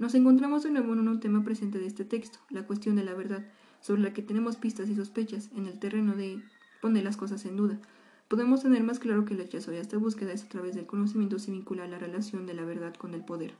[0.00, 3.12] Nos encontramos de nuevo en un tema presente de este texto, la cuestión de la
[3.12, 3.44] verdad,
[3.82, 6.42] sobre la que tenemos pistas y sospechas en el terreno de
[6.80, 7.78] poner las cosas en duda.
[8.26, 11.38] Podemos tener más claro que el rechazo de esta búsqueda es a través del conocimiento
[11.38, 13.52] se vincula a la relación de la verdad con el poder.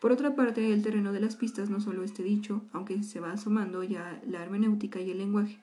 [0.00, 3.32] Por otra parte, el terreno de las pistas no solo este dicho, aunque se va
[3.32, 5.58] asomando ya la hermenéutica y el lenguaje.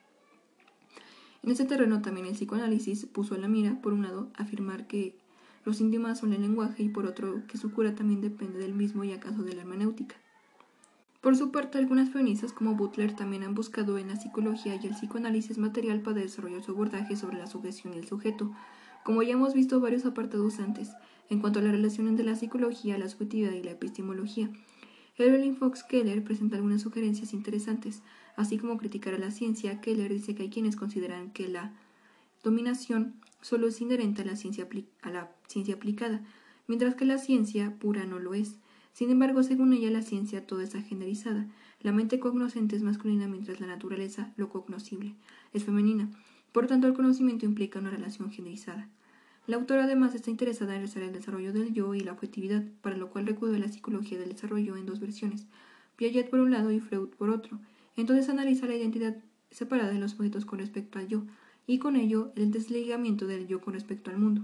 [1.42, 5.16] En ese terreno también el psicoanálisis puso en la mira, por un lado, afirmar que
[5.64, 9.04] los síntomas son el lenguaje y por otro que su cura también depende del mismo
[9.04, 10.16] y acaso de la hermenéutica.
[11.20, 14.94] Por su parte, algunas feministas como Butler también han buscado en la psicología y el
[14.94, 18.50] psicoanálisis material para desarrollar su abordaje sobre la sugestión y el sujeto,
[19.04, 20.92] como ya hemos visto varios apartados antes,
[21.28, 24.50] en cuanto a la relación entre la psicología, la subjetividad y la epistemología.
[25.18, 28.02] Evelyn Fox Keller presenta algunas sugerencias interesantes,
[28.36, 29.82] así como criticar a la ciencia.
[29.82, 31.74] Keller dice que hay quienes consideran que la
[32.42, 34.68] dominación solo es inherente a la ciencia,
[35.02, 36.22] a la ciencia aplicada,
[36.66, 38.56] mientras que la ciencia pura no lo es.
[38.92, 41.46] Sin embargo, según ella, la ciencia toda está generalizada.
[41.80, 45.14] La mente cognoscente es masculina mientras la naturaleza, lo cognoscible,
[45.52, 46.10] es femenina.
[46.52, 48.88] Por tanto, el conocimiento implica una relación generalizada.
[49.46, 53.10] La autora además está interesada en el desarrollo del yo y la objetividad, para lo
[53.10, 55.46] cual recuerda la psicología del desarrollo en dos versiones,
[55.96, 57.58] Piaget por un lado y Freud por otro.
[57.96, 59.16] Entonces analiza la identidad
[59.50, 61.24] separada de los objetos con respecto al yo,
[61.70, 64.42] y con ello el desligamiento del yo con respecto al mundo.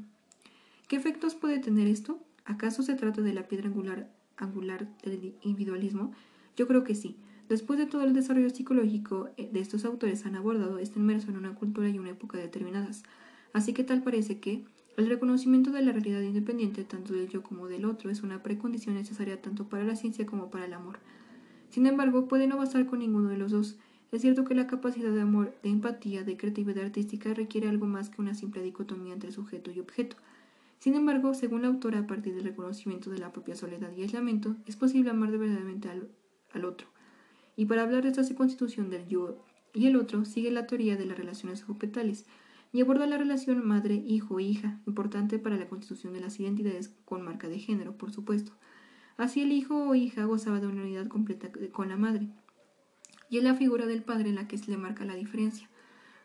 [0.86, 2.20] ¿Qué efectos puede tener esto?
[2.44, 6.12] ¿Acaso se trata de la piedra angular angular del individualismo?
[6.56, 7.16] Yo creo que sí.
[7.48, 11.38] Después de todo el desarrollo psicológico eh, de estos autores han abordado, está inmerso en
[11.38, 13.02] una cultura y una época determinadas.
[13.52, 14.64] Así que tal parece que
[14.96, 18.94] el reconocimiento de la realidad independiente tanto del yo como del otro es una precondición
[18.94, 21.00] necesaria tanto para la ciencia como para el amor.
[21.70, 23.78] Sin embargo, puede no bastar con ninguno de los dos.
[24.12, 28.08] Es cierto que la capacidad de amor, de empatía, de creatividad artística requiere algo más
[28.08, 30.16] que una simple dicotomía entre sujeto y objeto.
[30.78, 34.56] Sin embargo, según la autora, a partir del reconocimiento de la propia soledad y aislamiento,
[34.66, 36.88] es posible amar de verdaderamente al, otro.
[37.56, 41.04] Y para hablar de esta constitución del yo y el otro, sigue la teoría de
[41.04, 42.24] las relaciones objetales
[42.72, 47.22] y aborda la relación madre, hijo, hija, importante para la constitución de las identidades con
[47.22, 48.52] marca de género, por supuesto.
[49.16, 52.28] Así el hijo o hija gozaba de una unidad completa con la madre,
[53.30, 55.68] y es la figura del padre la que se le marca la diferencia,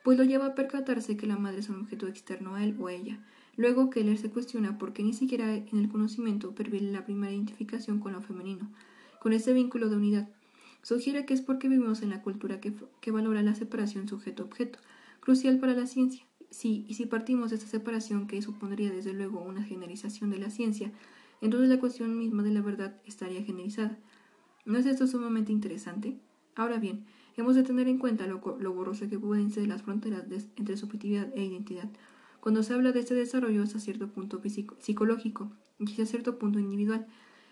[0.03, 2.87] pues lo lleva a percatarse que la madre es un objeto externo a él o
[2.87, 3.19] a ella,
[3.57, 7.99] Luego Keller se cuestiona por qué ni siquiera en el conocimiento pervive la primera identificación
[7.99, 8.71] con lo femenino,
[9.19, 10.29] con ese vínculo de unidad.
[10.81, 14.79] Sugiere que es porque vivimos en la cultura que, valora la separación sujeto-objeto,
[15.19, 16.25] crucial para la ciencia.
[16.49, 20.49] Sí, y si partimos de esta separación, que supondría desde luego una generalización de la
[20.49, 20.91] ciencia,
[21.41, 23.97] entonces la cuestión misma de la verdad estaría generalizada.
[24.65, 26.17] ¿No es esto sumamente interesante?
[26.55, 27.05] Ahora bien,
[27.37, 30.25] hemos de tener en cuenta lo, borroso que pueden ser las fronteras
[30.57, 31.89] entre subjetividad e identidad,
[32.41, 34.41] cuando se habla de este desarrollo hasta cierto punto
[34.79, 37.07] psicológico y hasta cierto punto individual.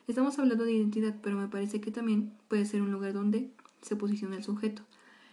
[0.07, 3.51] Estamos hablando de identidad, pero me parece que también puede ser un lugar donde
[3.81, 4.81] se posiciona el sujeto.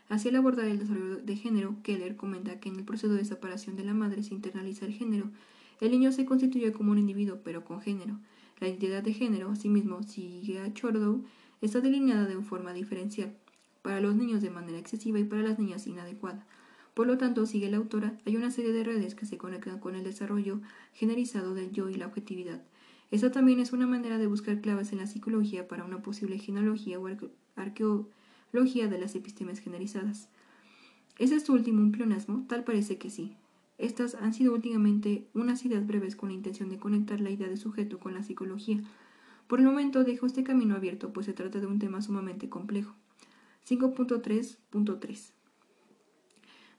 [0.08, 3.74] Hacia el abordar el desarrollo de género, Keller comenta que en el proceso de separación
[3.76, 5.30] de la madre se internaliza el género.
[5.80, 8.18] El niño se constituye como un individuo, pero con género.
[8.60, 11.24] La identidad de género, asimismo, sigue a Chordow,
[11.60, 13.34] está delineada de forma diferencial,
[13.86, 16.44] para los niños de manera excesiva y para las niñas inadecuada.
[16.92, 19.94] Por lo tanto, sigue la autora, hay una serie de redes que se conectan con
[19.94, 20.60] el desarrollo
[20.92, 22.64] generalizado del yo y la objetividad.
[23.12, 26.98] Esta también es una manera de buscar claves en la psicología para una posible genealogía
[26.98, 27.08] o
[27.54, 30.30] arqueología de las epistemes generalizadas.
[31.16, 32.44] ¿Es esto último un pleonasmo?
[32.48, 33.36] Tal parece que sí.
[33.78, 37.56] Estas han sido últimamente unas ideas breves con la intención de conectar la idea de
[37.56, 38.82] sujeto con la psicología.
[39.46, 42.96] Por el momento dejo este camino abierto, pues se trata de un tema sumamente complejo.
[43.68, 45.32] 5.3.3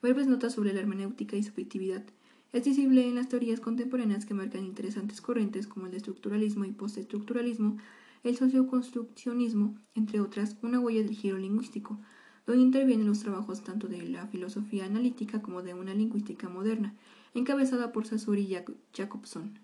[0.02, 2.06] Breves notas sobre la hermenéutica y subjetividad.
[2.54, 7.76] Es visible en las teorías contemporáneas que marcan interesantes corrientes como el estructuralismo y postestructuralismo,
[8.24, 12.00] el socioconstruccionismo, entre otras, una huella del giro lingüístico,
[12.46, 16.96] donde intervienen los trabajos tanto de la filosofía analítica como de una lingüística moderna,
[17.34, 18.58] encabezada por Saussure y
[18.94, 19.60] Jacobson.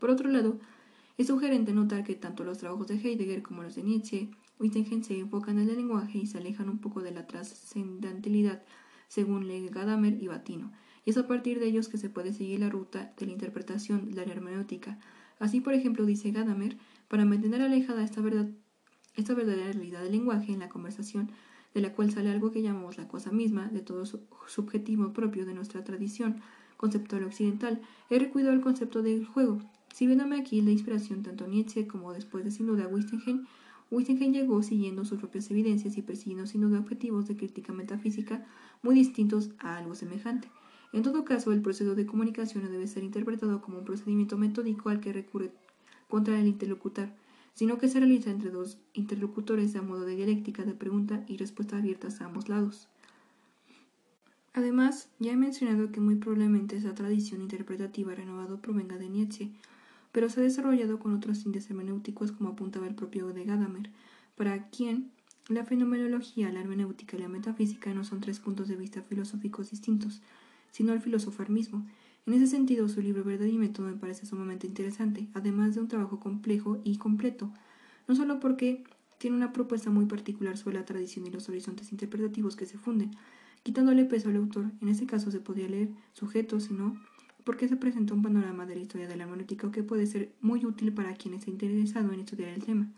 [0.00, 0.58] Por otro lado,
[1.18, 4.28] es sugerente notar que tanto los trabajos de Heidegger como los de Nietzsche
[4.58, 8.62] Wittgenstein se enfocan en el lenguaje y se alejan un poco de la trascendentalidad
[9.08, 10.72] según Gadamer y Batino,
[11.04, 14.10] y es a partir de ellos que se puede seguir la ruta de la interpretación
[14.14, 14.98] la hermenéutica.
[15.38, 16.76] Así, por ejemplo, dice Gadamer,
[17.08, 18.48] para mantener alejada esta, verdad,
[19.16, 21.30] esta verdadera realidad del lenguaje en la conversación,
[21.74, 24.04] de la cual sale algo que llamamos la cosa misma, de todo
[24.46, 26.40] subjetivo propio de nuestra tradición
[26.76, 29.60] conceptual occidental, he recuidado el concepto del juego.
[29.92, 33.46] Si viéndome aquí la inspiración tanto Nietzsche como después de sin duda Wittgenstein,
[33.94, 38.46] Wittgenstein llegó siguiendo sus propias evidencias y persiguiendo sin duda objetivos de crítica metafísica
[38.82, 40.48] muy distintos a algo semejante.
[40.92, 44.90] En todo caso, el proceso de comunicación no debe ser interpretado como un procedimiento metódico
[44.90, 45.52] al que recurre
[46.08, 47.08] contra el interlocutor,
[47.54, 51.78] sino que se realiza entre dos interlocutores a modo de dialéctica de pregunta y respuesta
[51.78, 52.88] abiertas a ambos lados.
[54.52, 59.50] Además, ya he mencionado que muy probablemente esa tradición interpretativa renovada provenga de Nietzsche,
[60.14, 63.90] pero se ha desarrollado con otros índices hermenéuticos como apuntaba el propio de Gadamer,
[64.36, 65.10] para quien
[65.48, 70.22] la fenomenología, la hermenéutica y la metafísica no son tres puntos de vista filosóficos distintos,
[70.70, 71.84] sino el filosofar mismo.
[72.26, 75.88] En ese sentido, su libro Verdad y Método me parece sumamente interesante, además de un
[75.88, 77.52] trabajo complejo y completo,
[78.06, 78.84] no solo porque
[79.18, 83.10] tiene una propuesta muy particular sobre la tradición y los horizontes interpretativos que se funden,
[83.64, 86.96] quitándole peso al autor, en ese caso se podría leer sujeto, sino
[87.44, 90.64] porque se presenta un panorama de la historia de la hermenéutica que puede ser muy
[90.64, 92.90] útil para quien esté interesado en estudiar el tema.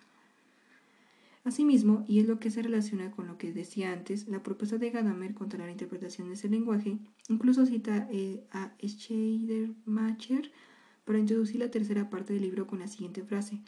[1.47, 4.90] Asimismo, y es lo que se relaciona con lo que decía antes, la propuesta de
[4.90, 6.98] Gadamer contra la interpretación de ese lenguaje
[7.28, 10.51] incluso cita eh, a Scheidermacher
[11.05, 13.60] para introducir la tercera parte del libro con la siguiente frase: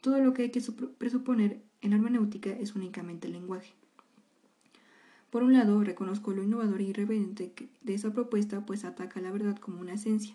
[0.00, 0.62] Todo lo que hay que
[0.96, 3.74] presuponer en la hermenéutica es únicamente el lenguaje.
[5.36, 7.52] Por un lado, reconozco lo innovador e irreverente
[7.82, 10.34] de esa propuesta, pues ataca la verdad como una esencia,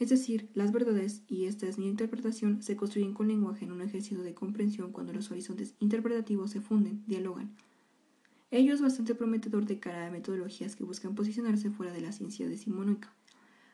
[0.00, 3.82] es decir, las verdades, y esta es mi interpretación, se construyen con lenguaje en un
[3.82, 7.52] ejercicio de comprensión cuando los horizontes interpretativos se funden, dialogan.
[8.50, 12.48] Ello es bastante prometedor de cara a metodologías que buscan posicionarse fuera de la ciencia
[12.48, 13.14] decimonónica.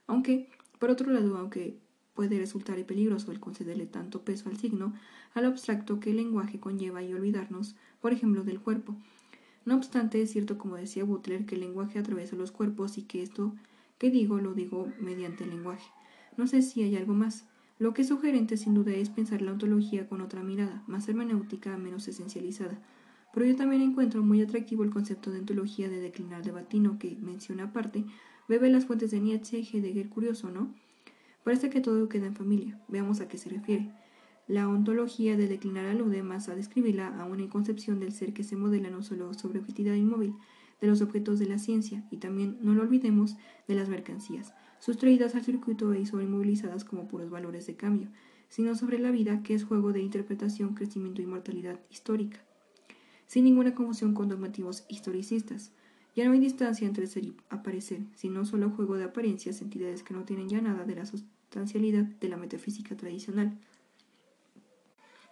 [0.07, 1.79] Aunque, por otro lado, aunque
[2.13, 4.93] puede resultar peligroso el concederle tanto peso al signo,
[5.33, 8.99] al abstracto que el lenguaje conlleva y olvidarnos, por ejemplo, del cuerpo.
[9.69, 13.23] No obstante, es cierto, como decía Butler, que el lenguaje atraviesa los cuerpos y que
[13.23, 13.55] esto
[13.99, 15.87] que digo lo digo mediante el lenguaje.
[16.39, 17.45] No sé si hay algo más.
[17.79, 21.77] Lo que es sugerente sin duda es pensar la ontología con otra mirada, más hermenéutica,
[21.77, 22.79] menos esencializada.
[23.35, 27.19] Pero yo también encuentro muy atractivo el concepto de ontología de declinar de Batino que,
[27.21, 28.07] menciona aparte,
[28.49, 30.75] bebe las fuentes de Nietzsche y Heidegger curioso, ¿no?
[31.45, 32.81] Parece que todo queda en familia.
[32.89, 33.93] Veamos a qué se refiere.
[34.49, 38.57] La ontología de declinar alude más a describirla a una concepción del ser que se
[38.57, 40.35] modela no solo sobre objetividad inmóvil,
[40.81, 45.35] de los objetos de la ciencia y también, no lo olvidemos, de las mercancías sustraídas
[45.35, 48.09] al circuito y sobremovilizadas como puros valores de cambio,
[48.49, 52.41] sino sobre la vida que es juego de interpretación, crecimiento y mortalidad histórica,
[53.27, 55.73] sin ninguna confusión con dogmativos historicistas.
[56.17, 60.15] Ya no hay distancia entre ser y aparecer, sino solo juego de apariencias, entidades que
[60.15, 63.59] no tienen ya nada de la sustancialidad de la metafísica tradicional.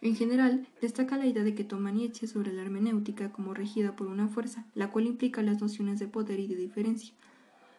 [0.07, 4.07] En general, destaca la idea de que toma Nietzsche sobre la hermenéutica como regida por
[4.07, 7.13] una fuerza, la cual implica las nociones de poder y de diferencia,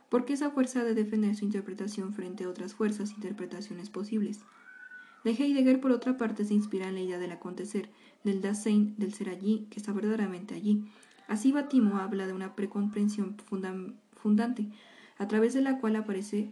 [0.09, 4.41] porque esa fuerza ha de defender su interpretación frente a otras fuerzas e interpretaciones posibles.
[5.23, 7.89] De Heidegger, por otra parte, se inspira en la idea del acontecer,
[8.25, 10.83] del Dasein, del ser allí, que está verdaderamente allí.
[11.29, 13.37] Así Batimo habla de una precomprensión
[14.17, 14.67] fundante,
[15.17, 16.51] a través de la cual aparece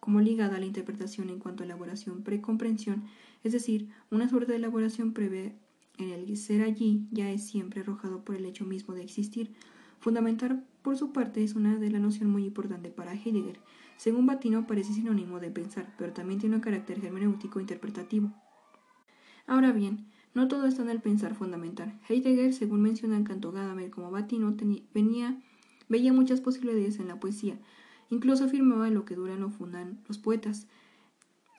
[0.00, 3.04] como ligada a la interpretación en cuanto a elaboración precomprensión,
[3.44, 5.54] es decir, una suerte de elaboración previa
[5.98, 9.54] en el ser allí ya es siempre arrojado por el hecho mismo de existir,
[10.00, 13.58] Fundamental, por su parte, es una de la noción muy importante para Heidegger.
[13.96, 18.32] Según Batino, parece sinónimo de pensar, pero también tiene un carácter hermenéutico interpretativo.
[19.46, 21.98] Ahora bien, no todo está en el pensar fundamental.
[22.08, 24.54] Heidegger, según menciona Canto Gadamer como Batino,
[24.94, 25.36] venía,
[25.88, 27.58] veía muchas posibilidades en la poesía.
[28.08, 30.68] Incluso afirmaba lo que duran o fundan los poetas.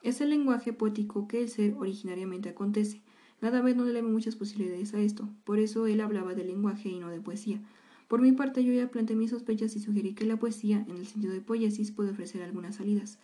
[0.02, 3.02] Es el lenguaje poético que el ser originariamente acontece.
[3.40, 6.98] vez no le ve muchas posibilidades a esto, por eso él hablaba de lenguaje y
[6.98, 7.60] no de poesía.
[8.08, 11.06] Por mi parte, yo ya planteé mis sospechas y sugerí que la poesía, en el
[11.06, 13.18] sentido de poiesis, puede ofrecer algunas salidas.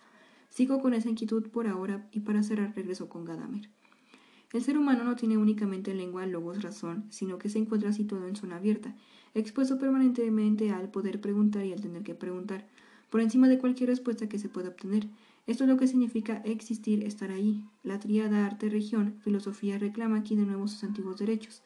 [0.49, 3.69] Sigo con esa inquietud por ahora y para cerrar regreso con Gadamer.
[4.53, 8.37] El ser humano no tiene únicamente lengua, logos, razón, sino que se encuentra situado en
[8.37, 8.95] zona abierta,
[9.33, 12.65] expuesto permanentemente al poder preguntar y al tener que preguntar,
[13.09, 15.07] por encima de cualquier respuesta que se pueda obtener.
[15.47, 17.65] Esto es lo que significa existir, estar ahí.
[17.81, 21.63] La tríada arte-región, filosofía reclama aquí de nuevo sus antiguos derechos,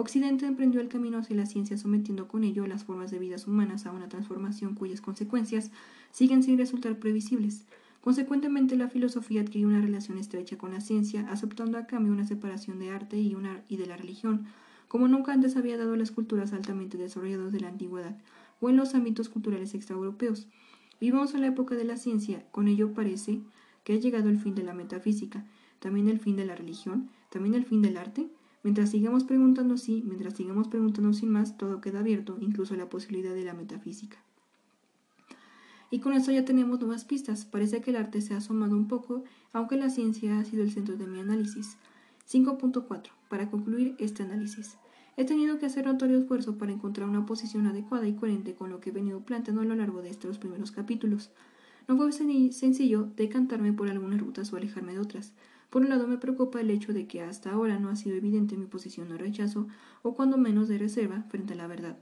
[0.00, 3.84] Occidente emprendió el camino hacia la ciencia sometiendo con ello las formas de vidas humanas
[3.84, 5.72] a una transformación cuyas consecuencias
[6.12, 7.64] siguen sin resultar previsibles.
[8.00, 12.78] Consecuentemente, la filosofía adquirió una relación estrecha con la ciencia, aceptando a cambio una separación
[12.78, 14.46] de arte y, una, y de la religión,
[14.86, 18.16] como nunca antes había dado las culturas altamente desarrolladas de la antigüedad
[18.60, 20.46] o en los ámbitos culturales extraeuropeos.
[21.00, 23.40] Vivimos en la época de la ciencia, con ello parece
[23.84, 25.44] que ha llegado el fin de la metafísica,
[25.78, 28.28] también el fin de la religión, también el fin del arte,
[28.62, 33.32] Mientras sigamos preguntando sí, mientras sigamos preguntando sin más, todo queda abierto, incluso la posibilidad
[33.32, 34.18] de la metafísica.
[35.90, 37.44] Y con esto ya tenemos nuevas pistas.
[37.46, 40.72] Parece que el arte se ha asomado un poco, aunque la ciencia ha sido el
[40.72, 41.78] centro de mi análisis.
[42.30, 43.10] 5.4.
[43.30, 44.76] Para concluir este análisis.
[45.18, 48.78] He tenido que hacer notorio esfuerzo para encontrar una posición adecuada y coherente con lo
[48.78, 51.32] que he venido planteando a lo largo de estos primeros capítulos.
[51.88, 55.32] No fue sencillo decantarme por algunas rutas o alejarme de otras.
[55.70, 58.56] Por un lado me preocupa el hecho de que hasta ahora no ha sido evidente
[58.56, 59.66] mi posición de rechazo
[60.02, 61.98] o cuando menos de reserva frente a la verdad.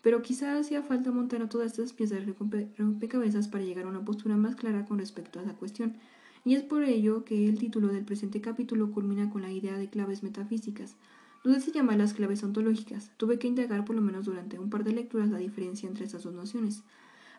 [0.00, 4.06] Pero quizá hacía falta montar a todas estas piezas de rompecabezas para llegar a una
[4.06, 5.98] postura más clara con respecto a la cuestión.
[6.46, 9.90] Y es por ello que el título del presente capítulo culmina con la idea de
[9.90, 10.96] claves metafísicas.
[11.44, 13.12] Sé si llamarlas claves ontológicas.
[13.16, 16.24] Tuve que indagar por lo menos durante un par de lecturas la diferencia entre esas
[16.24, 16.82] dos nociones.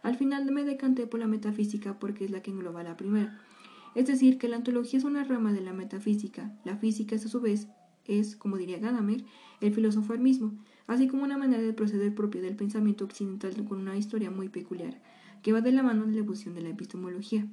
[0.04, 3.40] Al final me decanté por la metafísica porque es la que engloba la primera.
[3.96, 6.54] Es decir, que la ontología es una rama de la metafísica.
[6.64, 7.68] La física, a su vez,
[8.06, 9.24] es, como diría Gadamer,
[9.62, 10.54] el filósofo mismo,
[10.88, 15.02] así como una manera de proceder propia del pensamiento occidental con una historia muy peculiar,
[15.44, 17.46] que va de la mano de la evolución de la epistemología.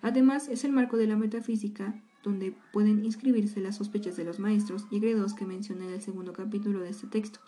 [0.00, 4.86] Además, es el marco de la metafísica donde pueden inscribirse las sospechas de los maestros
[4.90, 7.40] y egredos que mencioné en el segundo capítulo de este texto,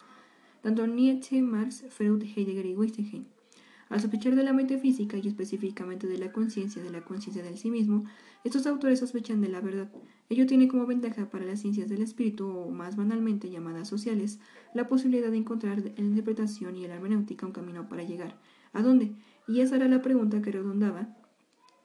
[0.63, 3.27] tanto Nietzsche, Marx, Freud, Heidegger y Wittgenstein.
[3.91, 7.71] Al sospechar de la metafísica y específicamente de la conciencia, de la conciencia del sí
[7.71, 8.05] mismo,
[8.43, 9.93] estos autores sospechan de la verdad.
[10.31, 14.41] Ello tiene como ventaja para las ciencias del espíritu, o más banalmente llamadas sociales,
[14.73, 18.39] la posibilidad de encontrar en la interpretación y en la hermenéutica un camino para llegar.
[18.73, 19.13] ¿A dónde?
[19.47, 21.15] Y esa era la pregunta que redondaba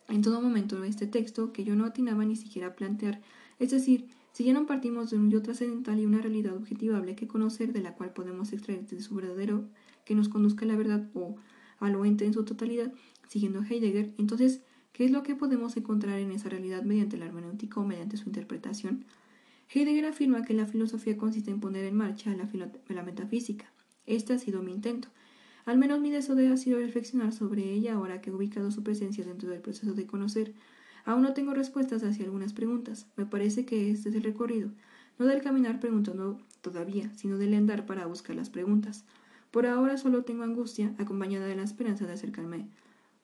[0.09, 3.21] en todo momento este texto que yo no atinaba ni siquiera a plantear.
[3.59, 7.27] Es decir, si ya no partimos de un yo trascendental y una realidad objetivable que
[7.27, 9.67] conocer, de la cual podemos extraer de su verdadero
[10.05, 11.35] que nos conduzca a la verdad o
[11.79, 12.93] a lo ente en su totalidad,
[13.27, 14.61] siguiendo Heidegger, entonces,
[14.91, 18.27] ¿qué es lo que podemos encontrar en esa realidad mediante la hermenéutica o mediante su
[18.27, 19.05] interpretación?
[19.71, 22.49] Heidegger afirma que la filosofía consiste en poner en marcha la,
[22.87, 23.71] la metafísica.
[24.05, 25.09] Este ha sido mi intento.
[25.69, 29.23] Al menos mi deseo ha sido reflexionar sobre ella ahora que he ubicado su presencia
[29.23, 30.55] dentro del proceso de conocer.
[31.05, 33.05] Aún no tengo respuestas hacia algunas preguntas.
[33.17, 34.71] Me parece que este es el recorrido,
[35.19, 39.05] no del caminar preguntando todavía, sino del andar para buscar las preguntas.
[39.51, 42.67] Por ahora solo tengo angustia, acompañada de la esperanza de acercarme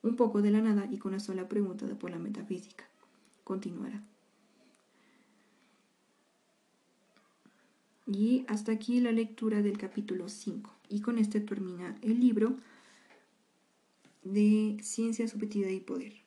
[0.04, 2.86] un poco de la nada y con una sola pregunta por la metafísica.
[3.44, 4.04] Continuará.
[8.07, 10.72] Y hasta aquí la lectura del capítulo 5.
[10.90, 12.57] Y con este termina el libro
[14.23, 16.24] de Ciencia, Subjetividad y Poder.